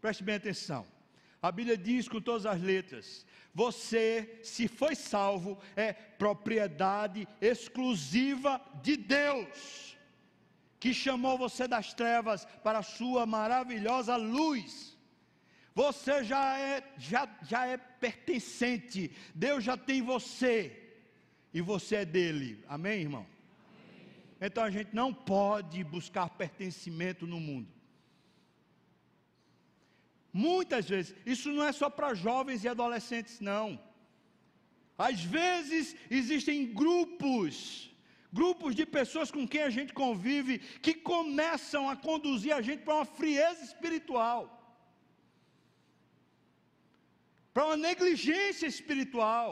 Preste 0.00 0.22
bem 0.22 0.34
atenção. 0.34 0.86
A 1.40 1.52
Bíblia 1.52 1.76
diz 1.76 2.08
com 2.08 2.20
todas 2.20 2.46
as 2.46 2.60
letras: 2.60 3.26
você, 3.52 4.40
se 4.42 4.66
foi 4.66 4.94
salvo, 4.94 5.58
é 5.76 5.92
propriedade 5.92 7.28
exclusiva 7.40 8.60
de 8.82 8.96
Deus, 8.96 9.96
que 10.80 10.92
chamou 10.92 11.38
você 11.38 11.68
das 11.68 11.94
trevas 11.94 12.44
para 12.62 12.80
a 12.80 12.82
sua 12.82 13.26
maravilhosa 13.26 14.16
luz. 14.16 14.93
Você 15.74 16.22
já 16.22 16.56
é, 16.56 16.94
já, 16.96 17.28
já 17.42 17.66
é 17.66 17.76
pertencente, 17.76 19.10
Deus 19.34 19.64
já 19.64 19.76
tem 19.76 20.00
você, 20.00 20.80
e 21.52 21.60
você 21.60 21.96
é 21.96 22.04
dele. 22.04 22.62
Amém, 22.68 23.00
irmão? 23.00 23.26
Amém. 23.26 24.06
Então 24.40 24.62
a 24.62 24.70
gente 24.70 24.94
não 24.94 25.12
pode 25.12 25.82
buscar 25.82 26.28
pertencimento 26.30 27.26
no 27.26 27.40
mundo. 27.40 27.68
Muitas 30.32 30.88
vezes, 30.88 31.14
isso 31.26 31.50
não 31.50 31.64
é 31.64 31.72
só 31.72 31.90
para 31.90 32.14
jovens 32.14 32.62
e 32.62 32.68
adolescentes, 32.68 33.40
não. 33.40 33.80
Às 34.96 35.24
vezes 35.24 35.96
existem 36.08 36.72
grupos, 36.72 37.90
grupos 38.32 38.76
de 38.76 38.86
pessoas 38.86 39.28
com 39.28 39.46
quem 39.46 39.62
a 39.62 39.70
gente 39.70 39.92
convive, 39.92 40.58
que 40.58 40.94
começam 40.94 41.88
a 41.88 41.96
conduzir 41.96 42.52
a 42.52 42.62
gente 42.62 42.84
para 42.84 42.94
uma 42.94 43.04
frieza 43.04 43.64
espiritual 43.64 44.63
para 47.54 47.66
uma 47.66 47.76
negligência 47.76 48.66
espiritual. 48.66 49.48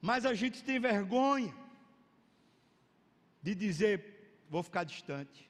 Mas 0.00 0.24
a 0.24 0.32
gente 0.32 0.64
tem 0.64 0.80
vergonha 0.80 1.54
de 3.42 3.54
dizer: 3.54 3.94
vou 4.48 4.62
ficar 4.62 4.84
distante. 4.84 5.46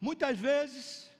Muitas 0.00 0.38
vezes, 0.38 1.10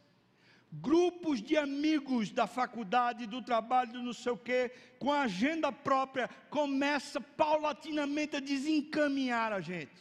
grupos 0.73 1.43
de 1.43 1.59
amigos 1.59 2.31
da 2.31 2.47
faculdade, 2.47 3.27
do 3.27 3.43
trabalho, 3.43 3.93
do 3.93 4.03
não 4.03 4.15
sei 4.15 4.33
o 4.33 4.39
quê, 4.39 4.71
com 4.99 5.13
agenda 5.13 5.71
própria, 5.71 6.29
começa 6.49 7.21
paulatinamente 7.21 8.37
a 8.37 8.41
desencaminhar 8.41 9.53
a 9.53 9.61
gente. 9.61 10.01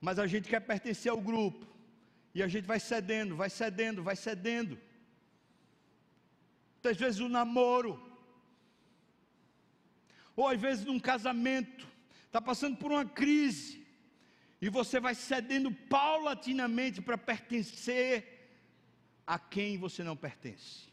Mas 0.00 0.18
a 0.18 0.26
gente 0.26 0.48
quer 0.48 0.60
pertencer 0.60 1.12
ao 1.12 1.20
grupo. 1.20 1.66
E 2.34 2.42
a 2.42 2.48
gente 2.48 2.64
vai 2.64 2.80
cedendo, 2.80 3.36
vai 3.36 3.50
cedendo, 3.50 4.02
vai 4.02 4.16
cedendo 4.16 4.78
muitas 6.78 6.96
vezes 6.96 7.20
um 7.20 7.28
namoro, 7.28 8.00
ou 10.36 10.46
às 10.46 10.60
vezes 10.60 10.84
num 10.84 11.00
casamento, 11.00 11.86
está 12.26 12.40
passando 12.40 12.76
por 12.76 12.92
uma 12.92 13.04
crise, 13.04 13.84
e 14.60 14.68
você 14.68 15.00
vai 15.00 15.14
cedendo 15.14 15.72
paulatinamente 15.72 17.02
para 17.02 17.18
pertencer 17.18 18.48
a 19.26 19.38
quem 19.38 19.76
você 19.76 20.04
não 20.04 20.16
pertence. 20.16 20.88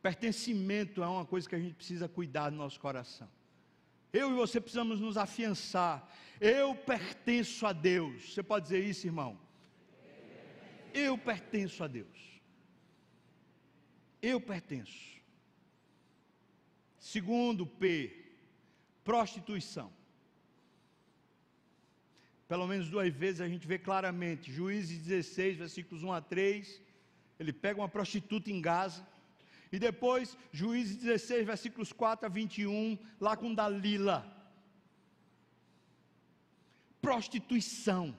Pertencimento 0.00 1.02
é 1.02 1.06
uma 1.06 1.24
coisa 1.24 1.48
que 1.48 1.54
a 1.54 1.60
gente 1.60 1.74
precisa 1.74 2.08
cuidar 2.08 2.50
do 2.50 2.56
nosso 2.56 2.78
coração. 2.80 3.28
Eu 4.12 4.30
e 4.32 4.34
você 4.34 4.60
precisamos 4.60 5.00
nos 5.00 5.16
afiançar. 5.16 6.08
Eu 6.40 6.74
pertenço 6.74 7.64
a 7.64 7.72
Deus. 7.72 8.34
Você 8.34 8.42
pode 8.42 8.64
dizer 8.64 8.84
isso, 8.84 9.06
irmão? 9.06 9.38
Eu 10.92 11.16
pertenço 11.16 11.84
a 11.84 11.86
Deus 11.86 12.31
eu 14.22 14.40
pertenço. 14.40 15.20
Segundo 16.98 17.66
P, 17.66 18.24
prostituição. 19.02 19.92
Pelo 22.46 22.66
menos 22.66 22.88
duas 22.88 23.12
vezes 23.12 23.40
a 23.40 23.48
gente 23.48 23.66
vê 23.66 23.78
claramente, 23.78 24.52
Juízes 24.52 24.98
16, 24.98 25.56
versículos 25.56 26.02
1 26.04 26.12
a 26.12 26.20
3, 26.20 26.80
ele 27.40 27.52
pega 27.52 27.80
uma 27.80 27.88
prostituta 27.88 28.50
em 28.50 28.60
Gaza, 28.60 29.04
e 29.72 29.78
depois, 29.78 30.36
Juízes 30.52 30.96
16, 30.98 31.46
versículos 31.46 31.92
4 31.92 32.26
a 32.26 32.28
21, 32.28 32.98
lá 33.18 33.36
com 33.38 33.54
Dalila. 33.54 34.20
Prostituição. 37.00 38.16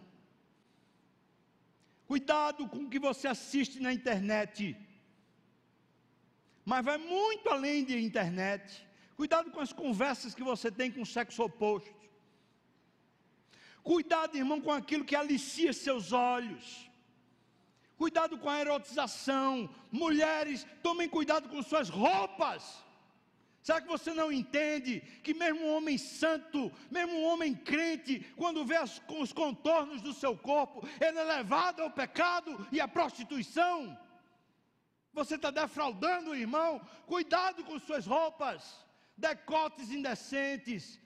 Cuidado 2.07 2.67
com 2.67 2.79
o 2.79 2.89
que 2.89 2.99
você 2.99 3.27
assiste 3.27 3.79
na 3.79 3.93
internet 3.93 4.75
mas 6.65 6.85
vai 6.85 6.97
muito 6.97 7.49
além 7.49 7.83
de 7.83 7.97
internet. 7.99 8.87
Cuidado 9.15 9.51
com 9.51 9.59
as 9.59 9.73
conversas 9.73 10.33
que 10.33 10.43
você 10.43 10.71
tem 10.71 10.91
com 10.91 11.01
o 11.01 11.05
sexo 11.05 11.43
oposto. 11.43 12.03
Cuidado, 13.83 14.37
irmão, 14.37 14.61
com 14.61 14.71
aquilo 14.71 15.03
que 15.03 15.15
alicia 15.15 15.73
seus 15.73 16.11
olhos. 16.13 16.89
Cuidado 17.97 18.37
com 18.37 18.49
a 18.49 18.59
erotização. 18.59 19.69
Mulheres, 19.91 20.65
tomem 20.81 21.07
cuidado 21.07 21.49
com 21.49 21.61
suas 21.61 21.89
roupas. 21.89 22.81
Será 23.61 23.79
que 23.79 23.87
você 23.87 24.13
não 24.13 24.29
entende 24.29 25.01
que 25.23 25.33
mesmo 25.33 25.65
um 25.65 25.75
homem 25.75 25.97
santo, 25.97 26.69
mesmo 26.91 27.13
um 27.13 27.23
homem 27.23 27.55
crente, 27.55 28.19
quando 28.35 28.65
vê 28.65 28.75
as, 28.75 29.01
os 29.07 29.31
contornos 29.31 30.01
do 30.01 30.13
seu 30.13 30.35
corpo, 30.35 30.85
ele 30.99 31.17
é 31.17 31.23
levado 31.23 31.81
ao 31.81 31.89
pecado 31.89 32.67
e 32.73 32.81
à 32.81 32.87
prostituição? 32.87 33.97
Você 35.13 35.35
está 35.35 35.51
defraudando 35.51 36.31
o 36.31 36.35
irmão. 36.35 36.79
Cuidado 37.05 37.63
com 37.63 37.77
suas 37.79 38.05
roupas, 38.05 38.85
decotes 39.15 39.91
indecentes, 39.91 40.99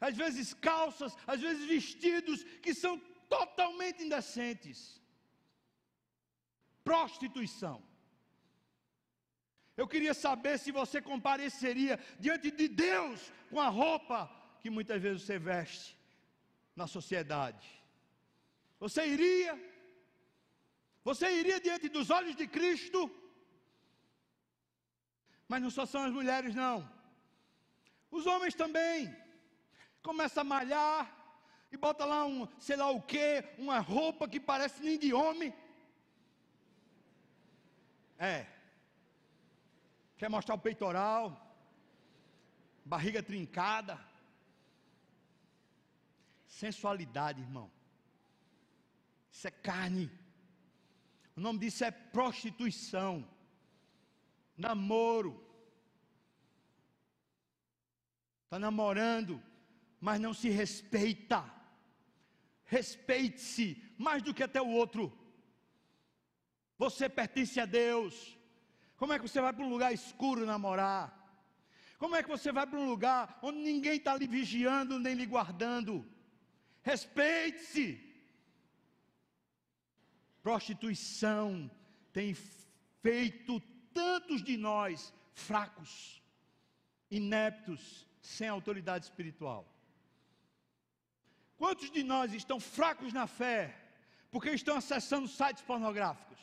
às 0.00 0.16
vezes 0.16 0.52
calças, 0.52 1.16
às 1.26 1.40
vezes 1.40 1.64
vestidos 1.66 2.42
que 2.60 2.74
são 2.74 2.98
totalmente 3.28 4.02
indecentes. 4.02 5.00
Prostituição. 6.82 7.82
Eu 9.76 9.86
queria 9.86 10.12
saber 10.12 10.58
se 10.58 10.70
você 10.72 11.00
compareceria 11.00 11.98
diante 12.18 12.50
de 12.50 12.68
Deus 12.68 13.32
com 13.48 13.60
a 13.60 13.68
roupa 13.68 14.30
que 14.60 14.68
muitas 14.68 15.00
vezes 15.00 15.22
você 15.22 15.38
veste 15.38 15.96
na 16.74 16.86
sociedade. 16.86 17.66
Você 18.78 19.06
iria? 19.06 19.58
Você 21.04 21.30
iria 21.30 21.60
diante 21.60 21.88
dos 21.88 22.10
olhos 22.10 22.36
de 22.36 22.46
Cristo? 22.46 23.10
Mas 25.52 25.62
não 25.62 25.68
só 25.68 25.84
são 25.84 26.02
as 26.04 26.12
mulheres, 26.18 26.54
não. 26.54 26.76
Os 28.10 28.26
homens 28.26 28.54
também. 28.54 29.14
Começa 30.02 30.40
a 30.40 30.44
malhar 30.52 31.00
e 31.70 31.76
bota 31.76 32.06
lá 32.06 32.24
um, 32.24 32.48
sei 32.58 32.74
lá 32.74 32.88
o 32.88 33.02
que, 33.02 33.44
uma 33.58 33.78
roupa 33.78 34.26
que 34.26 34.40
parece 34.40 34.82
nem 34.82 34.98
de 34.98 35.12
homem. 35.12 35.52
É. 38.18 38.46
Quer 40.16 40.30
mostrar 40.30 40.54
o 40.54 40.58
peitoral, 40.66 41.24
barriga 42.82 43.22
trincada. 43.22 44.00
Sensualidade, 46.46 47.42
irmão. 47.42 47.70
Isso 49.30 49.46
é 49.48 49.50
carne. 49.50 50.10
O 51.36 51.40
nome 51.42 51.58
disso 51.58 51.84
é 51.84 51.90
prostituição 51.90 53.28
namoro. 54.56 55.42
Está 58.44 58.58
namorando, 58.58 59.42
mas 60.00 60.20
não 60.20 60.34
se 60.34 60.48
respeita. 60.48 61.44
Respeite-se 62.64 63.82
mais 63.98 64.22
do 64.22 64.34
que 64.34 64.42
até 64.42 64.60
o 64.60 64.68
outro. 64.68 65.12
Você 66.78 67.08
pertence 67.08 67.58
a 67.60 67.66
Deus. 67.66 68.38
Como 68.96 69.12
é 69.12 69.18
que 69.18 69.26
você 69.28 69.40
vai 69.40 69.52
para 69.52 69.64
um 69.64 69.70
lugar 69.70 69.92
escuro 69.92 70.46
namorar? 70.46 71.18
Como 71.98 72.16
é 72.16 72.22
que 72.22 72.28
você 72.28 72.50
vai 72.50 72.66
para 72.66 72.78
um 72.78 72.88
lugar 72.88 73.38
onde 73.42 73.58
ninguém 73.58 73.96
está 73.96 74.16
lhe 74.16 74.26
vigiando 74.26 74.98
nem 74.98 75.14
lhe 75.14 75.26
guardando? 75.26 76.04
Respeite-se. 76.82 78.12
Prostituição 80.42 81.70
tem 82.12 82.34
feito 83.00 83.60
tantos 83.92 84.42
de 84.42 84.56
nós 84.56 85.12
fracos, 85.32 86.22
ineptos, 87.10 88.06
sem 88.20 88.48
autoridade 88.48 89.04
espiritual? 89.04 89.66
Quantos 91.56 91.90
de 91.90 92.02
nós 92.02 92.32
estão 92.32 92.58
fracos 92.58 93.12
na 93.12 93.26
fé 93.26 93.76
porque 94.30 94.50
estão 94.50 94.76
acessando 94.76 95.28
sites 95.28 95.62
pornográficos? 95.62 96.40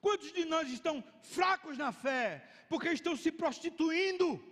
Quantos 0.00 0.32
de 0.32 0.44
nós 0.44 0.68
estão 0.70 1.02
fracos 1.22 1.78
na 1.78 1.90
fé 1.92 2.46
porque 2.68 2.90
estão 2.90 3.16
se 3.16 3.32
prostituindo? 3.32 4.42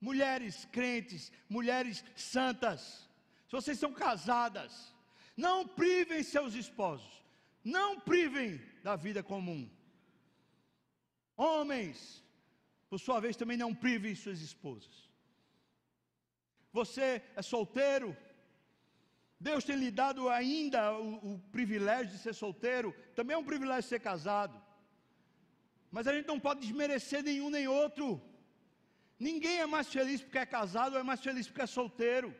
Mulheres 0.00 0.66
crentes, 0.72 1.32
mulheres 1.48 2.04
santas, 2.14 3.08
se 3.46 3.52
vocês 3.52 3.78
são 3.78 3.92
casadas, 3.92 4.94
não 5.36 5.66
privem 5.66 6.22
seus 6.22 6.54
esposos 6.54 7.16
não 7.66 7.98
privem 7.98 8.60
da 8.84 8.94
vida 8.94 9.24
comum. 9.24 9.68
Homens, 11.36 12.24
por 12.88 12.98
sua 12.98 13.20
vez, 13.20 13.36
também 13.36 13.56
não 13.56 13.74
privem 13.74 14.14
suas 14.14 14.40
esposas. 14.40 15.08
Você 16.72 17.22
é 17.34 17.42
solteiro, 17.42 18.16
Deus 19.38 19.64
tem 19.64 19.76
lhe 19.76 19.90
dado 19.90 20.28
ainda 20.28 20.98
o, 20.98 21.34
o, 21.34 21.38
privilégio 21.52 22.12
de 22.12 22.18
ser 22.18 22.34
solteiro, 22.34 22.94
também 23.14 23.34
é 23.34 23.38
um 23.38 23.44
privilégio 23.44 23.88
ser 23.88 24.00
casado. 24.00 24.60
Mas 25.90 26.06
a 26.06 26.12
gente 26.14 26.26
não 26.26 26.40
pode 26.40 26.60
desmerecer 26.60 27.22
nenhum 27.22 27.50
nem 27.50 27.68
outro. 27.68 28.20
Ninguém 29.18 29.60
é 29.60 29.66
mais 29.66 29.88
feliz 29.88 30.22
porque 30.22 30.38
é 30.38 30.46
casado 30.46 30.94
ou 30.94 31.00
é 31.00 31.02
mais 31.02 31.20
feliz 31.20 31.46
porque 31.46 31.62
é 31.62 31.66
solteiro. 31.66 32.34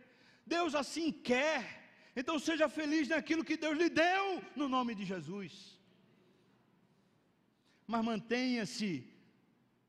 Deus 0.46 0.74
assim 0.74 1.12
quer. 1.12 1.84
Então 2.14 2.38
seja 2.38 2.68
feliz 2.68 3.08
naquilo 3.08 3.44
que 3.44 3.58
Deus 3.58 3.76
lhe 3.76 3.90
deu, 3.90 4.42
no 4.54 4.68
nome 4.68 4.94
de 4.94 5.04
Jesus. 5.04 5.75
Mas 7.86 8.04
mantenha-se 8.04 9.06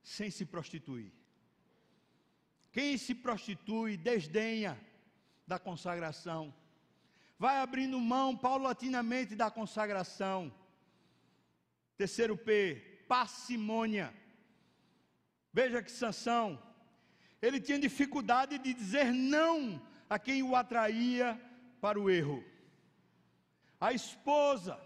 sem 0.03 0.29
se 0.29 0.45
prostituir. 0.45 1.11
Quem 2.71 2.97
se 2.97 3.15
prostitui 3.15 3.97
desdenha 3.97 4.79
da 5.47 5.57
consagração. 5.57 6.53
Vai 7.39 7.57
abrindo 7.57 7.99
mão 7.99 8.35
paulatinamente 8.35 9.35
da 9.35 9.49
consagração. 9.49 10.53
Terceiro 11.97 12.37
P, 12.37 13.03
parcimônia. 13.07 14.13
Veja 15.53 15.81
que 15.81 15.91
Sansão, 15.91 16.61
ele 17.41 17.59
tinha 17.59 17.79
dificuldade 17.79 18.57
de 18.59 18.73
dizer 18.73 19.11
não 19.13 19.81
a 20.09 20.19
quem 20.19 20.43
o 20.43 20.55
atraía 20.55 21.39
para 21.79 21.99
o 21.99 22.09
erro. 22.09 22.43
A 23.79 23.93
esposa, 23.93 24.79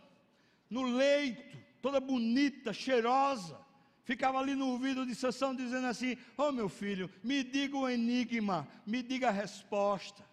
no 0.69 0.83
leito, 0.83 1.57
toda 1.81 1.99
bonita, 1.99 2.73
cheirosa, 2.73 3.59
ficava 4.03 4.39
ali 4.39 4.55
no 4.55 4.67
ouvido 4.67 5.05
de 5.05 5.15
Sansão 5.15 5.55
dizendo 5.55 5.87
assim: 5.87 6.17
"Oh 6.37 6.51
meu 6.51 6.69
filho, 6.69 7.09
me 7.23 7.43
diga 7.43 7.77
o 7.77 7.89
enigma, 7.89 8.67
me 8.85 9.01
diga 9.01 9.29
a 9.29 9.31
resposta. 9.31 10.23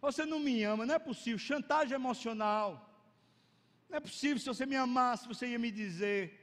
Você 0.00 0.26
não 0.26 0.38
me 0.38 0.62
ama, 0.62 0.84
não 0.84 0.94
é 0.94 0.98
possível, 0.98 1.38
chantagem 1.38 1.94
emocional. 1.94 2.90
Não 3.88 3.96
é 3.96 4.00
possível, 4.00 4.38
se 4.38 4.46
você 4.46 4.66
me 4.66 4.76
amasse, 4.76 5.26
você 5.26 5.46
ia 5.46 5.58
me 5.58 5.70
dizer. 5.70 6.40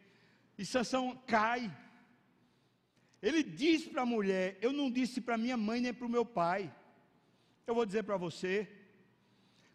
E 0.57 0.65
Sansão 0.65 1.21
cai. 1.27 1.71
Ele 3.21 3.43
diz 3.43 3.87
para 3.87 4.01
a 4.01 4.05
mulher: 4.05 4.57
Eu 4.61 4.73
não 4.73 4.89
disse 4.89 5.21
para 5.21 5.37
minha 5.37 5.57
mãe 5.57 5.79
nem 5.79 5.93
para 5.93 6.05
o 6.05 6.09
meu 6.09 6.25
pai. 6.25 6.73
Eu 7.67 7.75
vou 7.75 7.85
dizer 7.85 8.03
para 8.03 8.17
você 8.17 8.67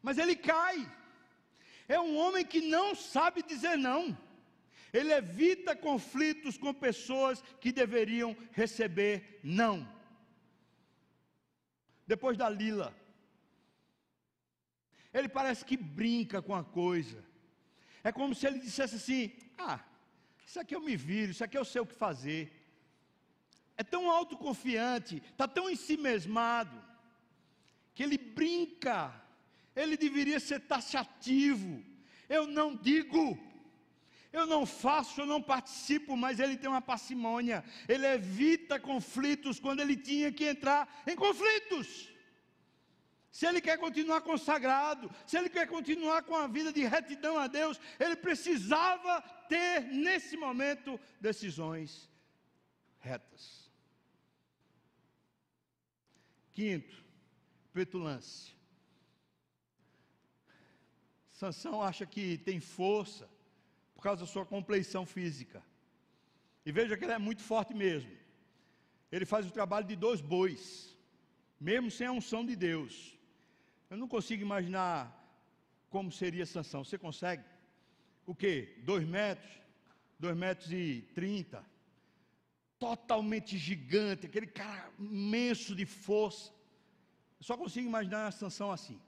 mas 0.07 0.19
ele 0.19 0.37
cai. 0.37 0.89
É 1.89 1.99
um 1.99 2.17
homem 2.17 2.45
que 2.45 2.61
não 2.61 2.95
sabe 2.95 3.43
dizer 3.43 3.77
não. 3.77 4.17
Ele 4.97 5.13
evita 5.13 5.77
conflitos 5.77 6.57
com 6.57 6.73
pessoas 6.73 7.43
que 7.61 7.71
deveriam 7.73 8.37
receber 8.53 9.41
não. 9.43 9.77
Depois 12.07 12.37
da 12.37 12.49
Lila, 12.49 12.97
ele 15.13 15.29
parece 15.29 15.65
que 15.65 15.77
brinca 15.77 16.41
com 16.41 16.55
a 16.55 16.65
coisa. 16.65 17.25
É 18.03 18.11
como 18.11 18.35
se 18.35 18.47
ele 18.47 18.59
dissesse 18.59 18.97
assim: 18.97 19.33
Ah, 19.59 19.81
isso 20.47 20.59
aqui 20.61 20.75
eu 20.75 20.81
me 20.81 20.97
viro, 20.97 21.33
isso 21.33 21.45
aqui 21.45 21.59
eu 21.59 21.65
sei 21.65 21.81
o 21.81 21.87
que 21.87 21.95
fazer. 21.95 22.53
É 23.77 23.85
tão 23.85 24.11
autoconfiante, 24.11 25.17
está 25.17 25.47
tão 25.47 25.69
em 25.69 25.77
si 25.77 25.97
mesmado, 25.97 26.83
que 27.95 28.03
ele 28.03 28.17
brinca 28.17 29.27
ele 29.77 29.97
deveria 29.97 30.41
ser 30.41 30.61
taxativo. 30.61 31.85
Eu 32.29 32.47
não 32.47 32.75
digo, 32.75 33.39
eu 34.37 34.47
não 34.47 34.67
faço, 34.67 35.23
eu 35.23 35.27
não 35.27 35.41
participo, 35.41 36.15
mas 36.15 36.39
ele 36.39 36.59
tem 36.59 36.69
uma 36.69 36.83
parcimônia. 36.83 37.65
Ele 37.89 38.07
evita 38.07 38.79
conflitos 38.79 39.59
quando 39.59 39.81
ele 39.81 39.97
tinha 39.97 40.31
que 40.31 40.45
entrar 40.45 41.03
em 41.07 41.17
conflitos. 41.17 42.11
Se 43.31 43.47
ele 43.47 43.61
quer 43.63 43.79
continuar 43.79 44.21
consagrado, 44.21 45.11
se 45.27 45.39
ele 45.39 45.49
quer 45.49 45.67
continuar 45.67 46.23
com 46.23 46.35
a 46.35 46.47
vida 46.47 46.71
de 46.71 46.85
retidão 46.85 47.39
a 47.39 47.47
Deus, 47.47 47.81
ele 47.99 48.17
precisava 48.17 49.23
ter 49.49 49.81
nesse 49.85 50.37
momento 50.37 51.01
decisões 51.19 52.11
retas. 52.99 53.71
Quinto, 56.53 57.03
petulância. 57.73 58.55
Sansão 61.33 61.83
acha 61.83 62.05
que 62.07 62.39
tem 62.39 62.61
força 62.61 63.36
por 63.97 64.03
causa 64.03 64.21
da 64.21 64.27
sua 64.27 64.45
compleição 64.45 65.05
física. 65.07 65.63
E 66.65 66.71
veja 66.71 66.97
que 66.97 67.05
ele 67.05 67.13
é 67.13 67.19
muito 67.19 67.43
forte 67.43 67.73
mesmo. 67.73 68.13
Ele 69.11 69.25
faz 69.25 69.47
o 69.47 69.51
trabalho 69.51 69.87
de 69.87 69.97
dois 69.97 70.21
bois, 70.21 70.95
mesmo 71.59 71.91
sem 71.91 72.07
a 72.07 72.13
unção 72.13 72.45
de 72.45 72.55
Deus. 72.55 73.19
Eu 73.89 73.97
não 73.97 74.07
consigo 74.07 74.43
imaginar 74.43 74.99
como 75.89 76.13
seria 76.13 76.45
Sansão. 76.45 76.85
Você 76.85 76.99
consegue? 76.99 77.43
O 78.27 78.35
que? 78.35 78.75
Dois 78.85 79.07
metros? 79.07 79.51
Dois 80.19 80.37
metros 80.37 80.71
e 80.73 81.09
trinta? 81.15 81.65
Totalmente 82.79 83.57
gigante, 83.57 84.27
aquele 84.27 84.47
cara 84.47 84.91
imenso 84.99 85.75
de 85.75 85.87
força. 85.87 86.53
Eu 87.39 87.45
só 87.45 87.57
consigo 87.57 87.87
imaginar 87.87 88.27
a 88.27 88.31
Sansão 88.31 88.71
assim. 88.71 89.01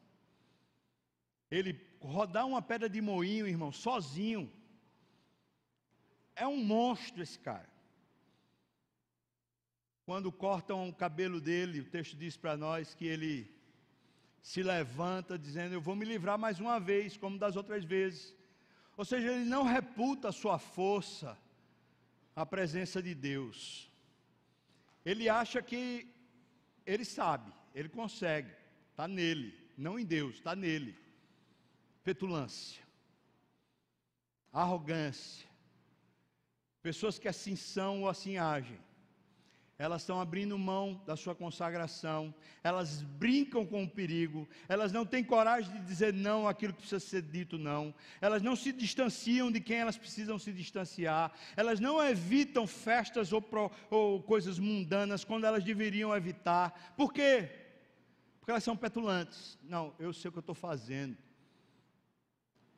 Ele 1.50 1.78
rodar 2.00 2.46
uma 2.46 2.62
pedra 2.62 2.88
de 2.88 3.00
moinho, 3.00 3.46
irmão, 3.46 3.70
sozinho. 3.72 4.50
É 6.38 6.46
um 6.46 6.56
monstro 6.56 7.22
esse 7.22 7.38
cara. 7.38 7.68
Quando 10.06 10.30
cortam 10.30 10.88
o 10.88 10.94
cabelo 10.94 11.40
dele, 11.40 11.80
o 11.80 11.84
texto 11.84 12.16
diz 12.16 12.36
para 12.36 12.56
nós 12.56 12.94
que 12.94 13.04
ele 13.04 13.50
se 14.40 14.62
levanta 14.62 15.36
dizendo: 15.36 15.74
Eu 15.74 15.80
vou 15.80 15.96
me 15.96 16.04
livrar 16.04 16.38
mais 16.38 16.60
uma 16.60 16.78
vez, 16.78 17.16
como 17.16 17.36
das 17.38 17.56
outras 17.56 17.84
vezes. 17.84 18.34
Ou 18.96 19.04
seja, 19.04 19.32
ele 19.32 19.44
não 19.44 19.64
reputa 19.64 20.28
a 20.28 20.32
sua 20.32 20.58
força, 20.58 21.36
a 22.34 22.46
presença 22.46 23.02
de 23.02 23.14
Deus. 23.14 23.90
Ele 25.04 25.28
acha 25.28 25.60
que 25.60 26.06
ele 26.86 27.04
sabe, 27.04 27.52
ele 27.74 27.88
consegue, 27.88 28.52
está 28.90 29.08
nele, 29.08 29.52
não 29.76 29.98
em 29.98 30.04
Deus, 30.04 30.36
está 30.36 30.54
nele 30.54 30.96
petulância, 32.04 32.82
arrogância, 34.50 35.47
pessoas 36.88 37.18
que 37.18 37.28
assim 37.28 37.54
são 37.54 38.00
ou 38.04 38.08
assim 38.08 38.38
agem, 38.38 38.78
elas 39.78 40.00
estão 40.00 40.18
abrindo 40.18 40.56
mão 40.56 40.98
da 41.06 41.16
sua 41.16 41.34
consagração, 41.34 42.34
elas 42.64 43.02
brincam 43.02 43.66
com 43.66 43.84
o 43.84 43.90
perigo, 43.90 44.48
elas 44.66 44.90
não 44.90 45.04
têm 45.04 45.22
coragem 45.22 45.70
de 45.70 45.84
dizer 45.84 46.14
não 46.14 46.48
àquilo 46.48 46.72
que 46.72 46.78
precisa 46.80 46.98
ser 46.98 47.20
dito 47.20 47.58
não, 47.58 47.94
elas 48.22 48.40
não 48.40 48.56
se 48.56 48.72
distanciam 48.72 49.52
de 49.52 49.60
quem 49.60 49.76
elas 49.76 49.98
precisam 49.98 50.38
se 50.38 50.50
distanciar, 50.50 51.30
elas 51.54 51.78
não 51.78 52.02
evitam 52.02 52.66
festas 52.66 53.34
ou, 53.34 53.42
pro, 53.42 53.70
ou 53.90 54.22
coisas 54.22 54.58
mundanas 54.58 55.24
quando 55.24 55.44
elas 55.44 55.62
deveriam 55.62 56.16
evitar, 56.16 56.94
por 56.96 57.12
quê? 57.12 57.50
Porque 58.38 58.50
elas 58.50 58.64
são 58.64 58.74
petulantes, 58.74 59.58
não, 59.62 59.94
eu 59.98 60.10
sei 60.14 60.30
o 60.30 60.32
que 60.32 60.38
eu 60.38 60.40
estou 60.40 60.54
fazendo, 60.54 61.18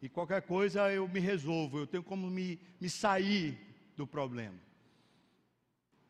e 0.02 0.08
qualquer 0.08 0.42
coisa 0.42 0.92
eu 0.92 1.06
me 1.06 1.20
resolvo, 1.20 1.78
eu 1.78 1.86
tenho 1.86 2.02
como 2.02 2.28
me, 2.28 2.60
me 2.80 2.90
sair 2.90 3.69
do 4.00 4.06
problema. 4.06 4.58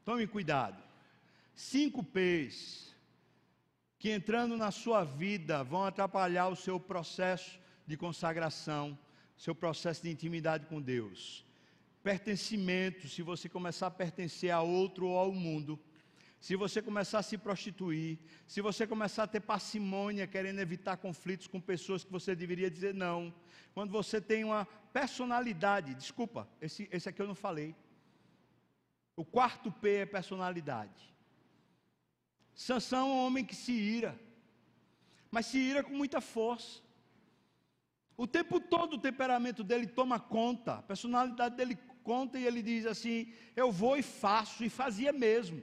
Tome 0.05 0.25
cuidado. 0.25 0.81
Cinco 1.55 2.05
P's 2.05 2.95
que 3.99 4.11
entrando 4.11 4.57
na 4.57 4.71
sua 4.71 5.03
vida 5.03 5.65
vão 5.65 5.85
atrapalhar 5.85 6.49
o 6.49 6.57
seu 6.57 6.79
processo 6.79 7.59
de 7.87 7.97
consagração, 7.97 8.97
seu 9.37 9.55
processo 9.57 10.05
de 10.05 10.11
intimidade 10.11 10.67
com 10.67 10.81
Deus. 10.81 11.45
Pertencimento, 12.01 13.09
se 13.09 13.23
você 13.23 13.49
começar 13.49 13.89
a 13.89 13.99
pertencer 14.03 14.53
a 14.53 14.63
outro 14.63 15.09
ou 15.09 15.19
ao 15.19 15.33
mundo, 15.33 15.79
se 16.41 16.57
você 16.57 16.81
começar 16.81 17.19
a 17.19 17.23
se 17.23 17.37
prostituir, 17.37 18.19
se 18.47 18.63
você 18.63 18.87
começar 18.87 19.25
a 19.25 19.27
ter 19.27 19.41
parcimônia, 19.41 20.27
querendo 20.27 20.59
evitar 20.59 20.97
conflitos 20.97 21.47
com 21.47 21.61
pessoas 21.61 22.03
que 22.03 22.11
você 22.11 22.35
deveria 22.35 22.71
dizer 22.71 22.95
não, 22.95 23.33
quando 23.75 23.91
você 23.91 24.23
tem 24.23 24.43
uma 24.43 24.65
personalidade, 24.91 25.95
desculpa, 25.95 26.49
esse, 26.59 26.89
esse 26.91 27.07
aqui 27.11 27.21
eu 27.21 27.27
não 27.27 27.35
falei. 27.35 27.77
O 29.15 29.23
quarto 29.23 29.71
P 29.71 29.97
é 29.97 30.07
personalidade. 30.07 31.15
Sansão 32.55 33.01
é 33.01 33.13
um 33.13 33.27
homem 33.27 33.45
que 33.45 33.55
se 33.55 33.73
ira, 33.73 34.19
mas 35.31 35.45
se 35.45 35.59
ira 35.59 35.83
com 35.83 35.93
muita 35.93 36.23
força. 36.23 36.81
O 38.17 38.27
tempo 38.27 38.59
todo 38.59 38.95
o 38.95 38.99
temperamento 38.99 39.63
dele 39.63 39.87
toma 39.87 40.19
conta, 40.19 40.77
a 40.77 40.83
personalidade 40.83 41.55
dele 41.55 41.79
conta 42.03 42.39
e 42.39 42.47
ele 42.47 42.63
diz 42.63 42.87
assim: 42.87 43.31
Eu 43.55 43.71
vou 43.71 43.99
e 43.99 44.03
faço, 44.03 44.65
e 44.65 44.71
fazia 44.71 45.13
mesmo 45.13 45.63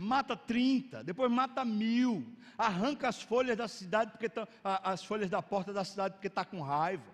mata 0.00 0.34
30, 0.34 1.04
depois 1.04 1.30
mata 1.30 1.64
mil, 1.64 2.26
arranca 2.56 3.08
as 3.08 3.22
folhas 3.22 3.56
da 3.56 3.68
cidade, 3.68 4.12
porque 4.12 4.28
tá, 4.28 4.48
as 4.64 5.04
folhas 5.04 5.28
da 5.28 5.42
porta 5.42 5.72
da 5.72 5.84
cidade 5.84 6.14
porque 6.14 6.26
está 6.26 6.44
com 6.44 6.62
raiva. 6.62 7.04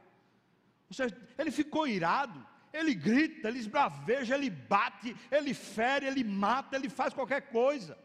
Ou 0.88 0.94
seja, 0.94 1.16
ele 1.36 1.50
ficou 1.50 1.88
irado, 1.88 2.46
ele 2.72 2.94
grita, 2.94 3.48
ele 3.48 3.58
esbraveja, 3.58 4.36
ele 4.36 4.48
bate, 4.48 5.16
ele 5.30 5.52
fere, 5.52 6.06
ele 6.06 6.22
mata, 6.22 6.76
ele 6.76 6.88
faz 6.88 7.12
qualquer 7.12 7.50
coisa. 7.50 7.98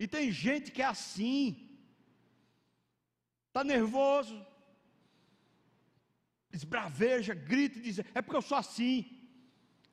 E 0.00 0.08
tem 0.08 0.32
gente 0.32 0.72
que 0.72 0.80
é 0.80 0.86
assim, 0.86 1.68
está 3.48 3.62
nervoso, 3.62 4.42
esbraveja, 6.50 7.34
grita 7.34 7.78
e 7.78 7.82
diz: 7.82 7.98
é 8.14 8.22
porque 8.22 8.36
eu 8.36 8.42
sou 8.42 8.56
assim, 8.56 9.18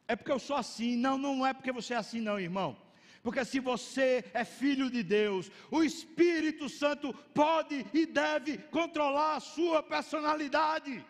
é 0.07 0.15
porque 0.15 0.31
eu 0.31 0.39
sou 0.39 0.55
assim. 0.55 0.95
Não, 0.95 1.17
não 1.17 1.45
é 1.45 1.53
porque 1.53 1.73
você 1.73 1.93
é 1.93 1.97
assim, 1.97 2.21
não, 2.21 2.39
irmão. 2.39 2.84
Porque 3.25 3.43
se 3.43 3.59
você 3.59 4.23
é 4.35 4.45
filho 4.45 4.87
de 4.87 5.01
Deus, 5.01 5.51
o 5.71 5.83
Espírito 5.83 6.69
Santo 6.69 7.11
pode 7.33 7.83
e 7.91 8.05
deve 8.05 8.59
controlar 8.77 9.37
a 9.37 9.39
sua 9.39 9.81
personalidade. 9.81 11.03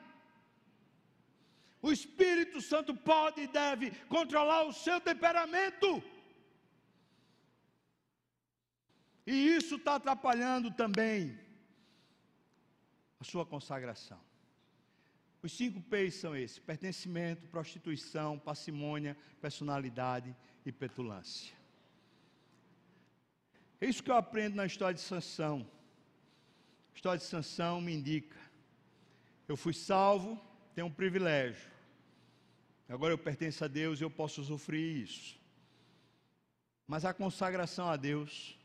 O 1.81 1.91
Espírito 1.91 2.61
Santo 2.61 2.95
pode 2.95 3.41
e 3.41 3.47
deve 3.47 3.91
controlar 4.07 4.63
o 4.63 4.71
seu 4.71 5.01
temperamento. 5.01 6.01
E 9.27 9.33
isso 9.57 9.75
está 9.75 9.95
atrapalhando 9.95 10.71
também 10.71 11.37
a 13.19 13.25
sua 13.25 13.45
consagração. 13.45 14.21
Os 15.43 15.51
cinco 15.51 15.81
P's 15.81 16.15
são 16.15 16.33
esses: 16.33 16.59
pertencimento, 16.59 17.45
prostituição, 17.49 18.39
parcimônia, 18.39 19.17
personalidade 19.41 20.33
e 20.65 20.71
petulância. 20.71 21.64
É 23.79 23.85
isso 23.87 24.03
que 24.03 24.09
eu 24.09 24.15
aprendo 24.15 24.55
na 24.55 24.65
história 24.65 24.95
de 24.95 25.01
Sansão. 25.01 25.67
A 26.93 26.95
história 26.95 27.19
de 27.19 27.25
Sansão 27.25 27.81
me 27.81 27.93
indica. 27.93 28.37
Eu 29.47 29.57
fui 29.57 29.73
salvo, 29.73 30.39
tenho 30.73 30.87
um 30.87 30.91
privilégio. 30.91 31.69
Agora 32.87 33.13
eu 33.13 33.17
pertenço 33.17 33.63
a 33.65 33.67
Deus 33.67 33.99
e 33.99 34.03
eu 34.03 34.09
posso 34.09 34.41
usufruir 34.41 35.03
isso. 35.03 35.39
Mas 36.87 37.03
a 37.03 37.13
consagração 37.13 37.89
a 37.89 37.95
Deus 37.95 38.57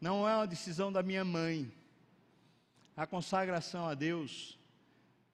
não 0.00 0.28
é 0.28 0.36
uma 0.36 0.46
decisão 0.46 0.92
da 0.92 1.02
minha 1.02 1.24
mãe. 1.24 1.72
A 2.96 3.06
consagração 3.06 3.86
a 3.88 3.94
Deus 3.94 4.58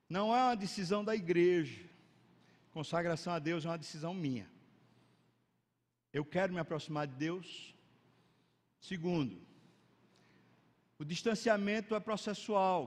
não 0.08 0.34
é 0.34 0.42
uma 0.44 0.56
decisão 0.56 1.04
da 1.04 1.14
igreja. 1.14 1.84
Consagração 2.72 3.32
a 3.32 3.38
Deus 3.38 3.64
é 3.64 3.68
uma 3.68 3.78
decisão 3.78 4.14
minha. 4.14 4.48
Eu 6.12 6.24
quero 6.24 6.52
me 6.52 6.60
aproximar 6.60 7.06
de 7.06 7.14
Deus. 7.14 7.73
Segundo, 8.88 9.36
o 10.98 11.04
distanciamento 11.12 11.94
é 11.94 12.00
processual. 12.00 12.80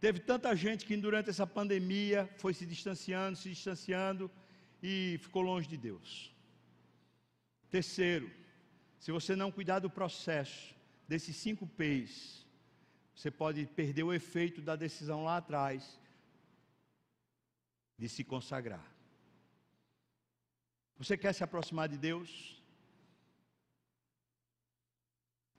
Teve 0.00 0.18
tanta 0.18 0.50
gente 0.56 0.84
que 0.84 0.96
durante 0.96 1.30
essa 1.30 1.46
pandemia 1.46 2.28
foi 2.38 2.52
se 2.52 2.66
distanciando, 2.66 3.36
se 3.38 3.48
distanciando 3.50 4.28
e 4.82 5.16
ficou 5.22 5.42
longe 5.42 5.68
de 5.68 5.76
Deus. 5.76 6.34
Terceiro, 7.70 8.28
se 8.98 9.12
você 9.12 9.36
não 9.36 9.52
cuidar 9.52 9.78
do 9.78 9.88
processo 9.88 10.74
desses 11.06 11.36
cinco 11.36 11.68
P's, 11.68 12.44
você 13.14 13.30
pode 13.30 13.64
perder 13.66 14.02
o 14.02 14.12
efeito 14.12 14.60
da 14.60 14.74
decisão 14.74 15.22
lá 15.22 15.36
atrás 15.36 16.00
de 17.96 18.08
se 18.08 18.24
consagrar. 18.24 18.84
Você 20.98 21.16
quer 21.16 21.32
se 21.32 21.44
aproximar 21.44 21.88
de 21.88 21.96
Deus? 21.96 22.59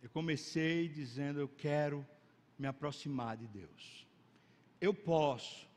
Eu 0.02 0.10
comecei 0.10 0.88
dizendo: 0.88 1.40
Eu 1.40 1.48
quero 1.48 2.06
me 2.58 2.68
aproximar 2.68 3.38
de 3.38 3.48
Deus. 3.48 4.08
Eu 4.80 4.94
posso, 4.94 5.68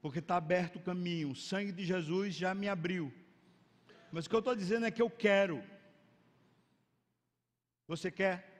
porque 0.00 0.18
está 0.18 0.36
aberto 0.36 0.76
o 0.76 0.82
caminho, 0.82 1.30
o 1.30 1.36
sangue 1.36 1.72
de 1.72 1.84
Jesus 1.84 2.34
já 2.34 2.54
me 2.54 2.68
abriu. 2.68 3.12
Mas 4.10 4.26
o 4.26 4.28
que 4.28 4.34
eu 4.34 4.40
estou 4.40 4.54
dizendo 4.54 4.84
é 4.84 4.90
que 4.90 5.00
eu 5.00 5.08
quero. 5.08 5.62
Você 7.88 8.10
quer? 8.10 8.50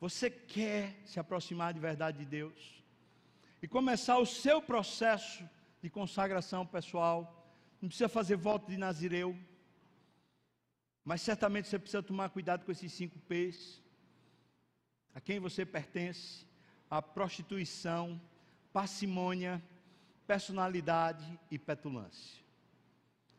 Você 0.00 0.30
quer 0.30 0.94
se 1.06 1.18
aproximar 1.18 1.72
de 1.72 1.80
verdade 1.80 2.18
de 2.18 2.24
Deus? 2.24 2.84
E 3.62 3.66
começar 3.66 4.18
o 4.18 4.26
seu 4.26 4.62
processo 4.62 5.42
de 5.82 5.90
consagração 5.90 6.66
pessoal. 6.66 7.34
Não 7.80 7.88
precisa 7.88 8.08
fazer 8.08 8.36
voto 8.36 8.70
de 8.70 8.76
Nazireu. 8.76 9.36
Mas 11.08 11.22
certamente 11.22 11.68
você 11.68 11.78
precisa 11.78 12.02
tomar 12.02 12.28
cuidado 12.28 12.66
com 12.66 12.70
esses 12.70 12.92
cinco 12.92 13.18
P's. 13.20 13.82
A 15.14 15.20
quem 15.22 15.40
você 15.40 15.64
pertence, 15.64 16.46
a 16.90 17.00
prostituição, 17.00 18.20
parcimônia, 18.74 19.62
personalidade 20.26 21.26
e 21.50 21.58
petulância. 21.58 22.38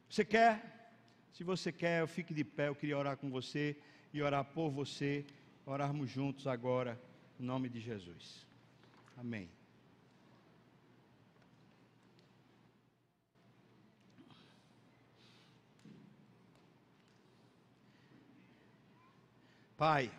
Você 0.09 0.25
quer? 0.25 0.95
Se 1.31 1.43
você 1.43 1.71
quer, 1.71 2.01
eu 2.01 2.07
fique 2.07 2.33
de 2.33 2.43
pé. 2.43 2.69
Eu 2.69 2.75
queria 2.75 2.97
orar 2.97 3.15
com 3.17 3.29
você 3.29 3.77
e 4.11 4.19
orar 4.19 4.45
por 4.45 4.71
você. 4.71 5.23
Orarmos 5.63 6.09
juntos 6.09 6.47
agora, 6.47 6.99
em 7.39 7.43
nome 7.43 7.69
de 7.69 7.79
Jesus. 7.79 8.47
Amém. 9.15 9.47
Pai, 19.79 20.11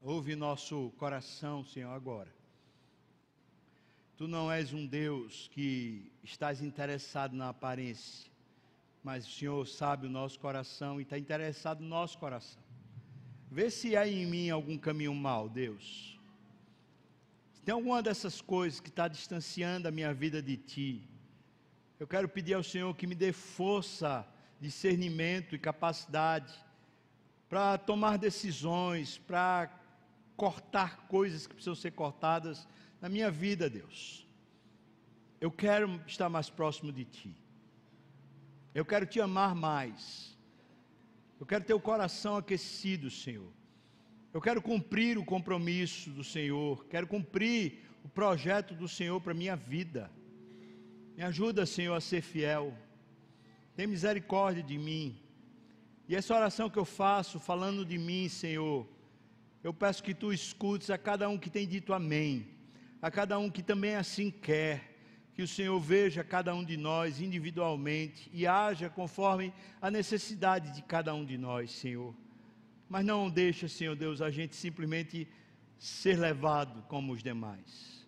Ouve 0.00 0.36
nosso 0.36 0.92
coração, 0.96 1.64
Senhor, 1.64 1.90
agora. 1.90 2.32
Tu 4.16 4.28
não 4.28 4.50
és 4.50 4.72
um 4.72 4.86
Deus 4.86 5.48
que 5.52 6.12
estás 6.22 6.62
interessado 6.62 7.34
na 7.34 7.48
aparência, 7.48 8.30
mas 9.02 9.26
o 9.26 9.30
Senhor 9.32 9.66
sabe 9.66 10.06
o 10.06 10.10
nosso 10.10 10.38
coração 10.38 11.00
e 11.00 11.02
está 11.02 11.18
interessado 11.18 11.80
no 11.80 11.88
nosso 11.88 12.16
coração. 12.16 12.62
Vê 13.50 13.70
se 13.70 13.96
há 13.96 14.06
em 14.06 14.24
mim 14.24 14.48
algum 14.48 14.78
caminho 14.78 15.12
mal, 15.12 15.48
Deus. 15.48 16.16
Se 17.54 17.62
tem 17.62 17.72
alguma 17.72 18.00
dessas 18.04 18.40
coisas 18.40 18.78
que 18.78 18.88
está 18.88 19.08
distanciando 19.08 19.88
a 19.88 19.90
minha 19.90 20.14
vida 20.14 20.40
de 20.40 20.56
Ti, 20.56 21.08
eu 21.98 22.06
quero 22.06 22.28
pedir 22.28 22.54
ao 22.54 22.62
Senhor 22.62 22.94
que 22.94 23.04
me 23.04 23.16
dê 23.16 23.32
força, 23.32 24.24
discernimento 24.60 25.56
e 25.56 25.58
capacidade 25.58 26.54
para 27.52 27.76
tomar 27.76 28.16
decisões, 28.16 29.18
para 29.18 29.70
cortar 30.38 31.06
coisas 31.06 31.46
que 31.46 31.52
precisam 31.52 31.74
ser 31.74 31.90
cortadas 31.90 32.66
na 32.98 33.10
minha 33.10 33.30
vida, 33.30 33.68
Deus. 33.68 34.26
Eu 35.38 35.50
quero 35.50 36.00
estar 36.06 36.30
mais 36.30 36.48
próximo 36.48 36.90
de 36.90 37.04
Ti. 37.04 37.36
Eu 38.74 38.86
quero 38.86 39.04
Te 39.04 39.20
amar 39.20 39.54
mais. 39.54 40.34
Eu 41.38 41.44
quero 41.44 41.62
ter 41.62 41.74
o 41.74 41.78
coração 41.78 42.38
aquecido, 42.38 43.10
Senhor. 43.10 43.52
Eu 44.32 44.40
quero 44.40 44.62
cumprir 44.62 45.18
o 45.18 45.24
compromisso 45.24 46.08
do 46.08 46.24
Senhor. 46.24 46.86
Quero 46.86 47.06
cumprir 47.06 47.84
o 48.02 48.08
projeto 48.08 48.72
do 48.74 48.88
Senhor 48.88 49.20
para 49.20 49.34
minha 49.34 49.56
vida. 49.56 50.10
Me 51.14 51.22
ajuda, 51.22 51.66
Senhor, 51.66 51.94
a 51.94 52.00
ser 52.00 52.22
fiel. 52.22 52.74
Tem 53.76 53.86
misericórdia 53.86 54.62
de 54.62 54.78
mim. 54.78 55.20
E 56.12 56.14
essa 56.14 56.34
oração 56.34 56.68
que 56.68 56.78
eu 56.78 56.84
faço, 56.84 57.40
falando 57.40 57.86
de 57.86 57.96
mim, 57.96 58.28
Senhor, 58.28 58.86
eu 59.64 59.72
peço 59.72 60.02
que 60.02 60.12
tu 60.12 60.30
escutes 60.30 60.90
a 60.90 60.98
cada 60.98 61.26
um 61.26 61.38
que 61.38 61.48
tem 61.48 61.66
dito 61.66 61.94
amém, 61.94 62.48
a 63.00 63.10
cada 63.10 63.38
um 63.38 63.48
que 63.48 63.62
também 63.62 63.94
assim 63.96 64.30
quer, 64.30 64.94
que 65.32 65.40
o 65.40 65.48
Senhor 65.48 65.80
veja 65.80 66.22
cada 66.22 66.54
um 66.54 66.62
de 66.62 66.76
nós 66.76 67.18
individualmente 67.18 68.30
e 68.30 68.46
haja 68.46 68.90
conforme 68.90 69.54
a 69.80 69.90
necessidade 69.90 70.74
de 70.74 70.82
cada 70.82 71.14
um 71.14 71.24
de 71.24 71.38
nós, 71.38 71.70
Senhor. 71.70 72.14
Mas 72.90 73.06
não 73.06 73.30
deixa, 73.30 73.66
Senhor 73.66 73.96
Deus, 73.96 74.20
a 74.20 74.30
gente 74.30 74.54
simplesmente 74.54 75.26
ser 75.78 76.18
levado 76.18 76.82
como 76.88 77.14
os 77.14 77.22
demais, 77.22 78.06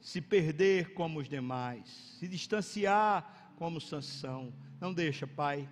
se 0.00 0.22
perder 0.22 0.94
como 0.94 1.20
os 1.20 1.28
demais, 1.28 2.16
se 2.18 2.26
distanciar 2.26 3.52
como 3.56 3.82
Sansão. 3.82 4.50
Não 4.80 4.94
deixa, 4.94 5.26
Pai. 5.26 5.68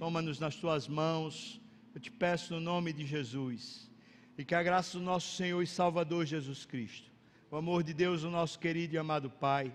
Toma-nos 0.00 0.40
nas 0.40 0.56
tuas 0.56 0.88
mãos. 0.88 1.60
Eu 1.94 2.00
te 2.00 2.10
peço 2.10 2.54
no 2.54 2.60
nome 2.60 2.90
de 2.90 3.04
Jesus 3.04 3.86
e 4.38 4.42
que 4.42 4.54
a 4.54 4.62
graça 4.62 4.98
do 4.98 5.04
nosso 5.04 5.36
Senhor 5.36 5.60
e 5.60 5.66
Salvador 5.66 6.24
Jesus 6.24 6.64
Cristo, 6.64 7.10
o 7.50 7.56
amor 7.56 7.82
de 7.82 7.92
Deus, 7.92 8.24
o 8.24 8.30
nosso 8.30 8.58
querido 8.58 8.94
e 8.94 8.98
amado 8.98 9.28
Pai, 9.28 9.70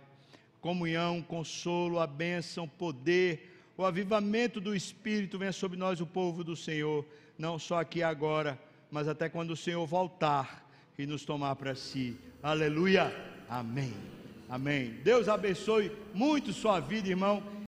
comunhão, 0.60 1.22
consolo, 1.22 2.00
a 2.00 2.08
bênção, 2.08 2.68
poder, 2.68 3.56
o 3.78 3.86
avivamento 3.86 4.60
do 4.60 4.76
Espírito 4.76 5.38
venha 5.38 5.52
sobre 5.52 5.78
nós, 5.78 6.02
o 6.02 6.08
povo 6.08 6.44
do 6.44 6.56
Senhor, 6.56 7.06
não 7.38 7.60
só 7.60 7.80
aqui 7.80 8.02
agora, 8.02 8.60
mas 8.90 9.08
até 9.08 9.30
quando 9.30 9.52
o 9.52 9.56
Senhor 9.56 9.86
voltar 9.86 10.68
e 10.98 11.06
nos 11.06 11.24
tomar 11.24 11.56
para 11.56 11.76
si. 11.76 12.18
Aleluia. 12.42 13.14
Amém. 13.48 13.94
Amém. 14.50 14.90
Deus 15.04 15.30
abençoe 15.30 15.92
muito 16.16 16.52
sua 16.52 16.80
vida, 16.80 17.10
irmão. 17.10 17.55